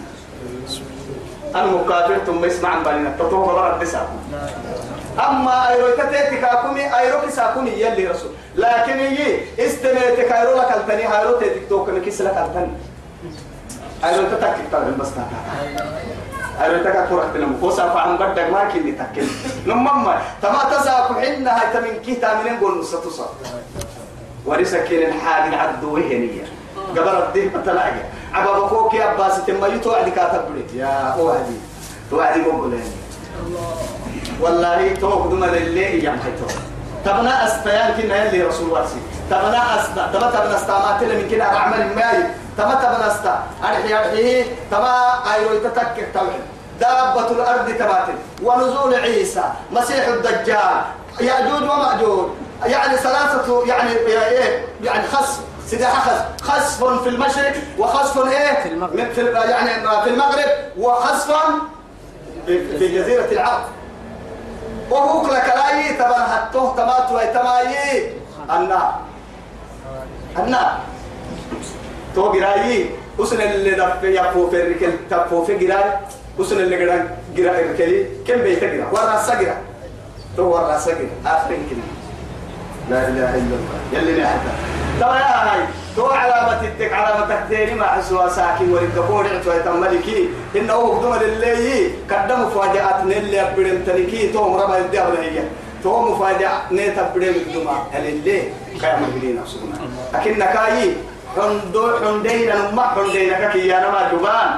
أنا 1.54 1.66
مكافر 1.66 2.18
ثم 2.26 2.44
يسمع 2.44 2.68
عن 2.68 2.82
بالنا 2.82 3.16
تطوه 3.18 3.54
برد 3.54 3.80
بسا 3.80 4.08
أما 5.28 5.68
أيرو 5.68 5.88
تتيتك 5.90 6.44
أكومي 6.44 6.98
أيرو 6.98 7.20
كساكومي 7.20 7.70
يلي 7.70 8.06
رسول. 8.06 8.30
لكن 8.56 8.98
هي 8.98 9.40
استميتك 9.58 10.32
أيرو 10.32 10.56
لك 10.56 10.76
التاني 10.76 11.18
أيرو 11.18 11.38
تيتك 11.38 11.68
توكني 11.68 12.00
كيس 12.00 12.20
لك 12.22 12.36
التاني 12.36 12.72
أيرو 14.04 14.26
تتكك 14.26 14.68
طبعا 14.72 14.96
بس 15.00 15.08
تاتا. 15.08 15.38
أيرو 16.64 17.06
كورك 17.08 17.26
تنم 17.34 17.58
وصف 17.62 17.96
عن 17.96 18.16
بدك 18.16 18.50
ما 18.52 18.64
كني 18.64 18.92
تكل. 18.92 19.26
نمما 19.66 20.22
تما 20.42 20.64
تساكو 20.70 21.14
حنا 21.14 21.60
هاي 21.60 21.72
تمن 21.72 22.02
كي 22.04 22.14
تامنين 22.14 22.60
قول 22.60 22.78
نص 22.78 22.90
تصف 22.90 23.28
ورسكين 24.46 25.02
الحاج 25.08 25.54
عدو 25.54 25.94
وهنية 25.94 26.55
قبل 26.98 27.16
الدين 27.22 27.64
تلاقي 27.64 28.02
عبا 28.34 28.52
بكوك 28.58 28.94
يا 28.94 29.12
أباس 29.12 29.44
تما 29.46 29.66
يتو 29.66 29.92
عدي 29.92 30.10
كاتب 30.10 30.44
يا 30.74 31.14
أوهدي 31.18 31.56
توعدي 32.10 32.40
مقبلين 32.40 32.92
والله 34.40 34.94
تو 35.00 35.10
قدما 35.10 35.46
لله 35.46 35.80
يا 35.80 36.10
محيتو 36.10 36.46
تبنا 37.04 37.46
استيان 37.46 38.02
كنا 38.02 38.24
يلي 38.24 38.42
رسول 38.42 38.70
واسي 38.70 39.00
تبنا 39.30 39.80
استا 39.80 40.10
تبنا 40.12 40.56
استا 40.56 40.72
ما 40.72 40.98
تل 41.00 41.16
من 41.16 41.28
كنا 41.30 41.44
اعمل 41.44 41.94
ماي 41.96 42.22
تبا 42.58 42.74
تبنا 42.74 43.06
استا 43.06 43.42
ارحي 43.64 43.94
أرحي. 43.94 44.44
تبا 44.70 44.94
ايرو 45.34 45.54
يتتكك 45.54 46.08
توحيد. 46.14 46.44
دابة 46.80 47.30
الأرض 47.30 47.68
تباتل. 47.78 48.18
ونزول 48.42 48.94
عيسى 48.94 49.44
مسيح 49.72 50.08
الدجال. 50.08 50.82
يأجوج 51.20 51.62
ومأجوج. 51.62 52.28
يعني 52.64 52.96
ثلاثة 52.96 53.66
يعني 53.66 53.90
إيه؟ 53.90 54.64
يعني 54.82 55.06
خصف 55.08 55.40
سلاح 55.66 56.08
خصف 56.08 56.42
خصف 56.42 57.02
في 57.02 57.08
المشرق 57.08 57.54
وخصف 57.78 58.28
إيه؟ 58.28 58.62
في 58.62 58.68
المغرب. 58.68 59.12
في 59.12 59.20
يعني 59.32 60.02
في 60.04 60.10
المغرب 60.10 60.50
وخصف 60.78 61.32
في 62.46 62.98
جزيرة 62.98 63.32
العرب. 63.32 63.64
وهو 64.90 65.26
لك 65.26 65.54
لاي 65.56 65.94
تبا 65.94 66.26
حتوه 66.26 66.76
تمات 66.76 67.12
ويتمايي 67.12 68.10
النار. 68.50 68.94
النار. 70.38 70.78
تو 72.14 72.28
قراي 72.28 72.90
وسن 73.18 73.40
اللي 73.40 73.70
دف 73.70 74.02
يفو 74.02 74.50
في 74.50 74.62
الركل 74.62 74.92
تفو 75.10 75.44
في 75.44 75.66
قراي 75.66 75.92
وسن 76.38 76.56
اللي 76.56 76.84
قرا 76.84 77.08
قرا 77.36 77.60
الركلي 77.60 78.06
كم 78.26 78.42
بيت 78.42 78.64
قرا 78.64 78.86
ورا 78.92 79.22
سقرا 79.22 79.56
تو 80.36 80.42
ورا 80.42 80.78
سقرا 80.78 81.08
آخر 81.26 81.48
كلمة. 81.48 81.95
لا 82.90 83.08
إله 83.08 83.30
إلا 83.40 83.56
الله. 83.58 83.78
يلي 83.92 84.22
نحتا 84.22 84.52
ترى 85.00 85.16
يا 85.18 85.36
هاي 85.44 85.60
تو 85.96 86.06
علامة 86.06 86.60
التك 86.62 86.92
علامة 86.92 87.26
تحتيني 87.26 87.74
ما 87.74 87.86
حسوا 87.86 88.28
ساكن 88.28 88.72
ورقبور 88.72 89.24
عتوى 89.26 89.58
تملكي 89.62 90.28
إنه 90.56 90.72
هو 90.72 91.14
اللي 91.14 91.90
قدم 92.10 92.40
مفاجآت 92.46 93.04
نلي 93.04 93.40
أبرم 93.40 93.78
تنكي 93.86 94.32
تو 94.32 94.48
مرمى 94.48 94.78
الدهر 94.78 95.14
هي. 95.20 95.42
تو 95.84 96.02
مفاجأة 96.02 96.58
نيت 96.70 96.98
أبرم 96.98 97.34
الدماء. 97.46 97.86
اللي 97.94 98.42
كيام 98.80 99.04
الجلين 99.04 99.38
سبحانه 99.46 99.86
لكن 100.14 100.38
كاي 100.38 100.94
حندو 101.36 101.82
حندينا 102.02 102.70
ما 102.70 102.82
حندينا 102.82 103.52
كيانا 103.52 103.90
ما 103.90 104.02
جبان. 104.12 104.50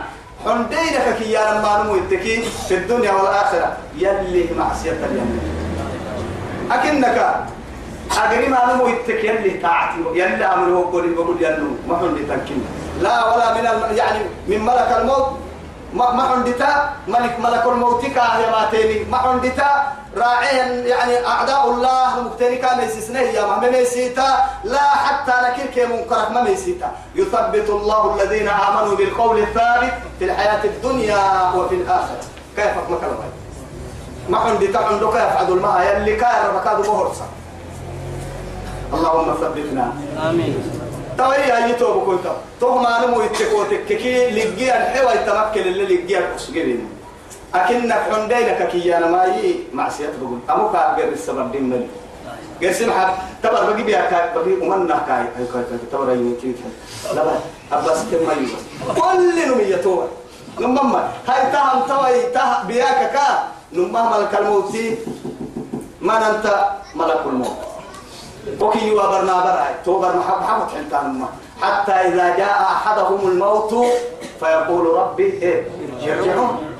حندينا 0.45 1.01
كيانا 1.19 1.61
ما 1.61 1.83
نمو 1.83 1.95
التكي 1.95 2.43
في 2.69 2.75
الدنيا 2.75 3.13
والآخرة. 3.13 3.77
يلي 3.97 4.45
معصية 4.59 4.93
اليمين 4.93 5.41
أكنك 6.71 7.19
أجري 8.17 8.49
ما 8.49 8.73
نمو 8.73 8.89
يتك 8.89 9.25
يلي 9.25 9.61
طاعتي 9.63 9.99
يلي 10.15 10.45
أمره 10.45 10.85
بقول 10.91 11.15
بقول 11.15 11.43
يلو 11.43 11.69
ما 11.89 11.97
عندي 11.97 12.23
تنكين 12.25 12.65
لا 13.01 13.35
ولا 13.35 13.55
من 13.55 13.67
الم... 13.67 13.97
يعني 13.97 14.19
من 14.49 14.65
ملك 14.65 14.97
الموت 15.01 15.27
ما 15.95 16.11
ما 16.13 16.53
تا 16.59 16.91
ملك 17.09 17.41
ملك 17.41 17.67
الموت 17.67 18.07
كا 18.07 18.51
ما 18.51 18.69
تاني. 18.73 19.05
ما 19.05 19.41
تا 19.57 19.93
راعيا 20.17 20.65
يعني 20.65 21.27
أعداء 21.27 21.71
الله 21.71 22.21
مكتني 22.23 22.57
كان 22.57 22.81
يسسنه 22.81 23.21
يا 23.21 23.47
ما 23.47 23.71
ميسيتا 23.71 24.29
لا 24.65 24.81
حتى 24.81 25.33
نكير 25.45 25.67
كي 25.67 25.87
منكرك 25.87 26.31
ما 26.31 26.43
ميسيتا 26.43 26.93
يثبت 27.15 27.69
الله 27.71 28.15
الذين 28.15 28.49
آمنوا 28.49 28.97
بالقول 28.97 29.39
الثابت 29.39 29.93
في 30.19 30.25
الحياة 30.25 30.65
الدنيا 30.65 31.53
وفي 31.57 31.75
الآخرة. 31.75 32.21
كيف 32.57 32.75
ما 32.91 32.97
كلمة 33.01 33.29
ما 34.29 34.39
عندي 34.39 34.67
تا 34.67 34.79
عندك 34.79 35.09
يفعل 35.09 35.49
الماء 35.49 35.97
يلي 35.97 36.17
كان 36.17 36.47
ربكاد 36.47 36.89
مهرسا 36.89 37.27
اللهم 38.95 39.29
ثبتنا. 39.41 39.87
آمين. 40.31 40.55
توي 41.19 41.37
هاي 41.37 41.73
تو 41.73 42.01
بكون 42.01 42.19
تو 42.25 42.33
تو 42.61 42.79
ما 42.79 43.07
نمو 43.07 43.23
يتكو 43.23 43.65
تككي 43.71 44.31
لجيا 44.31 44.75
الحوا 44.77 45.13
يتمكن 45.13 45.61
اللي 45.61 45.85
لجيا 45.85 46.21
كسجين 46.37 46.89
أكنك 47.55 48.03
عندنا 48.13 48.65
كيانا 48.71 49.07
ما 49.07 49.25
يي 49.25 49.69
معصية 49.73 50.13
بقول. 50.21 50.39
أمو 50.51 50.71
كار 50.73 50.95
غير 50.97 51.13
السبب 51.13 51.53
دين 51.53 51.65
ملي. 51.71 51.89
غير 52.63 52.73
سمح 52.73 52.97
تبر 53.43 53.63
بقي 53.71 53.83
بيا 53.83 54.01
كاي. 54.11 54.33
بقي 54.35 54.53
أمنا 54.63 54.99
كاي. 55.09 55.27
أي 55.37 55.45
كاي 55.53 55.63
كاي. 55.69 55.79
تبر 55.93 56.11
أي 56.11 56.33
كي 56.41 56.55
لا 57.15 57.23
بس 57.25 57.41
أبس 57.73 58.01
كم 58.11 58.27
ما 58.27 58.33
يبس 58.33 58.63
كل 58.97 59.37
نمية 59.49 59.77
تو 59.85 60.03
نمما 60.61 61.03
هاي 61.29 61.53
تهم 61.53 61.79
توي 61.89 62.33
ته 62.35 62.63
بياك 62.69 63.13
كا. 63.13 63.29
نمما 63.73 64.01
ملك 64.13 64.33
الموت 64.39 64.75
ما 66.01 66.15
أنت 66.31 66.47
ملك 66.95 67.23
الموت. 67.27 67.68
وكي 68.61 68.89
يوابرنا 68.89 69.33
براي 69.33 69.75
توبر 69.85 70.17
محب 70.17 70.43
حمد 70.49 70.69
حنتان 70.71 71.25
حتى 71.63 71.93
إذا 71.93 72.37
جاء 72.37 72.63
أحدهم 72.63 73.29
الموت 73.29 73.75
فيقول 74.41 74.97
ربي 74.99 75.25
إيه 75.25 75.67
يرجعون. 76.01 76.75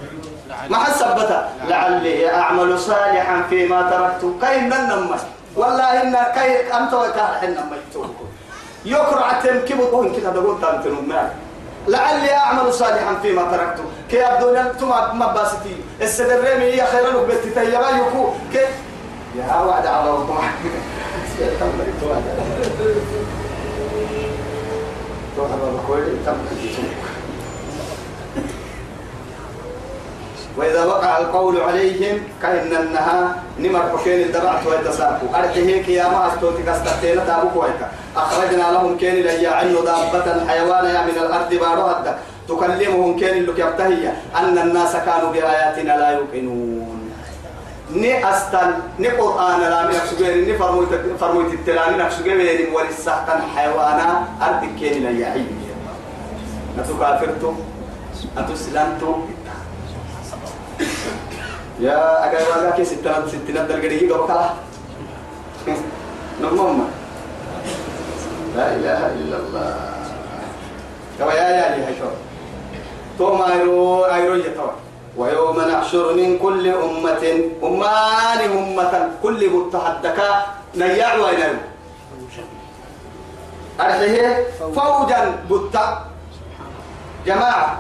ما 0.71 0.77
حسبت 0.77 1.45
لعلي 1.69 2.35
أعمل 2.35 2.79
صالحا 2.79 3.43
فيما 3.51 3.91
تركت. 3.91 4.35
كي 4.45 4.61
ننم 4.61 5.17
والله 5.57 6.03
إن 6.03 6.17
كي 6.35 6.75
أنت 6.77 6.95
وكان 6.95 7.27
حنا 7.41 7.65
ما 7.71 7.77
يتوب 7.91 8.15
يقرأ 8.85 9.33
تم 9.43 9.61
كيف 9.61 9.81
تقول 9.81 10.17
كده 10.17 10.31
تقول 10.31 10.61
تانتنم 10.61 11.09
ما 11.09 11.31
لعلي 11.89 12.35
أعمل 12.35 12.75
صالحا 12.75 13.15
فيما 13.23 13.43
تركت. 13.43 13.81
كي 14.11 14.29
الدنيا 14.29 14.73
ثم 14.81 14.89
ما 15.19 15.27
باستي 15.27 15.77
السدرمي 16.01 16.65
هي 16.65 16.87
خير 16.87 17.07
لك 17.07 17.27
بتتي 17.29 17.65
يا 17.73 17.81
يكو 17.91 18.33
كي 18.53 18.67
يا 19.37 19.57
وعد 19.67 19.87
على 19.87 20.11
الله. 20.11 20.41
وإذا 30.57 30.85
وقع 30.85 31.19
القول 31.19 31.61
عليهم 31.61 32.17
كأنها 32.43 33.43
نمر 33.59 33.83
حكين 33.99 34.21
الدبعت 34.27 34.67
ويتساقوا 34.67 35.29
أرجه 35.35 35.91
يا 35.91 36.09
ما 36.09 36.29
أستوتك 36.29 36.69
أستطينا 36.69 37.25
تابوك 37.25 37.57
ويتا 37.63 37.89
أخرجنا 38.17 38.73
لهم 38.73 38.97
كين 38.99 39.15
لي 39.15 39.47
عنه 39.47 39.81
دابة 39.81 40.47
حيوان 40.49 40.85
من 41.07 41.17
الأرض 41.23 41.55
بارها 41.55 42.19
تكلمهم 42.49 43.19
كين 43.21 43.29
اللي 43.29 43.53
يبتهي. 43.63 44.13
أن 44.37 44.59
الناس 44.59 44.93
كانوا 45.07 45.31
بآياتنا 45.33 45.93
لا 46.01 46.11
يوقنون. 46.11 46.78
ني 47.93 48.31
أستل 48.31 48.75
ني 48.99 49.09
قرآن 49.09 49.61
لا 49.61 49.87
من 49.87 49.95
أكسجين 49.95 50.45
ني 50.45 50.59
فرموت 50.59 50.89
فرموت 51.21 51.53
التلاني 51.55 51.97
نكسجين 51.97 52.73
ولسه 52.75 53.13
حيوانا 53.57 54.25
أرض 54.43 54.63
كين 54.79 55.07
لي 55.07 55.25
عيني 55.25 55.69
نتو 56.79 56.99
كافرتم 57.01 57.55
أتو 58.39 58.55
سلامتم 58.55 59.27
يا 61.81 62.29
أجا 62.29 62.39
ولا 62.57 62.71
كي 62.77 62.85
ستنا 62.85 63.25
ستنا 63.29 63.65
درجة 63.65 64.13
قبل 64.13 64.27
كلا 64.27 64.51
نمم 66.43 66.85
لا 68.57 68.75
إله 68.75 69.01
إلا 69.07 69.37
الله. 69.37 69.77
يا 71.21 71.25
يا 71.27 71.77
لي 71.77 71.83
هشور 71.85 72.13
تو 73.19 73.35
ما 73.35 73.55
يرو 73.55 74.05
أيرو 74.05 74.35
يتوا 74.35 74.88
ويوم 75.19 75.61
نحشر 75.61 76.15
من 76.15 76.39
كل 76.39 76.69
أمة 76.69 77.25
أمان 77.63 78.41
أمة 78.59 78.93
كل 79.23 79.51
متحدك 79.51 80.19
نيع 80.75 81.15
وينو 81.15 81.59
أرحيه؟ 83.81 84.47
فوجا 84.59 85.21
بتا 85.51 85.87
جماعة 87.27 87.79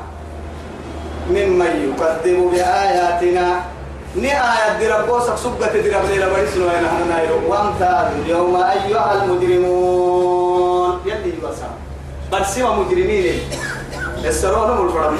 ممن 1.30 1.72
يكذب 1.86 2.39
بآياتنا. 2.53 3.47
ني 4.16 4.32
آيات 4.32 4.76
دي 4.78 4.89
ربوسك 4.89 5.36
سبقة 5.36 5.72
دي 5.72 5.91
رب 5.91 6.05
ليلة 6.11 6.28
بريسنو 6.32 6.66
يا 6.66 6.80
نحن 6.80 7.09
نايرو. 7.09 7.39
وامتاز 7.51 8.07
اليوم 8.24 8.57
أيها 8.57 9.22
المجرمون. 9.22 11.01
يلي 11.07 11.28
يبسا 11.28 11.70
برسيما 12.32 12.70
مجرمين. 12.72 13.41
السرون 14.24 14.78
والفرمين 14.78 15.18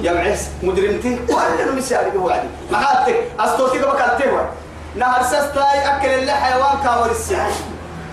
يمعس 0.00 0.48
مجرمتي 0.62 1.18
وأنا 1.28 1.72
مسياري 1.72 2.10
بوعدي 2.10 2.48
محاتك 2.70 3.22
أستوتي 3.40 3.78
بكالتي 3.78 4.28
وعد 4.28 4.46
نهر 4.96 5.22
سستاي 5.22 5.96
أكل 5.96 6.08
اللي 6.08 6.32
حيوان 6.32 6.78
كاور 6.84 7.10
السعي 7.10 7.52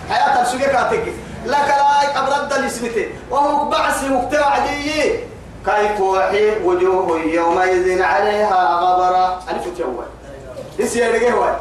حياة 0.09 0.41
السوقي 0.41 0.65
كاتك 0.65 1.03
لك 1.45 1.67
لا 1.67 2.19
أبرد 2.19 2.53
الاسمتي 2.53 3.09
وهو 3.29 3.69
بعسي 3.69 4.09
مقتوع 4.09 4.57
دي. 4.57 5.13
كيف 5.65 6.01
وحي 6.01 6.59
وجوه 6.63 7.19
يومئذ 7.19 8.01
عليها 8.01 8.79
غبرة. 8.79 9.39
ألف 9.49 9.67
تجوال 9.77 10.07
إيش 10.79 10.95
يا 10.95 11.11
رجال 11.11 11.55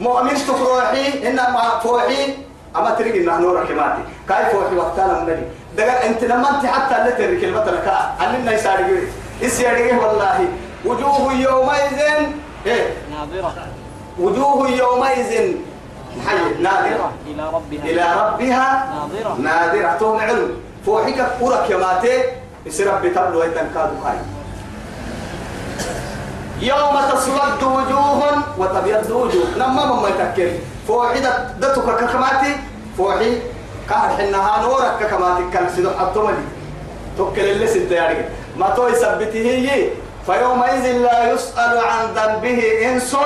مؤمن 0.00 0.34
تفروحي 0.34 1.28
إنما 1.28 1.80
فوحي 1.82 2.34
أما 2.76 2.90
تريد 2.90 3.28
إن 3.28 3.40
نور 3.40 3.64
كماتي 3.64 4.02
كيف 4.28 4.54
وحي 4.54 4.76
وقتنا 4.76 5.18
النبي 5.18 5.42
دقا 5.78 6.06
أنت 6.06 6.24
لما 6.24 6.50
أنت 6.50 6.66
حتى 6.66 6.96
اللي 6.96 7.12
تري 7.12 7.40
كلمة 7.40 7.64
لك. 7.64 7.88
علمنا 8.20 8.52
يسار 8.52 8.76
جري 8.82 9.08
إيش 9.42 9.60
يا 9.60 9.72
رجال 9.72 9.98
والله. 9.98 10.48
وجوه 10.84 11.32
يومئذ 11.32 11.98
إيه؟ 12.66 12.86
ناظرة. 13.10 13.54
وجوه 14.18 14.70
يومئذ. 14.70 15.32
حي 16.26 16.38
نادرة 16.62 17.12
إلى 17.26 17.44
ربها. 17.54 17.84
إلى 17.84 18.06
ربها. 18.22 18.68
ناظرة. 18.94 19.36
نادرة 19.40 19.96
توم 20.00 20.20
علم. 20.20 20.50
فوحك 20.86 21.18
أورك 21.40 21.70
يا 21.70 21.76
ماتي. 21.76 22.22
يصير 22.66 22.94
ربي 22.94 23.10
تبلو 23.10 23.42
أيضا 23.42 23.62
كادو 23.74 23.96
هاي 24.04 24.18
يوم 26.60 26.96
تسود 27.12 27.62
وجوه 27.62 28.22
وتبيض 28.58 29.10
وجوه. 29.10 29.48
لما 29.56 29.84
ما 29.86 30.08
يتكل 30.08 30.50
فوحدة 30.88 31.44
دتك 31.60 31.86
ككماتي 32.00 32.56
فوحي 32.98 33.32
كهر 33.88 34.16
حنها 34.16 34.62
نورك 34.62 34.96
ككماتي 35.00 35.44
كان 35.52 35.68
سيدو 35.76 35.90
حطو 35.90 36.26
ملي 36.26 36.36
توكل 37.18 37.40
اللي 37.40 37.66
ستة 37.66 37.94
يعني. 37.94 38.24
ما 38.56 38.70
تو 38.70 38.88
يثبته 38.88 39.40
هي. 39.40 39.88
فيومئذ 40.26 40.92
لا 40.92 41.32
يسأل 41.32 41.78
عن 41.78 42.04
ذنبه 42.16 42.60
إنس 42.84 43.16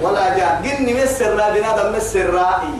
ولا 0.00 0.36
جان. 0.36 0.62
جني 0.62 0.94
مسر 0.94 1.34
لا 1.34 1.50
بنادم 1.50 1.96
مسر 1.96 2.30
رائي. 2.34 2.74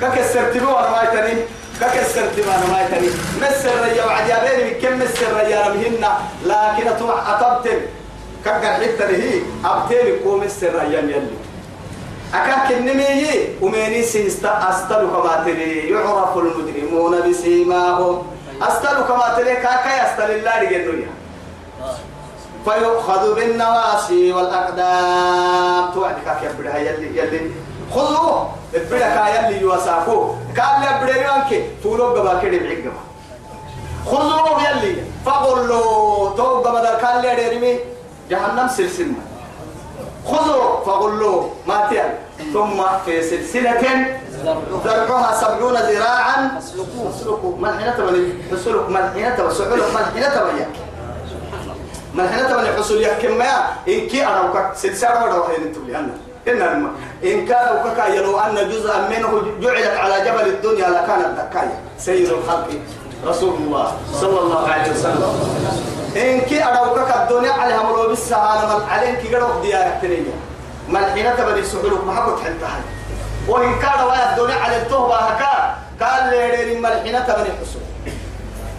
ككسر 0.00 0.52
تبو 0.52 0.70
أنا 0.70 0.90
ما 0.90 1.02
يتني. 1.02 1.40
ككسر 1.80 2.26
تبو 2.36 2.50
أنا 2.50 2.66
ما 2.72 2.78
يتني. 2.82 3.08
مسر 3.42 3.72
رجع 3.84 4.06
وعجابين 4.06 4.80
كم 4.82 4.98
مسر 4.98 5.30
رجع 5.40 5.68
مهن 5.68 6.04
لكن 6.44 6.88
أتوع 6.88 7.14
أطبتن 7.32 7.80
كقر 8.44 8.72
حتى 8.74 9.04
هي 9.04 9.40
أبتين 9.64 10.18
كوم 10.24 10.44
مسر 10.44 10.74
رجع 10.74 10.98
يلي. 10.98 11.47
أكاك 12.34 12.72
النمي 12.72 13.30
وميني 13.62 14.02
سيستا 14.02 14.70
أستلو 14.70 15.08
كما 15.10 15.44
تري 15.44 15.90
يعرف 15.90 16.36
المجرمون 16.36 17.30
بسيماهم. 17.30 18.22
أستلو 18.62 19.04
كما 19.04 19.34
تري 19.36 19.54
كاكا 19.54 19.92
يستل 20.02 20.30
الله 20.30 20.62
لجنويا 20.62 21.10
فيؤخذ 22.64 23.34
بالنواسي 23.34 24.32
والأقدام. 24.32 25.92
توعد 25.94 26.16
كاك 26.24 26.42
يبدها 26.42 26.78
يلي 26.78 27.18
يلي. 27.18 27.50
خذوه 27.94 28.50
ابدا 28.74 29.28
يلي 29.28 29.60
يوساكو 29.60 30.34
قال 30.58 30.80
لي 30.80 30.86
ابدا 30.90 31.16
يانك 31.16 31.50
فولو 31.82 32.06
غبا 32.06 32.40
كده 32.42 32.58
بعقبا 32.58 33.02
خذوه 34.06 34.68
يلي. 34.68 34.94
فقولوا 35.26 36.36
تو 36.36 36.60
غبا 36.60 36.90
قال 37.06 37.22
لي 37.22 37.78
جهنم 38.30 38.68
سلسلة 38.68 39.14
خذوا 40.28 40.84
فقولوا 40.86 41.42
ما 41.66 41.86
تيال 41.90 42.10
ثم 42.52 42.82
في 43.04 43.22
سلسلة 43.22 43.84
ذرعها 44.84 45.40
سبعون 45.40 45.74
ذراعا. 45.74 46.60
فاسلكوه 46.60 47.56
من 47.56 47.72
حين 47.78 47.96
تبني 47.96 48.32
فاسلك 48.50 48.88
من 48.88 49.10
حين 49.14 49.36
تبني 49.36 49.54
سعولك 49.54 49.88
من 49.94 50.04
حين 50.14 50.24
تبني 50.36 50.64
من 52.14 52.28
حين 52.28 52.48
تبني 52.48 52.68
حصول 52.76 53.02
يحكم 53.02 53.38
ما؟ 53.38 53.52
إن 53.88 54.00
كي 54.08 54.26
أنا 54.26 54.40
وكك 54.40 54.70
سلسلة 54.76 55.24
ولا 55.24 55.34
وحين 55.38 55.62
أنتم 55.62 55.86
لأن 55.88 56.10
إن 56.48 56.62
الم 56.62 56.90
إن 57.24 57.46
كان 57.46 58.12
يلو 58.14 58.38
أن 58.38 58.68
جزءا 58.68 59.08
منه 59.08 59.42
جعلت 59.60 59.96
على 59.96 60.16
جبل 60.24 60.46
الدنيا 60.48 60.88
لكانت 60.88 61.40
دكاية 61.40 61.78
سيد 61.98 62.28
الخلق 62.28 62.68
رسول 63.26 63.54
الله 63.54 63.92
صلى 64.12 64.40
الله 64.40 64.68
عليه 64.68 64.92
وسلم. 64.92 65.97
إن 66.16 66.40
كي 66.40 66.64
أنا 66.64 66.82
وكك 66.82 67.16
الدنيا 67.16 67.52
عليها 67.52 67.82
ملو 67.82 68.08
بالسهانة 68.08 68.78
من 68.78 68.84
عليهم 68.90 69.14
كي 69.14 69.34
قدوا 69.34 69.62
ديارة 69.62 69.98
تنية 70.02 70.34
من 70.88 71.04
حين 71.04 71.36
تبني 71.36 71.62
سعولك 71.62 72.04
ما 72.06 72.14
حكت 72.14 72.40
حنتها 72.44 72.80
وإن 73.48 73.78
كان 73.78 74.04
ويا 74.04 74.30
الدنيا 74.30 74.54
على 74.54 74.76
التهبة 74.76 75.14
هكا 75.14 75.76
قال 76.00 76.30
لي 76.30 76.50
ريري 76.50 76.80
ملحنة 76.80 77.26
بني 77.36 77.50
حسن 77.60 77.80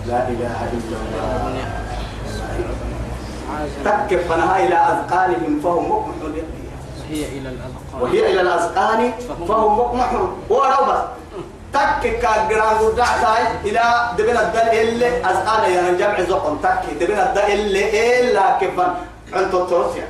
لا 0.07 0.27
إله 0.27 0.69
إلا 0.73 0.97
الله. 0.97 1.80
تكف 3.86 4.27
فنها 4.30 4.57
إلى 4.65 4.75
أذقانهم 4.75 5.59
فهم 5.63 5.89
مقمحون. 5.91 6.34
هي 7.09 7.25
إلى 7.25 7.49
الأذقان. 7.49 8.01
وهي 8.01 8.32
إلى 8.32 8.41
الأذقان 8.41 9.11
فهم 9.47 9.80
مقمحون. 9.80 10.38
ولو 10.49 10.82
بس 10.89 11.01
تك 11.74 12.20
كاغران 12.22 12.78
ودعتاي 12.84 13.43
إلى 13.65 13.82
دبن 14.17 14.38
الدل 14.38 14.70
إلا 14.82 15.07
أذقان 15.32 15.72
يعني 15.72 15.97
جمع 15.97 16.22
زقم 16.22 16.57
تك 16.57 16.82
دبن 17.01 17.20
الدل 17.20 17.41
إلا 17.53 17.82
إلا 18.20 18.43
كفن 18.61 18.89
عن 19.34 19.51
تطرسيا 19.51 20.07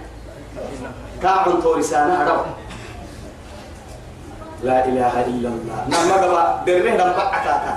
كا 1.21 1.29
عن 1.29 1.63
تورسانا 1.63 2.31
رب 2.31 2.45
لا 4.63 4.85
إله 4.85 5.13
إلا 5.27 5.49
الله. 5.49 5.79
نما 5.87 6.15
قبا 6.23 6.63
دره 6.67 6.91
نما 6.91 7.21
عكاكا 7.35 7.73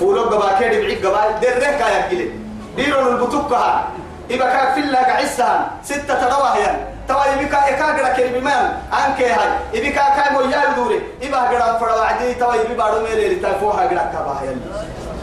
فولو 0.00 0.22
قبا 0.22 0.58
كيدي 0.58 0.78
بعيد 0.82 1.06
قبا 1.06 1.38
دره 1.42 1.70
كايا 1.78 2.08
قلي 2.10 2.30
ديرون 2.76 3.06
البطوكها 3.06 3.84
إبا 4.30 4.44
كاك 4.44 4.74
في 4.74 4.80
الله 4.80 4.98
قعسها 4.98 5.70
ستة 5.82 6.20
رواهيا 6.36 6.93
توا 7.08 7.24
يبكا 7.26 7.60
يكا 7.68 7.86
قرا 7.86 8.08
كلمة 8.16 8.40
مان 8.40 8.72
أنك 8.92 9.22
هاي 9.22 9.48
يبكا 9.74 10.04
كاي 10.16 10.32
مو 10.32 10.40
يا 10.40 10.74
دوري 10.76 11.00
إبا 11.22 11.38
قرا 11.38 11.78
فرا 11.78 11.94
وعدي 11.94 12.34
توا 12.34 12.54
يبي 12.54 12.74
بارو 12.74 13.00
ميلي 13.02 13.34
لتفوها 13.34 13.82
قرا 13.82 14.04
كبا 14.12 14.34
هيا 14.40 14.56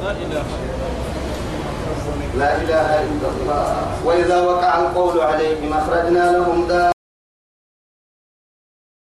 لا 0.03 0.11
إله 0.11 0.43
لا 2.37 2.55
إله 2.55 2.89
إلا 3.01 3.27
الله 3.35 3.75
وإذا 4.05 4.41
وقع 4.41 4.77
القول 4.77 5.21
عليهم 5.21 5.73
أخرجنا 5.73 6.31
لهم 6.31 6.67
دابة 6.67 6.90